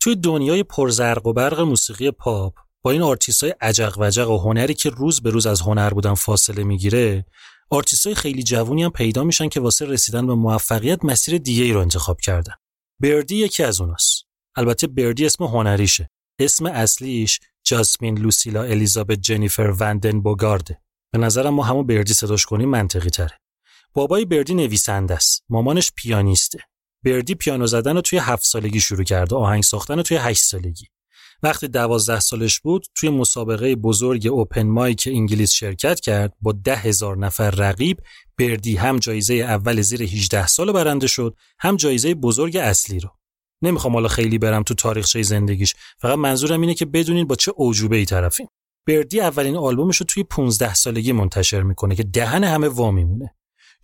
[0.02, 4.74] توی دنیای پرزرق و برق موسیقی پاپ با این آرتیست های عجق وجق و هنری
[4.74, 7.26] که روز به روز از هنر بودن فاصله می‌گیره
[7.70, 11.74] آرتیست های خیلی جوونی هم پیدا میشن که واسه رسیدن به موفقیت مسیر دیگه ای
[11.74, 12.54] رو انتخاب کردن.
[13.00, 14.24] Birdy یکی از اوناست.
[14.56, 16.10] البته Birdy اسم هنریشه.
[16.40, 20.82] اسم اصلیش Jasmine Lucilla Elizabeth Jennifer van den Bogaerde
[21.12, 23.40] به نظرم ما همون Birdy صداش کنیم منطقی تره.
[23.94, 25.44] بابای Birdy نویسنده است.
[25.50, 26.60] مامانش پیانیسته.
[27.06, 30.86] Birdy پیانو زدن رو توی هفت سالگی شروع کرده آهنگ ساختن رو توی هشت سالگی.
[31.44, 37.18] وقتی دوازده سالش بود توی مسابقه بزرگ اوپن مایک انگلیس شرکت کرد با ده هزار
[37.18, 37.98] نفر رقیب
[38.38, 43.10] بردی هم جایزه اول زیر 18 سال برنده شد هم جایزه بزرگ اصلی رو.
[43.62, 47.98] نمی‌خوام حالا خیلی برم تو تاریخچه زندگیش فقط منظورم اینه که بدونین با چه اوجوبه
[47.98, 48.48] ای طرفیم.
[48.88, 53.36] بردی اولین آلبومش رو توی 15 سالگی منتشر می‌کنه که دهن همه وا میمونه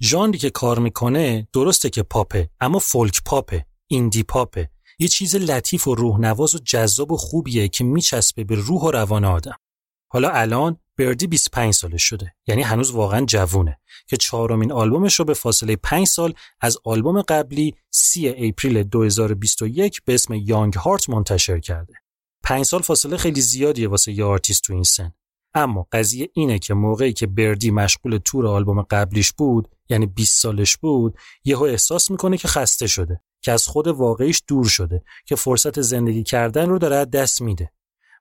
[0.03, 4.69] ژانری که کار می‌کنه درسته که پاپه اما فولک پاپه ایندی پاپه.
[4.99, 9.25] یه چیز لطیف و روحنواز و جذاب و خوبیه که میچسبه به روح و روان
[9.25, 9.55] آدم.
[10.09, 15.33] حالا الان Birdy 25 سالش شده یعنی هنوز واقعا جوونه که چهارمین آلبومش رو به
[15.33, 21.93] فاصله 5 سال از آلبوم قبلی 3 April 2021 به اسم Young Heart منتشر کرده.
[22.43, 25.13] 5 سال فاصله خیلی زیادیه واسه یه آرتیست تو این سن.
[25.57, 30.77] اما قضیه اینه که موقعی که Birdy مشغول تور آلبوم قبلیش بود یعنی 20 سالش
[30.77, 35.81] بود یهو احساس می‌کنه که خسته شده که از خود واقعیش دور شده که فرصت
[35.81, 37.71] زندگی کردن رو داره دست میده.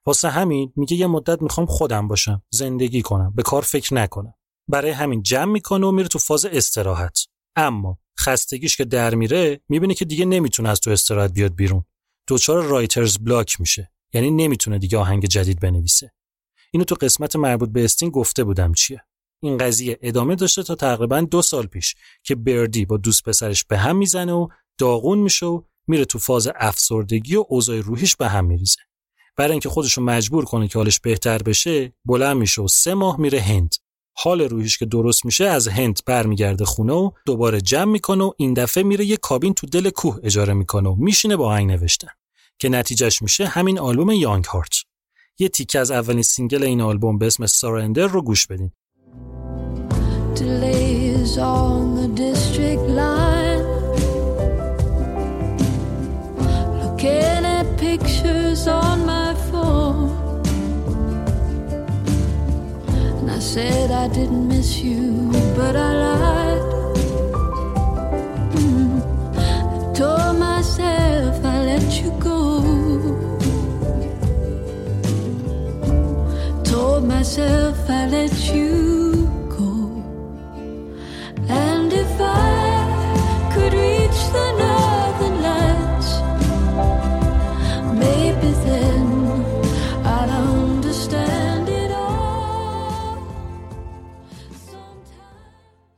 [0.06, 4.34] واسه همین میگه یه مدت می‌خوام خودم باشم زندگی کنم به کار فکر نکنم.
[4.68, 7.18] برای همین جمع می‌کنه و میره تو فاز استراحت.
[7.56, 11.84] اما خستگیش که در میره می‌بینه که دیگه نمی‌تونه از تو استراحت بیاد بیرون.
[12.28, 16.12] دچار رایترز بلاک میشه یعنی نمی‌تونه دیگه آهنگ جدید بنویسه.
[16.72, 19.04] اینو تو قسمت مربوط به استین گفته بودم چیه.
[19.42, 23.78] این قضیه ادامه داشته تا تقریبا دو سال پیش که بردی با دوست پسرش به
[23.78, 24.48] هم می‌زنه و
[24.78, 28.80] داغون میشه و میره تو فاز افسردگی و اوضاع روحیش به هم میریزه.
[29.36, 33.40] برای اینکه خودشو مجبور کنه که حالش بهتر بشه بلند میشه و سه ماه میره
[33.40, 33.74] هند.
[34.16, 38.54] حال روحیش که درست میشه از هند برمیگرده خونه و دوباره جمع می‌کنه و این
[38.54, 42.08] دفعه میره یه کابین تو دل کوه اجاره می‌کنه و میشینه با آهنگ نوشتن.
[42.58, 44.74] که نتیجهش میشه همین آلبوم یانگ هارت.
[45.38, 48.70] یه تیکه از اولین سینگل این آلبوم به اسم سارندر رو گوش بدین
[63.56, 66.64] said I didn't miss you, but I lied.
[68.54, 69.00] Mm.
[69.38, 72.45] I told myself I let you go.
[76.76, 77.76] told myself
[78.16, 78.74] let you
[79.58, 79.72] go.
[81.68, 82.64] And if I
[83.52, 86.10] could reach the northern lights,
[88.04, 89.04] maybe then
[90.16, 93.22] I'd understand it all.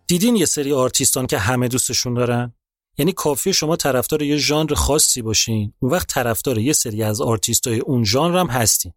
[0.06, 2.52] دیدین یه سری آرتیستان که همه دوستشون دارن؟
[2.98, 7.66] یعنی کافی شما طرفدار یه ژانر خاصی باشین اون وقت طرفدار یه سری از آرتیست
[7.66, 8.92] های اون ژانر هم هستین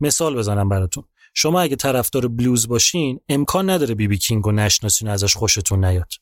[0.00, 1.04] مثال بزنم براتون.
[1.34, 6.12] شما اگه طرفدار بلوز باشین امکان نداره بیبی بی کینگ و نشناسین ازش خوشتون نیاد.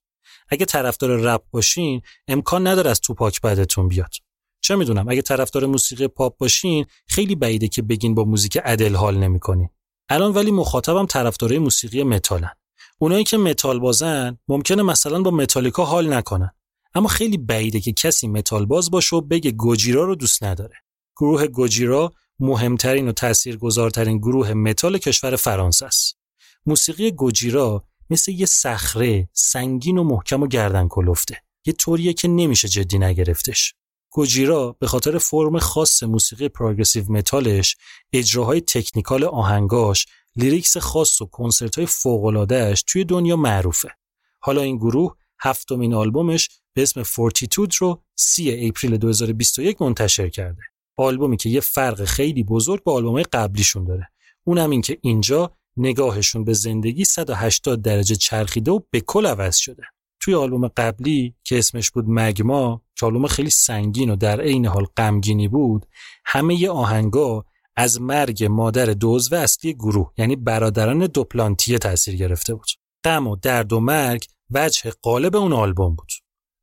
[0.48, 4.14] اگه طرفدار رپ باشین امکان نداره از توپاک بدتون بیاد.
[4.60, 9.18] چه می‌دونم؟ اگه طرفدار موسیقی پاپ باشین خیلی بعیده که بگین با موزیک ادل حال
[9.18, 9.68] نمی‌کنین.
[10.08, 12.52] الان ولی مخاطبم طرفدارای موسیقی متالن.
[12.98, 16.50] اونایی که متال بازن ممکنه مثلا با متالیکا حال نکنن.
[16.94, 20.74] اما خیلی بعیده که کسی متال باز باشه و بگه گوجیرا رو دوست نداره.
[21.16, 26.18] گروه گوجیرا مهمترین و تاثیرگذارترین گروه متال کشور فرانسه است.
[26.66, 31.42] موسیقی گوجیرا مثل یه صخره سنگین و محکم و گردن کلفته.
[31.66, 33.74] یه طوریه که نمیشه جدی نگرفتش.
[34.10, 37.76] گوجیرا به خاطر فرم خاص موسیقی progressive metal ش
[38.12, 40.06] اجراهای technical آهنگاش
[40.36, 41.86] lyrics خاص و کنسرت های
[42.86, 43.88] توی دنیا معروفه.
[44.40, 50.62] حالا این گروه هفتمین آلبومش به اسم Fortitude رو 3 اپریل 2021 منتشر کرده.
[51.02, 54.08] آلبومی که یه فرق خیلی بزرگ با آلبومهای قبلیشون داره.
[54.44, 59.82] اونم این که اینجا نگاهشون به زندگی 180 درجه چرخیده و به کل عوض شده.
[60.20, 64.86] توی آلبوم قبلی که اسمش بود Magma که آلبوم خیلی سنگین و در عین حال
[64.96, 65.86] غمگینی بود
[66.24, 67.44] همه ی آهنگا
[67.76, 72.66] از مرگ مادر دو عضو اصلی گروه یعنی برادران دوپلانتیه تاثیر گرفته بود.
[73.04, 76.08] غم و درد و مرگ وجه غالب اون آلبوم بود.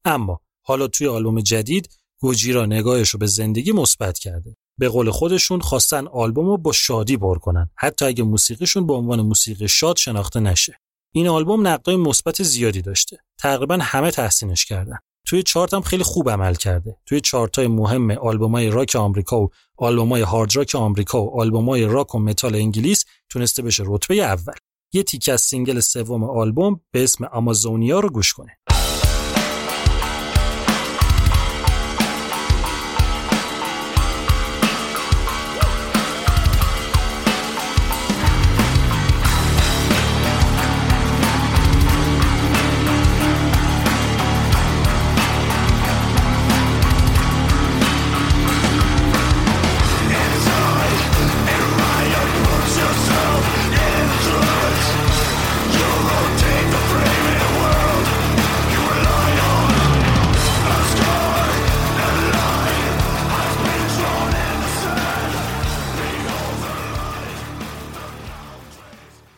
[0.05, 1.89] اما حالا توی آلبوم جدید
[2.21, 4.55] گوجیرا نگاهش رو به زندگی مثبت کرده.
[4.77, 7.69] به قول خودشون خواستن آلبوم رو با شادی پر کنن.
[7.75, 10.79] حتی اگه موسیقیشون به عنوان موسیقی شاد شناخته نشه.
[11.13, 13.17] این آلبوم نقدای مثبت زیادی داشته.
[13.39, 14.97] تقریبا همه تحسینش کردن.
[15.27, 16.97] توی چارت هم خیلی خوب عمل کرده.
[17.05, 22.15] توی چارت های مهم آلبومای راک آمریکا و آلبومای هارد راک آمریکا و آلبومای راک
[22.15, 24.53] و متال انگلیس تونسته بشه رتبه اول.
[24.93, 28.57] یه تیکه از single سوم آلبوم به اسم Amazonia رو گوش کنین.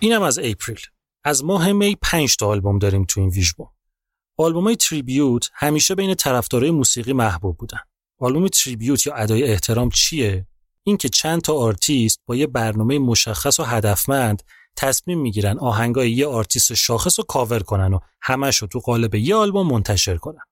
[0.04, 0.80] اینم از اپریل.
[1.24, 3.70] از ماه می 5 تا آلبوم داریم تو این ویژبوم
[4.38, 7.80] آلبوم های tribute همیشه بین طرفدارای موسیقی محبوب بودن.
[8.20, 10.48] آلبوم tribute یا ادای احترام چیه؟
[10.84, 14.44] اینکه چند تا آرتیست با یه برنامه مشخص و هدفمند
[14.76, 19.36] تصمیم می‌گیرن آهنگای یه آرتیست شاخص رو کاور کنن و همش رو تو قالب یه
[19.36, 20.44] آلبوم منتشر کنن.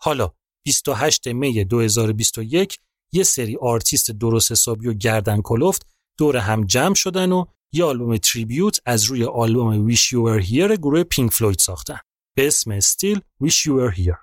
[0.00, 0.30] حالا
[0.64, 2.78] 28 می 2021
[3.12, 5.86] یه سری آرتیست درست حسابی و گردن کلفت
[6.18, 7.44] دور هم جمع شدن و
[7.74, 11.98] یه آلبوم tribute از روی آلبوم Wish You Were Here گروه پینک فلوید ساختن
[12.36, 14.18] به اسم Still Wish You Were Here.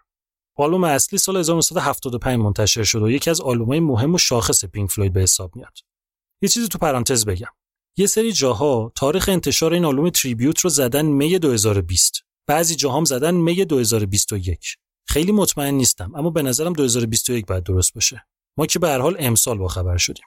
[0.57, 5.13] آلبوم اصلی سال 1975 منتشر شد و یکی از آلبوم‌های مهم و شاخص پینک فلوید
[5.13, 5.77] به حساب میاد.
[6.41, 7.47] یه چیزی تو پرانتز بگم.
[7.97, 12.23] یه سری جاها تاریخ انتشار این آلبوم tribute رو زدن می 2020.
[12.47, 14.77] بعضی جاها هم زدن می 2021.
[15.07, 18.25] خیلی مطمئن نیستم اما به نظرم 2021 باید درست باشه.
[18.57, 20.25] ما که به هر حال امسال با خبر شدیم.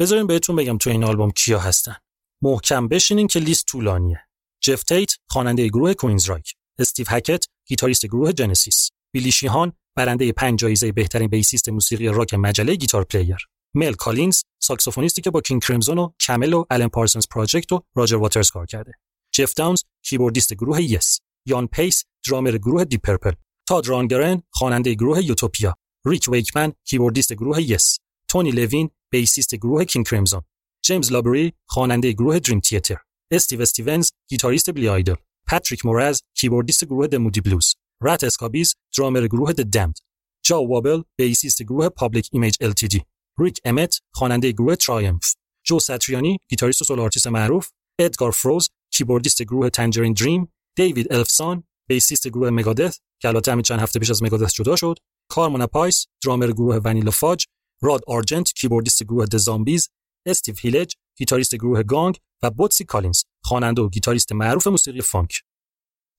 [0.00, 1.96] بذارین بهتون بگم تو این آلبوم کیا هستن.
[2.42, 4.20] محکم بشینین که لیست طولانیه.
[4.62, 10.92] جف تیت خواننده گروه کوینزرایک، استیو هکت گیتاریست گروه جنسیس، بیلی شیهان برنده پنج جایزه
[10.92, 16.10] بهترین bassist موسیقی راک مجله گیتار پلیر، مل کالینز ساکسوفونیستی که با کینگ کریمزون و
[16.20, 18.92] کمل و الن پارسنز پراجکت و راجر واترز کار کرده.
[19.34, 23.32] جف داونز keyboardist گروه یس، یان پیس درامر گروه دی پرپل،
[23.68, 27.98] تاد رانگرن خواننده گروه یوتوپیا، ریک ویکمن keyboardist گروه یس،
[28.28, 30.42] تونی لوین bassist گروه کینگ کریمزون
[30.82, 32.96] جیمز لابری خواننده گروه دریم تیاتر
[33.30, 35.14] استیو استیونز گیتاریست بیلی آیدل
[35.48, 39.98] پاتریک موراز keyboardist گروه د مودی بلوز رات اسکابیز درامر گروه د دمد
[40.44, 43.00] جا وابل bassist گروه پابلیک ایمیج LTD
[43.38, 45.34] ریک امت خواننده گروه ترایمف
[45.66, 47.68] جو ساتریانی گیتاریست و solo artist معروف.
[48.00, 53.80] ادگار فروز keyboardist گروه تنجرین دریم دیوید الفسون bassist گروه مگادث که البته همین چند
[53.80, 54.98] هفته پیش از مگادث جدا شد.
[55.30, 57.46] کارمونا پایس درامر گروه ونیلا فاج
[57.82, 59.88] راد آرجنت keyboardist گروه د زامبیز
[60.26, 65.42] استیو هیلج گیتاریست گروه گانگ و بوتسی کالینز خواننده و گیتاریست معروف موسیقی فانک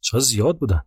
[0.01, 0.83] چقدر زیاد بودن؟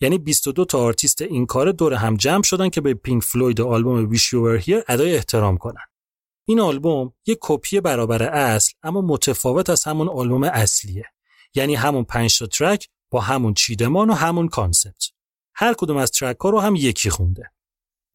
[0.00, 4.10] یعنی 22 تا آرتیست این کار دور هم جمع شدن که به پینک فلوید آلبوم
[4.10, 5.84] Wish You Were Here ادای احترام کنن.
[6.44, 11.04] این آلبوم یک کپی برابر اصل اما متفاوت از همون آلبوم اصلیه.
[11.54, 15.04] یعنی همون 5 تا track با همون چیدمان و همون concept.
[15.54, 17.52] هر کدوم از ترک ها رو هم یکی خونده.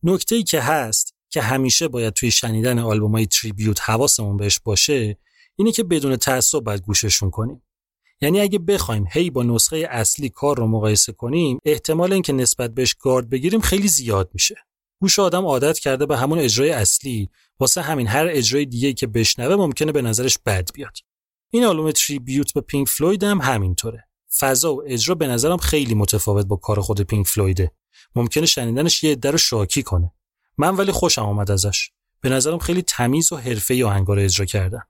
[0.04, 5.18] نکته ای که هست که همیشه باید توی شنیدن آلبوم های تریبیوت حواسمون بهش باشه
[5.56, 7.64] اینه که بدون تعصب باید گوششون کنیم.
[8.22, 12.94] یعنی اگه بخوایم هی با نسخه اصلی کار رو مقایسه کنیم احتمال اینکه نسبت بهش
[12.94, 14.56] گارد بگیریم خیلی زیاد میشه.
[15.02, 17.30] گوش آدم عادت کرده به همون اجرای اصلی
[17.60, 20.98] واسه همین هر اجرای دیگه که بشنوه ممکنه به نظرش بد بیاد.
[21.50, 24.08] این آلبوم تریبیوت به پینک فلوید هم همینطوره.
[24.40, 27.72] فضا و اجرا به نظرم خیلی متفاوت با کار خود پینک فلویده.
[28.16, 30.12] ممکنه شنیدنش یه عده رو شاکی کنه.
[30.58, 31.90] من ولی خوشم آمد ازش.
[32.22, 34.82] به نظرم خیلی تمیز و حرفه‌ای آهنگا رو اجرا کردن.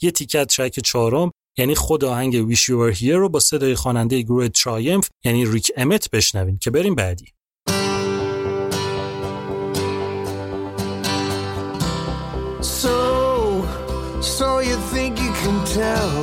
[0.00, 3.74] یه تیکه از track چهارم یعنی خود آهنگ Wish You Were Here رو با صدای
[3.74, 7.32] خواننده گروه ترایمف یعنی ریک امت بشنوین که بریم بعدی.
[12.82, 12.96] So,
[14.36, 16.14] so you think you can tell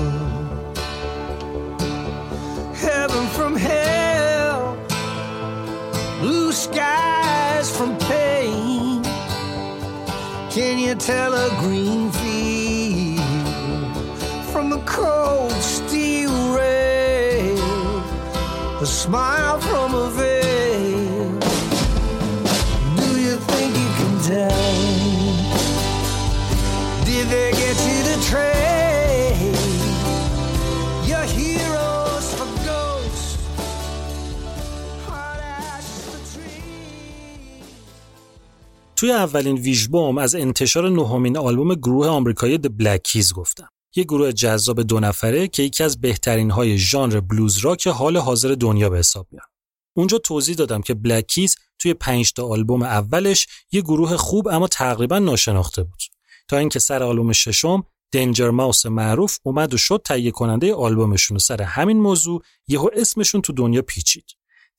[2.85, 4.61] heaven from hell,
[6.21, 7.22] blue skies
[10.99, 13.19] Tell a green field
[14.51, 17.57] from a cold steel rail?
[18.79, 20.09] A smile from a
[39.03, 43.69] توی اولین ویژبوم از انتشار نهمین آلبوم گروه آمریکایی بلک کیز گفتم.
[43.95, 48.55] یه گروه جذاب دو نفره که یکی از بهترین های ژانر بلوز راک حال حاضر
[48.59, 49.45] دنیا به حساب میاد.
[49.97, 54.67] اونجا توضیح دادم که بلک کیز توی پنج تا آلبوم اولش یه گروه خوب اما
[54.67, 56.01] تقریبا ناشناخته بود.
[56.47, 61.39] تا اینکه سر آلبوم ششم دنجر ماوس معروف اومد و شد تهیه کننده آلبومشون و
[61.39, 64.25] سر همین موضوع یهو اسمشون تو دنیا پیچید.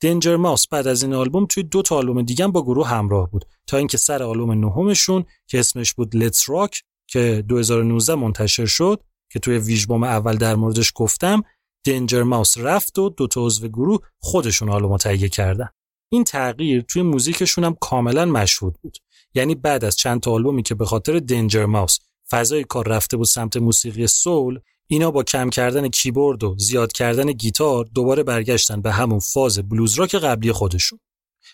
[0.05, 3.45] دنجر ماوس بعد از این آلبوم توی دو تا آلبوم دیگه با گروه همراه بود
[3.67, 9.03] تا اینکه سر آلبوم نهمشون که اسمش بود Let's Rock که 2019 منتشر شد
[9.33, 11.43] که توی ویژبوم اول در موردش گفتم
[11.87, 15.69] دنجر ماوس رفت و دو تا عضو گروه خودشون آلبوم تهیه کردن.
[16.13, 18.99] این تغییر توی موزیکشون هم کاملا مشهود بود.
[19.35, 21.99] یعنی بعد از چند تا آلبومی که به خاطر دنجر ماوس
[22.31, 27.33] فضای کار رفته بود سمت موسیقی سول اینا با کم کردن کیبورد و زیاد کردن
[27.33, 31.01] گیتار دوباره برگشتن به همون فاز بلوز راک قبلی خودشون.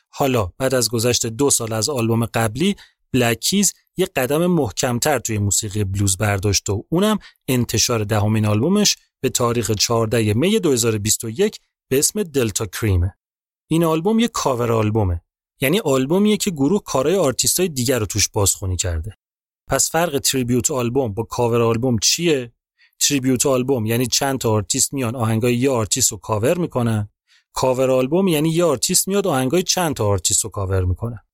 [0.08, 2.76] حالا بعد از گذشت دو سال از آلبوم قبلی
[3.12, 9.28] بلک کیز یه قدم محکمتر توی موسیقی بلوز برداشت و اونم انتشار دهمین آلبومش به
[9.28, 11.58] تاریخ 14 می 2021
[11.88, 13.14] به اسم Delta Kream ه
[13.70, 15.22] این آلبوم یه cover albumه.
[15.60, 19.16] یعنی آلبومیه که گروه کارهای آرتیستای دیگر رو توش بازخونی کرده.
[19.68, 22.52] پس فرق tribute album با cover album چیه؟
[23.08, 27.08] tribute album یعنی چند تا آرتیست میان آهنگای یه آرتیست رو کاور می‌کنن.
[27.52, 31.24] cover album یعنی یه آرتیست میاد آهنگای چند تا آرتیست رو کاور می‌کنه.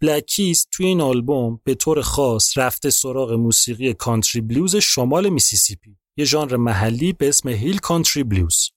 [0.00, 5.96] Black Keys توی این آلبوم به طور خاص رفته سراغ موسیقی country blues شمال میسیسیپی.
[6.16, 8.70] یه ژانر محلی به اسم hill country blues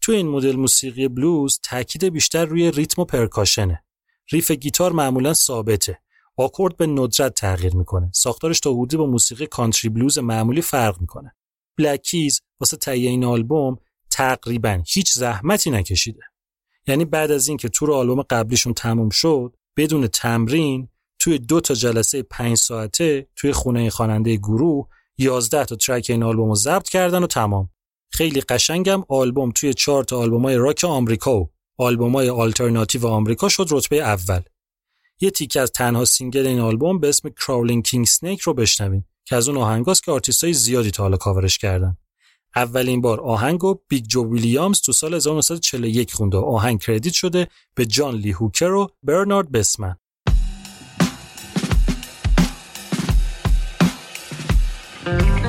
[0.00, 3.84] توی این مدل موسیقی بلوز تاکید بیشتر روی ریتم و percussion ه.
[4.32, 5.98] riff گیتار معمولا ثابته.
[6.36, 8.10] آکورد به ندرت تغییر می‌کنه.
[8.14, 11.36] ساختارش تا حدودی با موسیقی country blues معمولی فرق می‌کنه.
[11.80, 13.78] Black Keys واسه تهیه این آلبوم
[14.10, 16.22] تقریبا هیچ زحمتی نکشیده.
[16.86, 20.88] یعنی بعد از اینکه تور آلبوم قبلیشون تموم شد بدون تمرین
[21.18, 24.88] توی دو تا جلسه پنج ساعته توی خونه خواننده گروه
[25.18, 27.70] 11 تا track این آلبوم رو ضبط کردن و تمام.
[28.10, 33.96] خیلی قشنگم آلبوم توی چهار تا آلبومای راک آمریکا و آلبومای آلترناتیو آمریکا شد رتبه
[33.96, 34.40] اول.
[35.20, 39.04] یه تیکه از تنها single این آلبوم به اسم Crawling Kingsnake رو بشنوین.
[39.24, 41.96] که از اون آهنگاست که آرتیستای زیادی تا حالا کاورش کردن.
[42.56, 48.14] اولین بار آهنگو بیگ جو ویلیامز تو سال 1941 خونده آهنگ کردیت شده به جان
[48.14, 49.96] لی هوکر و برنارد بسمن.
[55.06, 55.39] Well,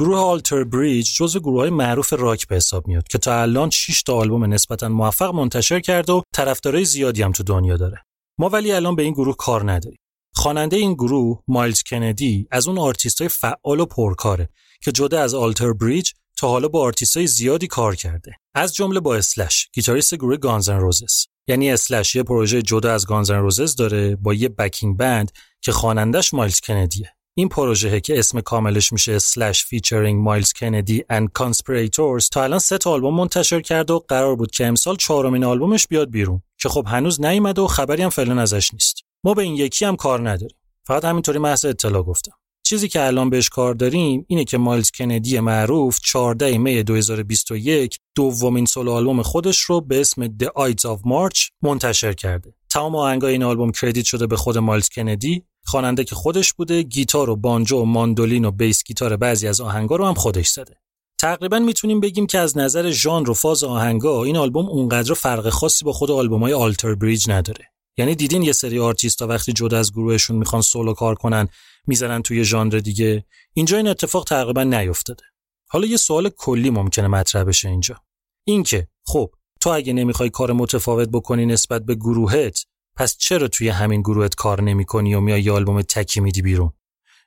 [0.00, 4.02] گروه Alter Bridge جزو گروه های معروف راک به حساب میاد که تا الان 6
[4.02, 8.04] تا آلبوم نسبتا موفق منتشر کرده و طرفدارای زیادی هم تو دنیا داره.
[8.38, 9.98] ما ولی الان به این گروه کار نداریم.
[10.34, 14.48] خواننده این گروه مایلز کندی از اون آرتیستای فعال و پرکاره
[14.82, 19.16] که جدا از Alter Bridge تا حالا با آرتیستای زیادی کار کرده از جمله با
[19.16, 23.76] اسلش گیتاریست گروه Guns N' Roses یعنی اسلش یه پروژه جدا از Guns N' Roses
[23.76, 29.18] داره با یه backing band که خوانندش مایلز کندیه این پروژه که اسم کاملش میشه
[29.18, 34.36] Slash featuring Myles Kennedy and Conspirators تا الان سه تا آلبوم منتشر کرده و قرار
[34.36, 38.40] بود که امسال چهارمین آلبومش بیاد بیرون که خب هنوز نیومده و خبری هم فعلا
[38.40, 38.96] ازش نیست.
[39.24, 40.56] ما به این یکی هم کار نداریم.
[40.84, 42.32] فقط همینطوری محض اطلاع گفتم.
[42.62, 48.66] چیزی که الان بهش کار داریم اینه که مایلز کندی معروف 14 می 2021 دومین
[48.66, 52.54] سولو آلبوم خودش رو به اسم The Ides of March منتشر کرده.
[52.70, 57.30] تمام آهنگای این آلبوم credit شده به خود مایلز کندی خواننده که خودش بوده گیتار
[57.30, 60.76] و بانجو و ماندولین و bass گیتار بعضی از آهنگا رو هم خودش زده.
[61.18, 65.84] تقریبا می‌تونیم بگیم که از نظر ژانر و فاز آهنگا این آلبوم اونقدر فرق خاصی
[65.84, 67.64] با خود آلبومای آلتر بریج نداره.
[67.96, 71.48] یعنی دیدین یه سری آرتیستا وقتی جدا از گروهشون می‌خوان سولو کار کنن
[71.86, 73.24] می‌زنن توی ژانر دیگه.
[73.54, 75.24] اینجا این اتفاق تقریبا نیفتاده.
[75.68, 77.96] حالا یه سوال کلی ممکنه مطرح بشه اینجا.
[78.44, 79.30] اینکه خب
[79.60, 82.64] تو اگه نمی‌خوای کار متفاوت بکنی نسبت به گروهت
[83.00, 86.72] پس چرا توی همین گروهت کار نمی‌کنی و میای یه آلبوم تکی میدی بیرون؟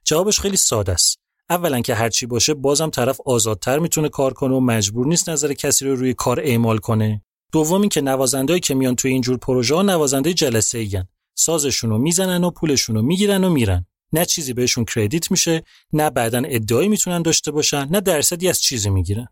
[0.05, 1.19] جوابش خیلی ساده است.
[1.49, 5.85] اولا که هرچی باشه بازم طرف آزادتر می‌تونه کار کنه و مجبور نیست نظر کسی
[5.85, 7.23] رو روی کار اعمال کنه.
[7.51, 11.97] دوم این که نوازندهایی که میان توی اینجور پروژه ها نوازنده جلسه ایان سازشون رو
[11.97, 13.85] می‌زنن و پولشون رو می‌گیرن و میرن.
[14.13, 15.63] نه چیزی بهشون کردیت میشه
[15.93, 19.27] نه بعدا ادعایی می‌تونن داشته باشن نه درصدی از چیزی می‌گیرن.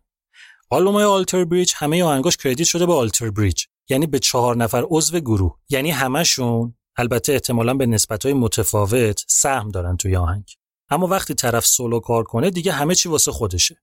[0.70, 3.64] آلبومای آلتر بریج همه آهنگاش کردیت شده به آلتر بریج.
[3.88, 9.96] یعنی به چهار نفر عضو گروه یعنی همشون البته احتمالا به نسبتهای متفاوت سهم دارن
[9.96, 10.44] توی آهنگ.
[10.90, 13.82] اما وقتی طرف سولو کار کنه دیگه همه چی واسه خودشه.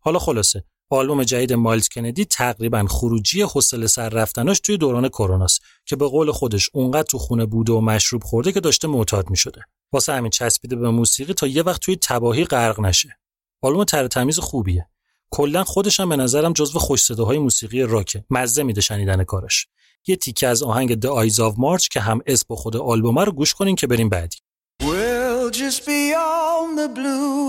[0.00, 5.96] حالا خلاصه آلبوم جدید مایلز کندی تقریبا خروجی حوصله سر رفتناش توی دوران کروناست که
[5.96, 9.62] به قول خودش اونقدر تو خونه بوده و مشروب خورده که داشته معتاد می‌شده.
[9.92, 13.18] واسه همین چسبیده به موسیقی تا یه وقت توی تباهی غرق نشه.
[13.62, 14.88] آلبوم تر تمیز خوبیه.
[15.32, 19.66] کلا خودش هم به نظرم جزو خوش صداهای موسیقی راکه مزه میده شنیدن کارش.
[20.06, 23.54] یه تیکه از آهنگ The Eyes of March که هم اسم خود آلبوم رو گوش
[23.54, 24.36] کنین که بریم بعدی.
[24.82, 27.42] Well, just beyond the blue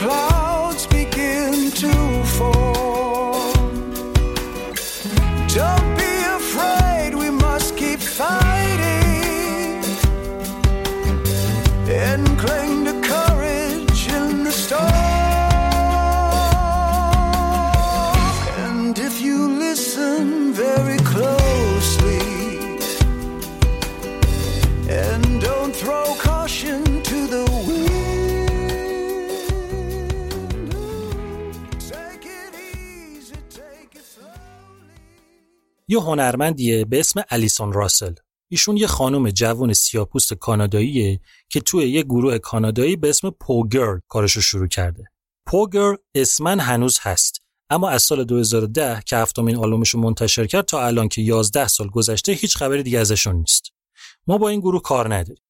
[0.00, 1.92] clouds begin to
[2.36, 3.82] form.
[5.54, 5.89] Don't
[14.69, 14.93] in the storm.
[18.65, 22.25] And if you listen very closely
[25.03, 27.89] and don't throw caution to the wind,
[31.93, 34.95] take it easy, take it slowly.
[35.87, 38.13] یه هنرمندیه به اسم الیسون راسل
[38.52, 44.40] ایشون یه خانم جوون سیاپوست کاناداییه که توی یه گروه کانادایی به اسم پوگرل کارشو
[44.40, 45.04] شروع کرده.
[45.46, 50.86] پوگرل اسمن هنوز هست اما از سال 2010 که هفتمین آلبومش رو منتشر کرد تا
[50.86, 53.62] الان که 11 سال گذشته هیچ خبری دیگه ازشون نیست.
[54.26, 55.42] ما با این گروه کار نداریم.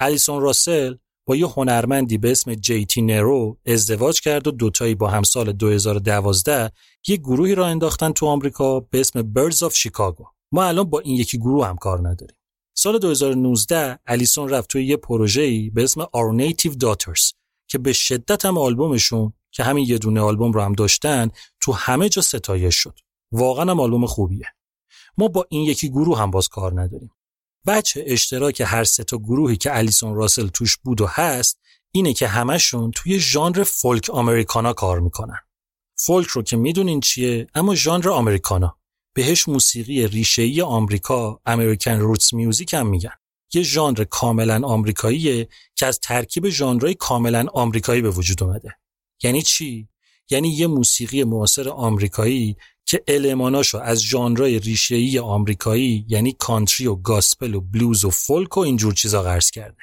[0.00, 0.94] الیسون راسل
[1.26, 6.70] با یه هنرمندی به اسم جیتی نرو ازدواج کرد و دوتایی با هم سال 2012
[7.08, 10.24] یه گروهی را انداختن تو آمریکا به اسم Birds of Chicago.
[10.52, 12.36] ما الان با این یکی گروه هم کار نداریم.
[12.74, 17.32] سال 2019 الیسون رفت توی یه پروژه‌ای به اسم Our Native Daughters
[17.68, 21.30] که به شدت هم آلبومشون که همین یه دونه آلبوم رو هم داشتن
[21.60, 22.98] تو همه جا ستایش شد.
[23.32, 24.46] واقعا هم آلبوم خوبیه.
[25.18, 27.10] ما با این یکی گروه هم باز کار نداریم.
[27.66, 31.60] بچه اشتراک هر سه تا گروهی که الیسون راسل توش بود و هست
[31.92, 35.38] اینه که همشون توی ژانر فولک آمریکانا کار می‌کنن.
[35.96, 38.79] فولک رو که می‌دونین چیه اما ژانر آمریکانا
[39.12, 43.14] بهش موسیقی ریشه‌ای آمریکا امریکن روتس میوزیک هم میگن.
[43.54, 48.76] یه ژانر کاملا آمریکاییه که از ترکیب ژانرهای کاملا آمریکایی به وجود اومده.
[49.22, 49.88] یعنی چی؟
[50.30, 52.56] یعنی یه موسیقی معاصر آمریکایی
[52.86, 58.60] که الماناشو از ژانرهای ریشه‌ای آمریکایی یعنی کانتری و گاسپل و بلوز و فولک و
[58.60, 59.82] اینجور چیزا قرض کرده.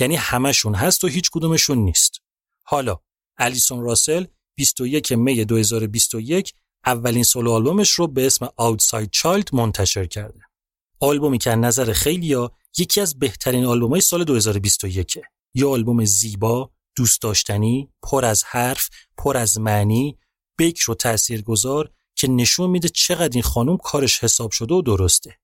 [0.00, 2.20] یعنی همشون هست و هیچ کدومشون نیست.
[2.62, 2.98] حالا
[3.38, 6.54] الیسون راسل 21 می 2021
[6.86, 10.40] اولین سولو آلبومش رو به اسم Outside Child منتشر کرده.
[11.00, 15.18] آلبومی که از نظر خیلیا یکی از بهترین آلبومای سال 2021
[15.54, 20.18] یه آلبوم زیبا، دوست داشتنی، پر از حرف، پر از معنی،
[20.58, 25.38] بکر و تاثیرگذار که نشون میده چقدر این خانم کارش حساب شده و درسته.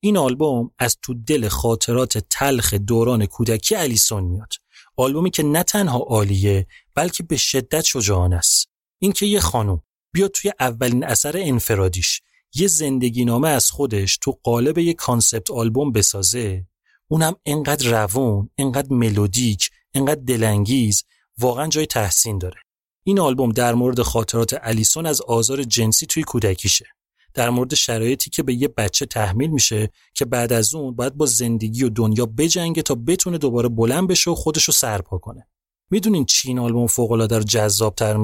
[0.00, 4.52] این آلبوم از تو دل خاطرات تلخ دوران کودکی الیسون میاد.
[4.96, 8.68] آلبومی که نه تنها عالیه بلکه به شدت شجاعانه است.
[8.98, 9.82] اینکه یه خانم
[10.16, 12.22] بیاد توی اولین اثر انفرادیش
[12.54, 16.66] یه زندگی نامه از خودش تو قالب یه کانسپت آلبوم بسازه
[17.08, 21.04] اونم انقدر روون، انقدر ملودیک، انقدر دلانگیز
[21.38, 22.60] واقعا جای تحسین داره.
[23.04, 26.86] این آلبوم در مورد خاطرات الیسون از آزار جنسی توی کودکیشه.
[27.34, 31.26] در مورد شرایطی که به یه بچه تحمیل میشه که بعد از اون باید با
[31.26, 35.48] زندگی و دنیا بجنگه تا بتونه دوباره بلند بشه و خودشو سرپا کنه.
[35.90, 38.16] می‌دونین چی این آلبوم فوق العاده رو جذاب تر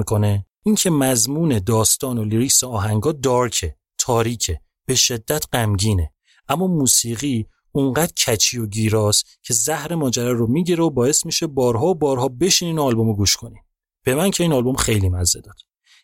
[0.65, 6.13] می‌کنه؟ اینکه مضمون داستان و lyrics آهنگا dark ه، تاریکه، به شدت غمگینه.
[6.47, 11.85] اما موسیقی اونقدر catchy و گیراست که زهر ماجرا رو می‌گیره و باعث میشه بارها
[11.85, 13.61] و بارها بشینین آلبوم رو گوش کنین.
[14.03, 15.55] به من که این آلبوم خیلی مزه داد.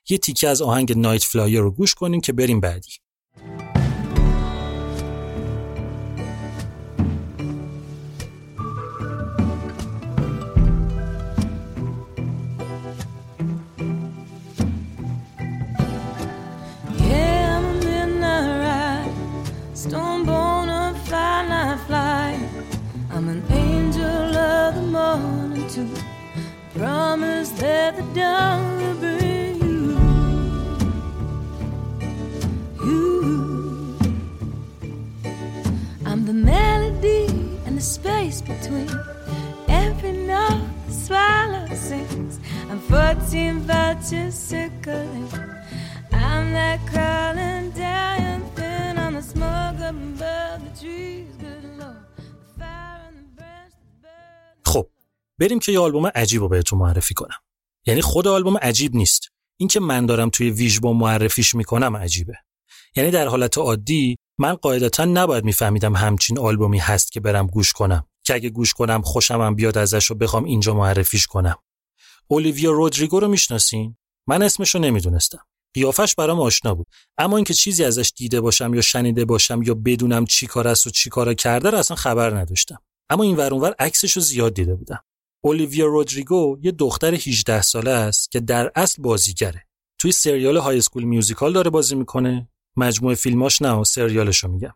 [0.09, 2.91] یه تیکه از آهنگ Night Flyer رو گوش کنین که بریم بعدی.
[25.69, 25.87] Too.
[26.75, 29.97] Promise that the dawn will bring you.
[32.85, 33.97] You.
[36.05, 37.27] I'm the melody
[37.65, 38.89] and the space between
[39.67, 42.39] every note the swallow sings.
[42.69, 45.29] I'm 14 vultures circling.
[46.11, 51.38] I'm that crawling down thin on the smoke above the trees.
[55.39, 57.37] بریم که یه آلبوم عجیب رو بهتون معرفی کنم.
[57.85, 59.29] یعنی خود آلبوم عجیب نیست.
[59.59, 62.33] اینکه من دارم توی ویژبوم معرفیش می‌کنم عجیبه.
[62.95, 68.07] یعنی در حالت عادی من قاعدتا نباید میفهمیدم همچین آلبومی هست که برم گوش کنم.
[68.23, 71.55] که اگه گوش کنم خوشم بیاد ازش و بخوام اینجا معرفیش کنم.
[72.27, 73.97] اولیویا رودریگو رو می‌شناسین؟
[74.27, 75.39] من اسمش رو نمی‌دونستم.
[75.73, 76.87] قیافش برام آشنا بود.
[77.17, 80.89] اما اینکه چیزی ازش دیده باشم یا شنیده باشم یا بدونم چی کار است و
[80.89, 82.81] چی کارا کرده رو اصلا خبر نداشتم.
[83.09, 85.03] اما این ور اونور عکسش رو زیاد دیده بودم.
[85.41, 89.63] اولیویا رودریگو یه دختر 18 ساله است که در اصل بازیگره.
[89.97, 92.49] توی سریال های اسکول میوزیکال داره بازی می‌کنه.
[92.75, 94.73] مجموعه فیلماش نه سریالشو میگم.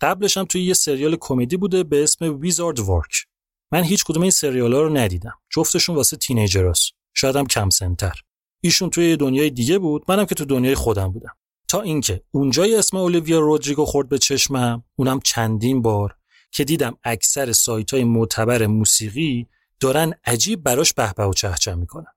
[0.00, 3.26] قبلش هم توی یه سریال کمدی بوده به اسم ویزارد ورک
[3.72, 5.34] من هیچ کدوم این سریالا رو ندیدم.
[5.50, 8.20] جفتشون واسه تینیجراست شاید هم کم سنتر.
[8.60, 10.04] ایشون توی دنیای دیگه بود.
[10.08, 11.36] منم که تو دنیای خودم بودم.
[11.68, 16.16] تا اینکه اونجای اسم اولیویا رودریگو خورد به چشمم اونم چندین بار
[16.52, 19.46] که دیدم اکثر سایت های معتبر موسیقی
[19.80, 22.12] دارن عجیب براش بهبه و چهچه می‌کنن.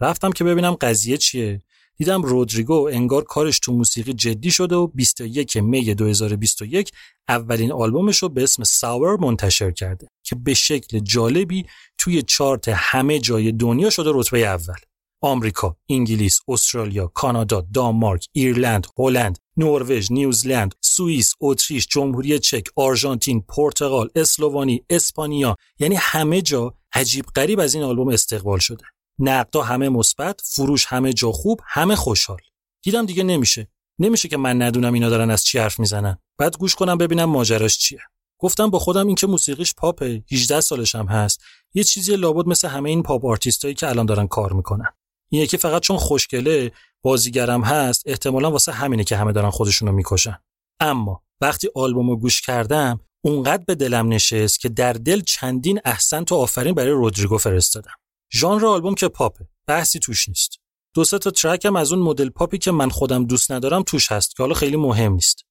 [0.00, 1.62] رفتم که ببینم قضیه چیه.
[1.96, 6.92] دیدم رودریگو انگار کارش تو موسیقی جدی شده و 21 می 2021
[7.28, 11.66] اولین آلبومش رو به اسم ساور منتشر کرده که به شکل جالبی
[11.98, 14.76] توی چارت همه جای دنیا شده رتبه اول.
[15.20, 24.08] آمریکا، انگلیس، استرالیا، کانادا، دانمارک، ایرلند، هلند، نروژ، نیوزلند، سوئیس، اتریش، جمهوری چک، آرژانتین، پرتغال،
[24.14, 28.84] اسلوونی، اسپانیا یعنی همه جا عجیب غریب از این آلبوم استقبال شده.
[29.18, 32.40] نقدا همه مثبت، فروش همه جا خوب، همه خوشحال.
[32.82, 33.68] دیدم دیگه نمیشه.
[33.98, 36.18] نمیشه که من ندونم اینا دارن از چی حرف می‌زنن.
[36.38, 38.00] بعد گوش کنم ببینم ماجراش چیه.
[38.38, 41.40] گفتم با خودم این که موسیقیش پاپه 18 سالش هم هست
[41.74, 44.92] یه چیزی لابد مثل همه این پاپ آرتیستایی که الان دارن کار می‌کنن
[45.28, 50.38] این یکی فقط چون خوشگله بازیگرم هست احتمالا واسه همینه که همه دارن خودشونو می‌کشن
[50.80, 56.34] اما وقتی آلبومو گوش کردم اونقدر به دلم نشست که در دل چندین احسن تو
[56.34, 57.90] آفرین برای رودریگو فرستادم.
[58.34, 60.56] ژانر آلبوم که پاپه بحثی توش نیست.
[60.94, 64.12] دو سه تا track هم از اون مدل پاپی که من خودم دوست ندارم توش
[64.12, 65.42] هست که حالا خیلی مهم نیست.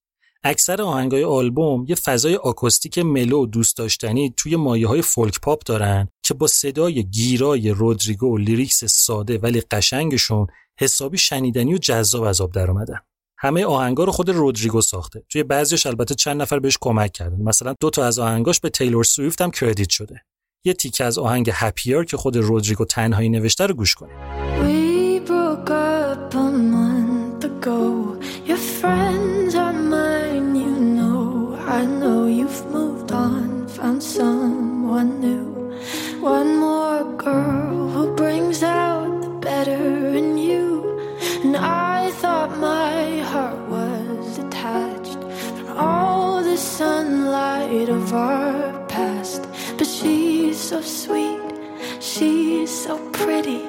[0.44, 5.62] اکثر آهنگای آلبوم یه فضای آکوستیک mellow و دوست داشتنی توی مایه های folk pop
[5.66, 10.46] دارن که با صدای گیرای رودریگو و lyrics ساده ولی قشنگشون
[10.80, 12.98] حسابی شنیدنی و جذاب از آب در اومدن.
[13.38, 15.24] همه آهنگا رو خود رودریگو ساخته.
[15.28, 17.42] توی بعضیش البته چند نفر بهش کمک کردن.
[17.42, 20.22] مثلا دو تا از آهنگاش به تیلور سویفت هم credit شده.
[20.64, 24.95] یه تیکه از آهنگ هپیر که خود رودریگو تنهایی نوشته رو گوش کنید.
[47.84, 49.42] Of our past.
[49.76, 51.40] But she's so sweet,
[52.00, 53.62] she's so pretty.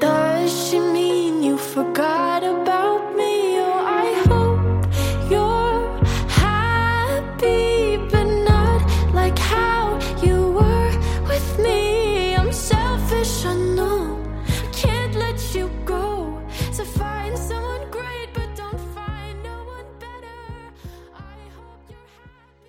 [0.00, 2.91] Does she mean you forgot about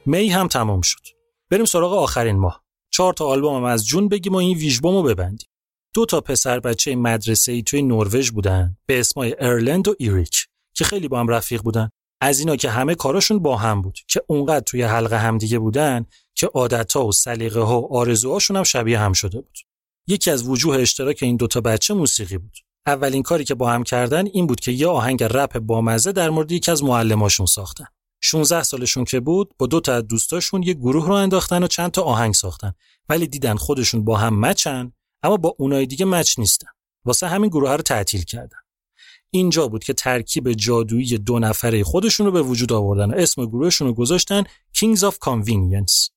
[0.06, 1.02] می هم تمام شد.
[1.50, 2.64] بریم سراغ آخرین ماه.
[2.92, 5.50] چهار تا آلبوم از جون بگیم و این ویژبوم رو ببندیم.
[5.94, 10.84] دو تا پسر بچه مدرسه ای توی نروژ بودن به اسمای ارلند و ایریک که
[10.84, 11.90] خیلی با هم رفیق بودن.
[12.22, 16.06] از اینا که همه کاراشون با هم بود که اونقدر توی حلقه همدیگه بودن
[16.36, 19.58] که عادتها و سلیقه ها و آرزوهاشون هم شبیه هم شده بود.
[20.08, 22.58] یکی از وجوه اشتراک این دوتا بچه موسیقی بود.
[22.86, 26.52] اولین کاری که با هم کردن این بود که یه آهنگ رپ بامزه در مورد
[26.52, 27.86] یکی از معلماشون ساختن.
[28.26, 31.92] 16 سالشون که بود با دو تا از دوستاشون یه گروه رو انداختن و چند
[31.92, 32.74] تا آهنگ ساختن.
[33.10, 34.94] ولی دیدن خودشون با هم مچن
[35.24, 36.68] اما با اونای دیگه مچ نیستن.
[37.06, 38.58] واسه همین گروه رو تعطیل کردن.
[39.30, 43.88] اینجا بود که ترکیب جادویی دو نفره خودشون رو به وجود آوردن و اسم گروهشون
[43.88, 44.44] رو گذاشتن
[44.78, 46.10] Kings of Convenience.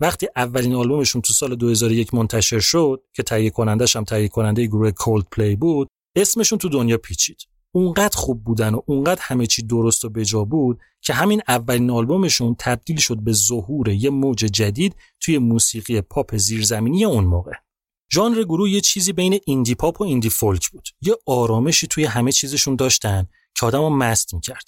[0.00, 4.90] وقتی اولین آلبومشون تو سال 2001 منتشر شد که تهیه کنندش هم تهیه کننده گروه
[5.32, 7.53] پلی بود اسمشون تو دنیا پیچید.
[7.76, 12.56] اونقدر خوب بودن و اونقدر همه چی درست و بجا بود که همین اولین آلبومشون
[12.58, 17.52] تبدیل شد به ظهور یه موج جدید توی موسیقی پاپ زیرزمینی اون موقع.
[18.12, 20.88] ژانر گروه یه چیزی بین ایندی پاپ و ایندی فولک بود.
[21.00, 24.64] یه آرامشی توی همه چیزشون داشتن که آدمو مست می‌کرد.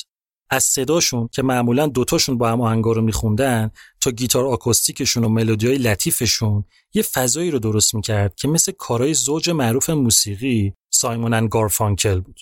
[0.50, 3.70] از صداشون که معمولا دوتاشون با هم آهنگا رو میخوندن
[4.00, 6.64] تا گیتار آکوستیکشون و ملودیای لطیفشون
[6.94, 12.40] یه فضایی رو درست می‌کرد که مثل کارهای زوج معروف موسیقی سایمون ان گارفانکل بود.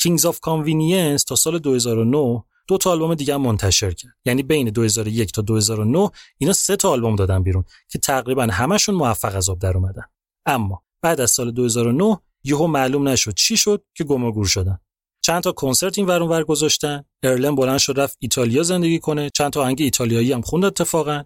[0.00, 4.12] Kings of Convenience تا سال 2009 دو تا آلبوم دیگه منتشر کرد.
[4.24, 9.36] یعنی بین 2001 تا 2009 اینا سه تا آلبوم دادن بیرون که تقریبا همشون موفق
[9.36, 10.04] از آب در اومدن.
[10.46, 14.78] اما بعد از سال 2009 یهو معلوم نشد چی شد که گم و گور شدن.
[15.20, 17.04] چند تا کنسرت این ورون ور گذاشتن.
[17.22, 19.30] ارلند بلند شد رفت ایتالیا زندگی کنه.
[19.30, 21.22] چند تا آهنگ ایتالیایی هم خوند اتفاقا.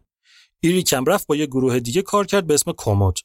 [0.61, 3.19] ایریکم رفت با یه گروه دیگه کار کرد به اسم کومود.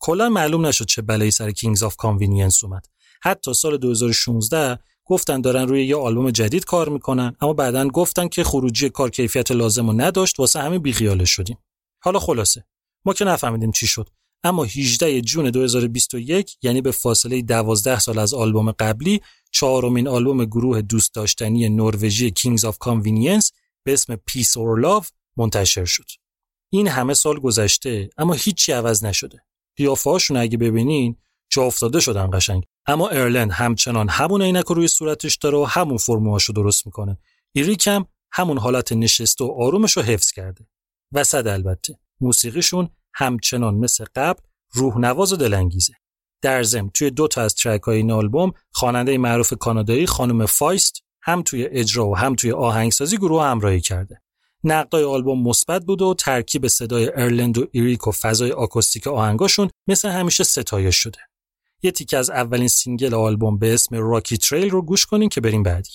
[0.00, 2.86] کلا معلوم نشد چه بلایی سر Kings of Convenience اومد.
[3.24, 8.44] حتی سال 2016 گفتن دارن روی یه آلبوم جدید کار می‌کنن اما بعدا گفتن که
[8.44, 11.58] خروجی کار کیفیت لازم رو نداشت واسه همین بیخیالش شدیم
[12.02, 12.64] حالا خلاصه
[13.04, 14.08] ما که نفهمیدیم چی شد
[14.44, 19.20] اما 18 جون 2021 یعنی به فاصله 12 سال از آلبوم قبلی
[19.50, 23.50] چهارمین آلبوم گروه دوست داشتنی نروژی Kings of Convenience
[23.84, 25.06] به اسم Peace or Love
[25.36, 26.06] منتشر شد.
[26.72, 29.44] این همه سال گذشته اما هیچی عوض نشده.
[29.76, 31.16] قیافه‌هاشون اگه ببینین
[31.50, 32.64] جا افتاده شدن قشنگ.
[32.86, 37.18] اما ارلند همچنان همون عینک روی صورتش داره و همون فرموهاشو درست می‌کنه.
[37.52, 40.66] ایریکم همون حالت نشسته و آرومش رو حفظ کرده.
[41.12, 41.98] وسط البته.
[42.20, 44.40] موسیقیشون همچنان مثل قبل
[44.72, 45.94] روح نواز و دلانگیزه.
[46.42, 51.02] در ضمن توی دو تا از track های این آلبوم خواننده معروف کانادایی خانم فایست
[51.22, 54.20] هم توی اجرا و هم توی آهنگسازی گروه همراهی کرده.
[54.64, 60.08] نقدای آلبوم مثبت بود و ترکیب صدای ارلند و ایریک و فضای آکوستیک آهنگاشون مثل
[60.08, 61.18] همیشه ستایش شده.
[61.84, 65.62] یه تیکه از اولین single آلبوم به اسم Rocky Trail رو گوش کنین که بریم
[65.62, 65.90] بعدی.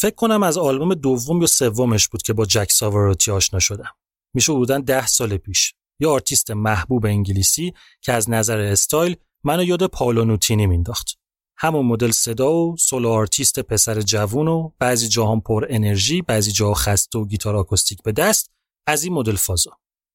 [0.00, 3.90] فکر کنم از آلبوم دوم یا سومش بود که با جک ساورتی آشنا شدم.
[4.34, 5.74] میشه حدوداً ده سال پیش.
[6.00, 11.19] یه آرتیست محبوب انگلیسی که از نظر استایل منو یاد پاولو نوتینی مینداخت.
[11.60, 16.74] همون مدل صدا و سولو آرتیست پسر جوون و بعضی جاها پر انرژی، بعضی جاها
[16.74, 18.50] خسته و گیتار آکوستیک به دست،
[18.86, 19.70] از این مدل فازا.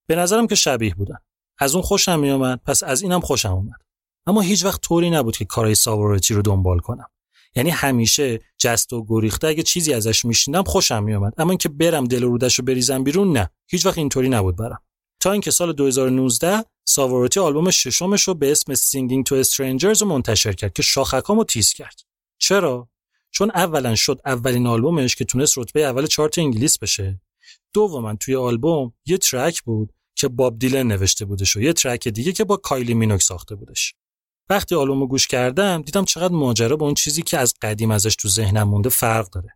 [0.07, 1.17] به نظرم که شبیه بودن.
[1.59, 3.81] از اون خوشم میومد، پس از اینم خوشم اومد.
[4.27, 7.07] اما هیچ وقت طوری نبود که کارهای ساورتی رو دنبال کنم.
[7.55, 12.23] یعنی همیشه جست و گریخته اگه چیزی ازش میشنیدم خوشم میومد اما اینکه برم دل
[12.23, 14.79] رودش رو بریزم بیرون نه هیچ وقت اینطوری نبود برام
[15.19, 20.53] تا اینکه سال 2019 ساواروتی آلبوم ششمش رو به اسم Singing to Strangers رو منتشر
[20.53, 22.01] کرد که شاخکامو تیز کرد.
[22.37, 22.89] چرا؟
[23.31, 27.21] چون اولا شد اولین آلبومش که تونست رتبه اول چارت انگلیس بشه.
[27.73, 32.31] دوما توی آلبوم یه ترک بود که باب دیلن نوشته بودش و یه ترک دیگه
[32.31, 33.95] که با کایلی مینوک ساخته بودش.
[34.49, 38.27] وقتی آلبومو گوش کردم دیدم چقدر ماجرا با اون چیزی که از قدیم ازش تو
[38.27, 39.49] ذهنم مونده فرق داره.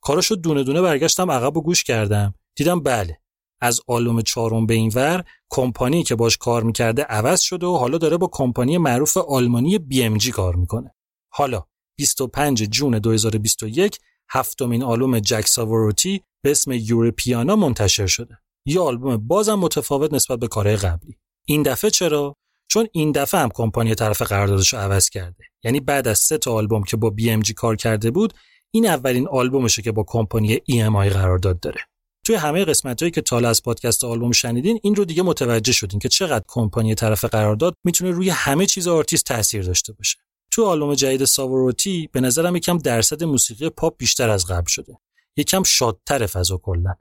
[0.00, 2.34] کاراشو دونه دونه برگشتم عقب و گوش کردم.
[2.54, 3.18] دیدم بله
[3.64, 7.98] از آلبوم چهارم به این ور کمپانی که باش کار می‌کرده عوض شده و حالا
[7.98, 10.94] داره با کمپانی معروف آلمانی BMG کار می‌کنه.
[11.32, 11.62] حالا
[11.96, 13.98] 25 جون 2021
[14.30, 18.38] هفتمین آلبوم جک ساواروتی به اسم یوروپیانا منتشر شده.
[18.66, 21.16] یه آلبوم بازم متفاوت نسبت به کارهای قبلی.
[21.46, 22.36] این دفعه چرا؟
[22.68, 25.44] چون این دفعه هم کمپانی طرف قراردادش رو عوض کرده.
[25.64, 28.34] یعنی بعد از سه تا آلبوم که با BMG کار کرده بود
[28.70, 31.80] این اولین آلبومشه که با کمپانی EMI قرارداد داره.
[32.24, 36.08] توی همه قسمتهایی که تا از پادکست آلبوم شنیدین این رو دیگه متوجه شدین که
[36.08, 40.18] چقدر کمپانی طرف قرارداد می‌تونه روی همه چیز آرتیست تاثیر داشته باشه.
[40.50, 44.98] تو آلبوم جدید ساورتی به نظرم یکم درصد موسیقی پاپ بیشتر از قبل شده.
[45.36, 46.94] یکم شادتر فضا کلا.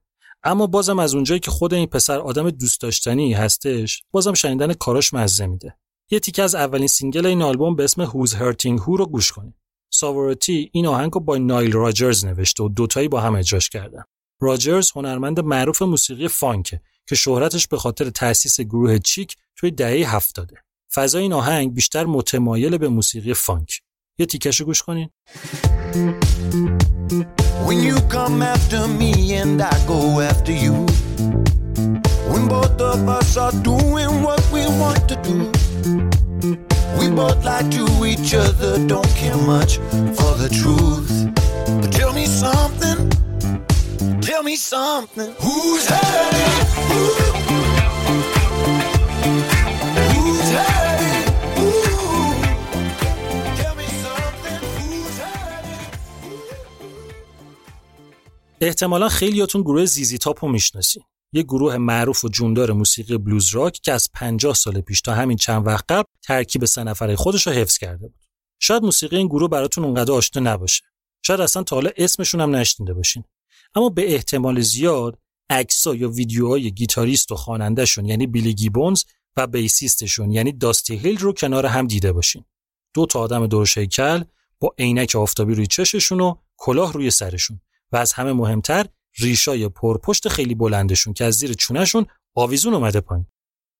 [0.44, 5.14] اما بازم از اونجایی که خود این پسر آدم دوست داشتنی هستش بازم شنیدن کاراش
[5.14, 5.78] مزه میده.
[6.12, 9.56] یه تیکه از اولین single این آلبوم به اسم Who's Hurting Who رو گوش کنید
[9.90, 14.04] ساورتی این آهنگ رو با نایل راجرز نوشته و دوتایی با هم اجراش کردن.
[14.44, 20.56] راجرز هنرمند معروف موسیقی فانکه که شهرتش به خاطر تأسیس گروه Chic توی دهه هفتاده
[20.94, 23.82] فضای این آهنگ بیشتر متمایل به موسیقی فانک
[24.18, 25.10] یه تیکشو گوش کنین
[27.66, 29.12] When you come after me
[29.42, 30.00] and I go
[30.32, 30.76] after you.
[32.32, 35.38] When both of us are doing what we want to do.
[37.00, 39.78] We both lie to each other, don't care much
[40.18, 41.14] for the truth.
[41.82, 42.98] But tell me something,
[44.34, 45.32] tell me something.
[45.46, 46.56] Who's hurting?
[46.90, 47.04] Who?
[50.12, 51.26] Who's hurting?
[51.58, 51.70] Who?
[53.60, 54.62] Tell me something.
[54.78, 55.82] Who's hurting?
[58.62, 61.04] احتمالا خیلیاتون گروه زیزی تاپ رو می‌شناسین
[61.34, 65.38] یه گروه معروف و جوندار موسیقی بلوز راک که از 50 سال پیش تا همین
[65.38, 68.26] چند وقت قبل ترکیب سه نفره خودش رو حفظ کرده بود
[68.60, 70.84] شاید موسیقی این گروه براتون اونقدر آشنا نباشه
[71.26, 73.24] شاید اصلا تا حالا اسمشون هم نشنیده باشین
[73.76, 75.20] اما به احتمال زیاد
[75.50, 79.04] عکس‌ها یا ویدیوهای گیتاریست و خوانندهشون یعنی بیلی گیبونز
[79.38, 82.46] و بیسیستشون یعنی داستی هیل رو کنار هم دیده باشین.
[82.94, 84.24] دو تا آدم درش هیکل
[84.60, 88.86] با عینک آفتابی روی چششون و کلاه روی سرشون و از همه مهمتر
[89.18, 92.06] ریشای پرپشت خیلی بلندشون که از زیر چونشون
[92.36, 93.26] آویزون اومده پایین.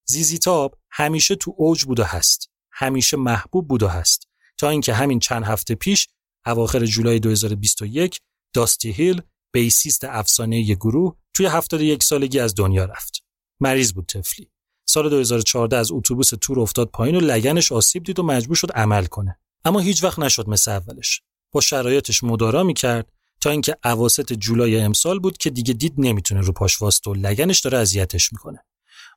[0.06, 2.50] زیزی تاپ همیشه تو اوج بود و هست.
[2.72, 4.28] همیشه محبوب بود و هست.
[4.58, 6.08] تا اینکه همین چند هفته پیش
[6.46, 8.20] اواخر جولای 2021
[8.54, 9.22] داستی هیل
[9.54, 13.24] بیسیست افسانه ی گروه توی 71 سالگی از دنیا رفت.
[13.60, 14.52] مریض بود طفلی.
[14.86, 19.06] سال 2014 از اتوبوس تور افتاد پایین و لگنش آسیب دید و مجبور شد عمل
[19.06, 19.40] کنه.
[19.66, 21.22] اما هیچ وقت نشد مثل اولش.
[21.52, 23.12] با شرایطش مدارا می‌کرد
[23.42, 27.60] تا اینکه اواسط جولای امسال بود که دیگه دید نمی‌تونه رو پاش واسطه و لگنش
[27.60, 28.66] داره اذیتش می‌کنه.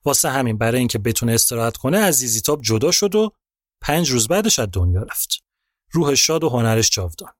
[0.04, 3.30] واسه همین برای اینکه بتونه استراحت کنه از زیزیتاب جدا شد و
[3.80, 5.44] پنج روز بعدش از دنیا رفت.
[5.92, 7.32] روح شاد و هنرش جاودان.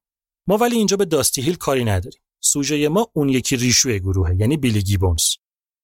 [0.47, 2.21] ما ولی اینجا به داستی هیل کاری نداریم.
[2.47, 5.25] سوژه ما اون یکی ریشوی گروهه یعنی بیلی گیبونز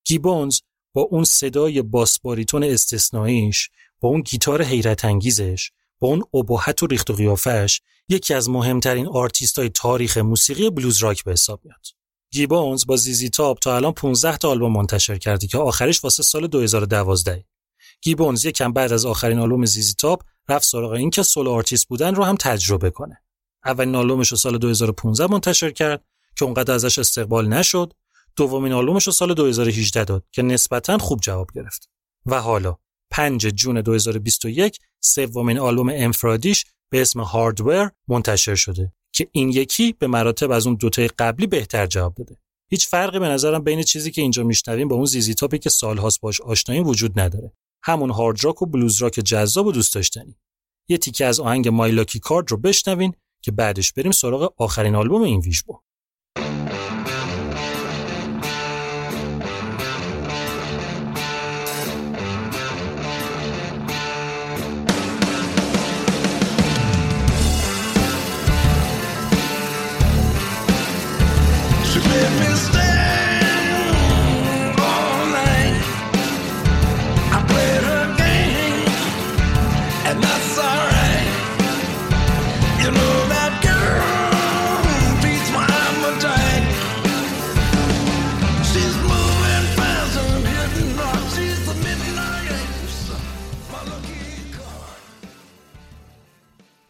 [0.04, 0.60] گیبونز
[0.94, 3.70] با اون صدای bass baritone استثنائیش
[4.00, 9.06] با اون گیتار حیرت انگیزش با اون ابهت و ریخت و قیافش یکی از مهمترین
[9.06, 11.86] آرتیست های تاریخ موسیقی بلوز راک به حساب میاد.
[12.30, 16.46] گیبونز با ZZ Top تا الان 15 تا آلبوم منتشر کرده که آخرش واسه سال
[16.46, 17.44] 2012
[18.02, 22.14] گیبونز یکم بعد از آخرین آلبوم ZZ Top رفت سراغ این که سولو آرتیست بودن
[22.14, 23.22] رو هم تجربه کنه.
[23.64, 26.04] اولین آلبومش رو سال 2015 منتشر کرد
[26.42, 27.92] که اونقدر ازش استقبال نشد.
[28.36, 31.90] دومین آلبومش رو سال 2018 داد که نسبتا خوب جواب گرفت.
[32.26, 32.76] و حالا
[33.10, 40.06] 5 جون 2021 سومین آلبوم انفرادیش به اسم هاردور منتشر شده که این یکی به
[40.06, 42.36] مراتب از اون دوتای قبلی بهتر جواب داده.
[42.70, 46.20] هیچ فرقی به نظرم بین چیزی که اینجا میشنویم با اون زیزی تاپی که سالهاست
[46.20, 47.52] باش آشناییم وجود نداره.
[47.82, 50.36] همون هارد راک و بلوز راک جذاب و دوست داشتنی.
[50.88, 55.40] یه تیکه از آهنگ مایلاکی کارد رو بشنوین که بعدش بریم سراغ آخرین آلبوم این
[55.40, 55.78] ویژبو.
[56.62, 56.74] Should
[72.04, 72.51] be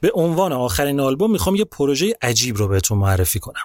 [0.02, 3.62] به عنوان آخرین آلبوم می‌خوام یه پروژه عجیب رو بهتون معرفی کنم.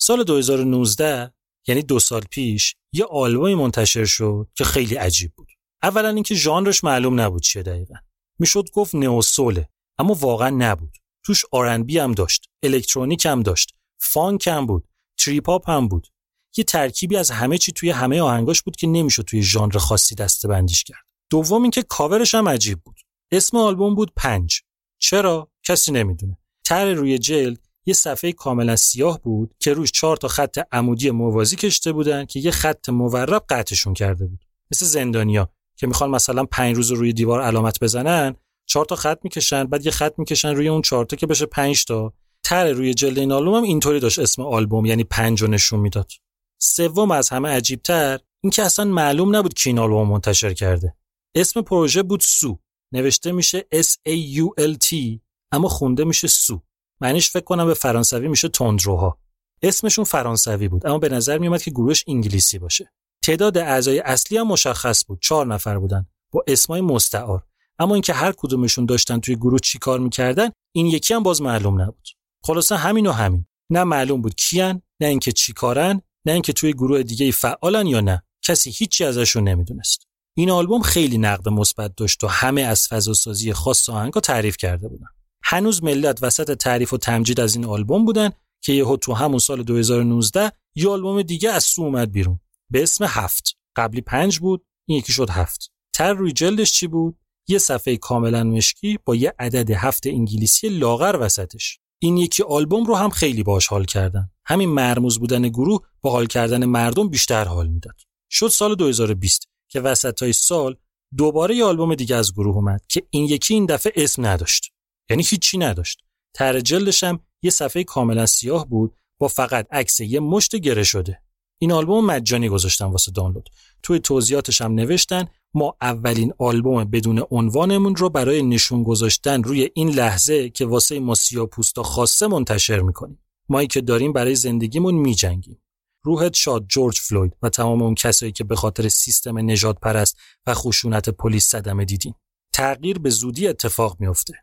[0.00, 1.32] سال 2019
[1.68, 5.48] یعنی دو سال پیش یه آلبومی منتشر شد که خیلی عجیب بود.
[5.82, 7.94] اولا اینکه ژانرش معلوم نبود چیه دقیقا.
[8.38, 10.96] می‌شد گفت neo-soul ه اما واقعا نبود.
[11.24, 14.88] توش R&B هم داشت، الکترونیک هم داشت، فانک هم بود،
[15.18, 16.08] trip hop هم بود.
[16.56, 20.48] یه ترکیبی از همه چی توی همه آهنگاش بود که نمی‌شد توی ژانر خاصی دسته
[20.48, 21.04] بندیش کرد.
[21.30, 22.96] دوم اینکه کاورش هم عجیب بود.
[23.32, 24.60] اسم آلبوم بود پنج.
[24.98, 26.38] چرا؟ کسی نمی‌دونه.
[26.64, 31.56] تر روی جلد یه صفحه کاملا سیاه بود که روش چهار تا خط عمودی موازی
[31.56, 34.44] کشته بودن که یه خط مورب قطعشون کرده بود.
[34.72, 38.34] مثل زندانیا که می‌خوان مثلا پنج روز روی دیوار علامت بزنن
[38.66, 41.84] چهار تا خط می‌کشن بعد یه خط می‌کشن روی اون چهار تا که بشه پنج
[41.84, 42.12] تا
[42.44, 46.12] تر روی جلد این آلبوم هم اینطوری داشت اسم آلبوم یعنی پنج رو نشون می‌داد
[46.60, 50.94] سوم از همه عجیبتر این که اصلا معلوم نبود کی این آلبوم منتشر کرده
[51.34, 52.58] اسم پروژه بود سو
[52.92, 55.18] نوشته میشه S A U L T
[55.52, 56.62] اما خونده میشه سو.
[57.00, 59.18] معنیش فکر کنم به فرانسوی میشه تندروها.
[59.62, 62.92] اسمشون فرانسوی بود اما به نظر میومد که گروهش انگلیسی باشه.
[63.24, 66.06] تعداد اعضای اصلی هم مشخص بود چهار نفر بودن.
[66.32, 67.46] با اسمای مستعار.
[67.78, 71.82] اما اینکه هر کدومشون داشتن توی گروه چی کار می‌کردن این یکی هم باز معلوم
[71.82, 72.08] نبود.
[72.44, 73.46] خلاصه همین و همین.
[73.70, 78.00] نه معلوم بود کیان نه اینکه چی کارن نه اینکه توی گروه دیگه فعالن یا
[78.00, 78.22] نه.
[78.42, 80.07] کسی هیچی ازشون نمی‌دونست.
[80.38, 85.06] این آلبوم خیلی نقد مثبت داشت و همه از فضاسازی خاص آهنگا تعریف کرده بودن.
[85.42, 89.62] هنوز ملت وسط تعریف و تمجید از این آلبوم بودن که یهو تو همون سال
[89.62, 92.40] 2019 یه آلبوم دیگه از سو اومد بیرون.
[92.70, 93.56] به اسم هفت.
[93.76, 95.70] قبلی پنج بود این یکی شد هفت.
[95.92, 101.18] تر روی جلدش چی بود؟ یه صفحه کاملا مشکی با یه عدد هفت انگلیسی لاغر
[101.20, 101.78] وسطش.
[102.02, 104.30] این یکی آلبوم رو هم خیلی باش حال کردن.
[104.46, 108.00] همین مرموز بودن گروه با حال کردن مردم بیشتر حال می‌داد.
[108.30, 110.76] شد سال 2020 که وسط های سال
[111.16, 114.72] دوباره یه آلبوم دیگه از گروه اومد که این یکی این دفعه اسم نداشت.
[115.10, 116.02] یعنی هیچی نداشت.
[116.34, 121.22] تر جلدش هم یه صفحه کاملا سیاه بود با فقط عکس یه مشت گره شده.
[121.60, 123.48] این آلبوم مجانی گذاشتن واسه دانلود.
[123.82, 129.88] توی توضیحاتش هم نوشتن ما اولین آلبوم بدون عنوانمون رو برای نشون گذاشتن روی این
[129.88, 133.18] لحظه که واسه ما سیاپوستا خاصه منتشر می‌کنیم.
[133.48, 135.62] مایی که داریم برای زندگیمون میجنگیم.
[136.08, 140.16] روحت شاد جورج فلوید و تمام اون کسایی که به خاطر سیستم نجات پرست
[140.46, 142.14] و خشونت پلیس صدمه دیدین.
[142.52, 144.34] تغییر به زودی اتفاق میفته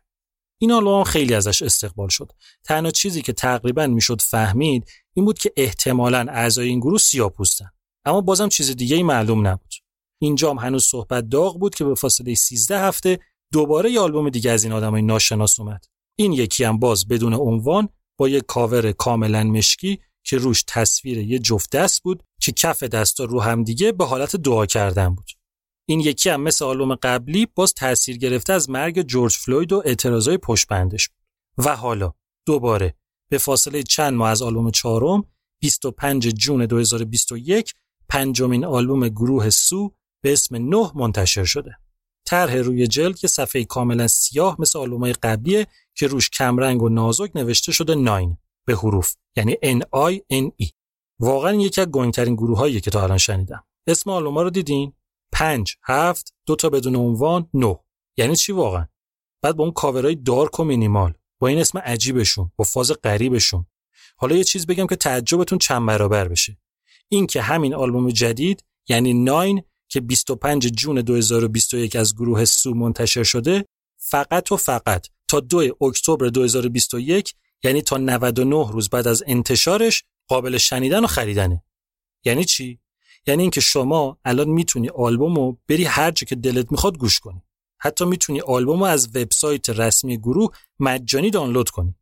[0.60, 2.32] این آلبوم خیلی ازش استقبال شد.
[2.64, 7.70] تنها چیزی که تقریبا می‌شد فهمید این بود که احتمالاً اعضای این گروه سیاپوستن
[8.04, 9.74] اما بازم چیز دیگه ای معلوم نبود.
[10.20, 13.18] اینجام هنوز صحبت داغ بود که به فاصله 13 هفته
[13.52, 15.84] دوباره یه آلبوم دیگه از این آدمای ناشناس اومد.
[16.18, 17.88] این یکی هم باز بدون عنوان
[18.18, 23.24] با یه کاور کاملا مشکی که روش تصویر یه جفت دست بود که کف دستا
[23.24, 25.30] رو هم دیگه به حالت دعا کردن بود.
[25.88, 30.38] این یکی هم مثل آلبوم قبلی باز تاثیر گرفته از مرگ جورج فلوید و اعتراضای
[30.38, 31.26] پشت بندش بود.
[31.66, 32.12] و حالا
[32.46, 32.94] دوباره
[33.28, 35.24] به فاصله چند ماه از آلبوم چهارم
[35.60, 37.74] 25 جون 2021
[38.08, 41.70] پنجمین آلبوم گروه سو به اسم نه منتشر شده.
[42.26, 47.30] طرح روی جلد که صفحه کاملا سیاه مثل آلبومای قبلیه که روش کمرنگ و نازک
[47.34, 48.36] نوشته شده ناین.
[48.66, 50.70] به حروف یعنی N I N E.
[51.20, 53.64] واقعا یکی از گنگترین گروه هایی که تا الان شنیدم.
[53.86, 54.92] اسم آلبوما رو دیدین؟
[55.32, 57.78] پنج، هفت، دو تا بدون عنوان، نه.
[58.16, 58.86] یعنی چی واقعا؟
[59.42, 63.66] بعد با اون کاورای دارک و مینیمال با این اسم عجیبشون با فاز غریبشون
[64.16, 66.58] حالا یه چیز بگم که تعجبتون چند برابر بشه
[67.08, 73.22] این که همین آلبوم جدید یعنی ناین که 25 جون 2021 از گروه سو منتشر
[73.22, 73.64] شده
[73.96, 77.34] فقط و فقط تا 2 اکتبر 2021
[77.64, 81.62] یعنی تا 99 روز بعد از انتشارش قابل شنیدن و خریدنه.
[82.24, 82.80] یعنی چی؟
[83.26, 87.42] یعنی اینکه شما الان می‌تونی آلبومو بری هر جا که دلت می‌خواد گوش کنی.
[87.78, 91.94] حتی می‌تونی آلبومو از وبسایت رسمی گروه مجانی دانلود کنی.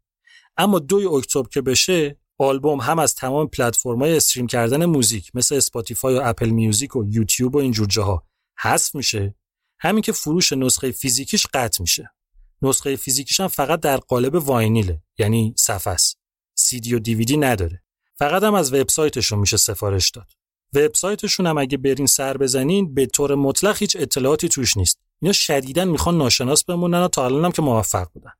[0.56, 6.14] اما دوی اکتبر که بشه آلبوم هم از تمام پلتفرم‌های stream کردن موزیک مثل Spotify
[6.14, 8.26] و Apple Music و یوتیوب و اینجور جاها
[8.58, 9.34] حذف میشه.
[9.78, 12.10] همین که فروش نسخه فیزیکیش قطع میشه.
[12.62, 16.18] نسخه فیزیکیش هم فقط در قالب vinyl ه یعنی صفحه است.
[16.54, 17.82] سی دی و دیویدی نداره.
[18.18, 20.26] فقط هم از وبسایتشون میشه سفارش داد.
[20.74, 24.98] وبسایتشون هم اگه برین سر بزنین به طور مطلق هیچ اطلاعاتی توش نیست.
[25.22, 28.32] اینا شدیداً می‌خوان ناشناس بمونن و تا الان هم که موفق بودن.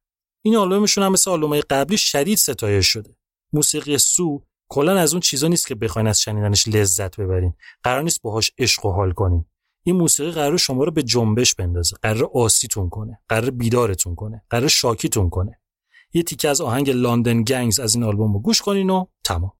[0.43, 3.16] این آلبومشون هم مثل آلبومای قبلی شدید ستایش شده.
[3.53, 7.55] موسیقی سو کلا از اون چیزا نیست که بخواین از شنیدنش لذت ببرین.
[7.82, 9.45] قرار نیست باهاش عشق و حال کنین.
[9.86, 14.69] این موسیقی قرار شما رو به جنبش بندازه قرار آسیتون کنه قرار بیدارتون کنه قرار
[14.69, 15.61] شاکیتون کنه.
[16.12, 19.52] یه تیکه از آهنگ لندن گنگز از این آلبوم رو گوش کنین و تمام.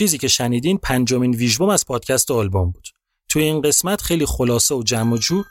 [0.00, 2.88] چیزی که شنیدین پنجمین ویژبوم از پادکست آلبوم بود.
[3.28, 5.44] توی این قسمت خیلی خلاصه و جمع و جور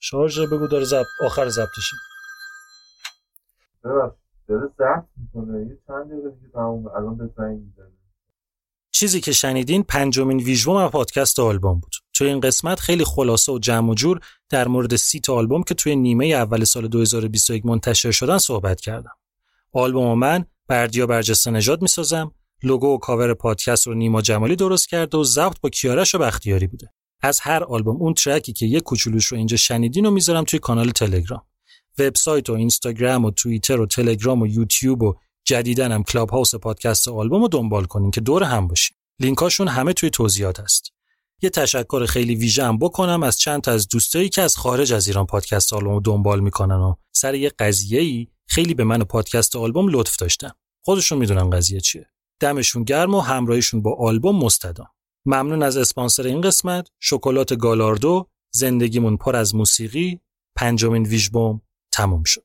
[0.00, 1.04] شارژ بگو داره زب...
[1.20, 1.96] آخر ضبطشه
[3.82, 7.92] داره ضبط می‌کنه یه چند دقیقه دیگه تموم الان به زنگ می‌زنه
[8.90, 11.92] چیزی که شنیدین پنجمین ویژوم از پادکست آلبوم بود.
[12.12, 15.74] توی این قسمت خیلی خلاصه و جمع و جور در مورد سی تا آلبوم که
[15.74, 19.16] توی نیمه اول سال 2021 منتشر شدن صحبت کردم.
[19.72, 22.32] آلبومو من بردیا برجسته نژاد می‌سازم،
[22.62, 26.66] لوگو و کاور پادکست رو نیما جمالی درست کرده و ضبط با کیارش و بختیاری
[26.66, 26.92] بوده.
[27.22, 30.58] از هر آلبوم اون track ی که یک کوچولوش رو اینجا شنیدین رو می‌ذارم توی
[30.58, 31.42] کانال تلگرام.
[31.98, 35.14] وبسایت و اینستاگرام و توییتر و تلگرام و یوتیوب و
[35.44, 38.96] جدیداً هم Clubhouse پادکست آلبوم رو دنبال کنین که دور هم باشین.
[39.20, 40.92] لینکاشون همه توی توضیحات هست.
[41.42, 45.06] یه تشکر خیلی ویژه هم بکنم از چند تا از دوستایی که از خارج از
[45.06, 49.88] ایران پادکست آلبوم دنبال می‌کنن و سر یه قضیه‌ای خیلی به من و پادکست آلبوم
[49.88, 50.50] لطف داشتن.
[50.84, 52.06] خودشون می‌دونن قضیه چیه.
[52.40, 54.88] دمشون گرم و همراهیشون با آلبوم مستدام.
[55.26, 60.20] ممنون از اسپانسر این قسمت شکلات گالاردو زندگیمون پر از موسیقی
[60.56, 61.60] پنجمین ویژبوم
[61.92, 62.44] تموم شد.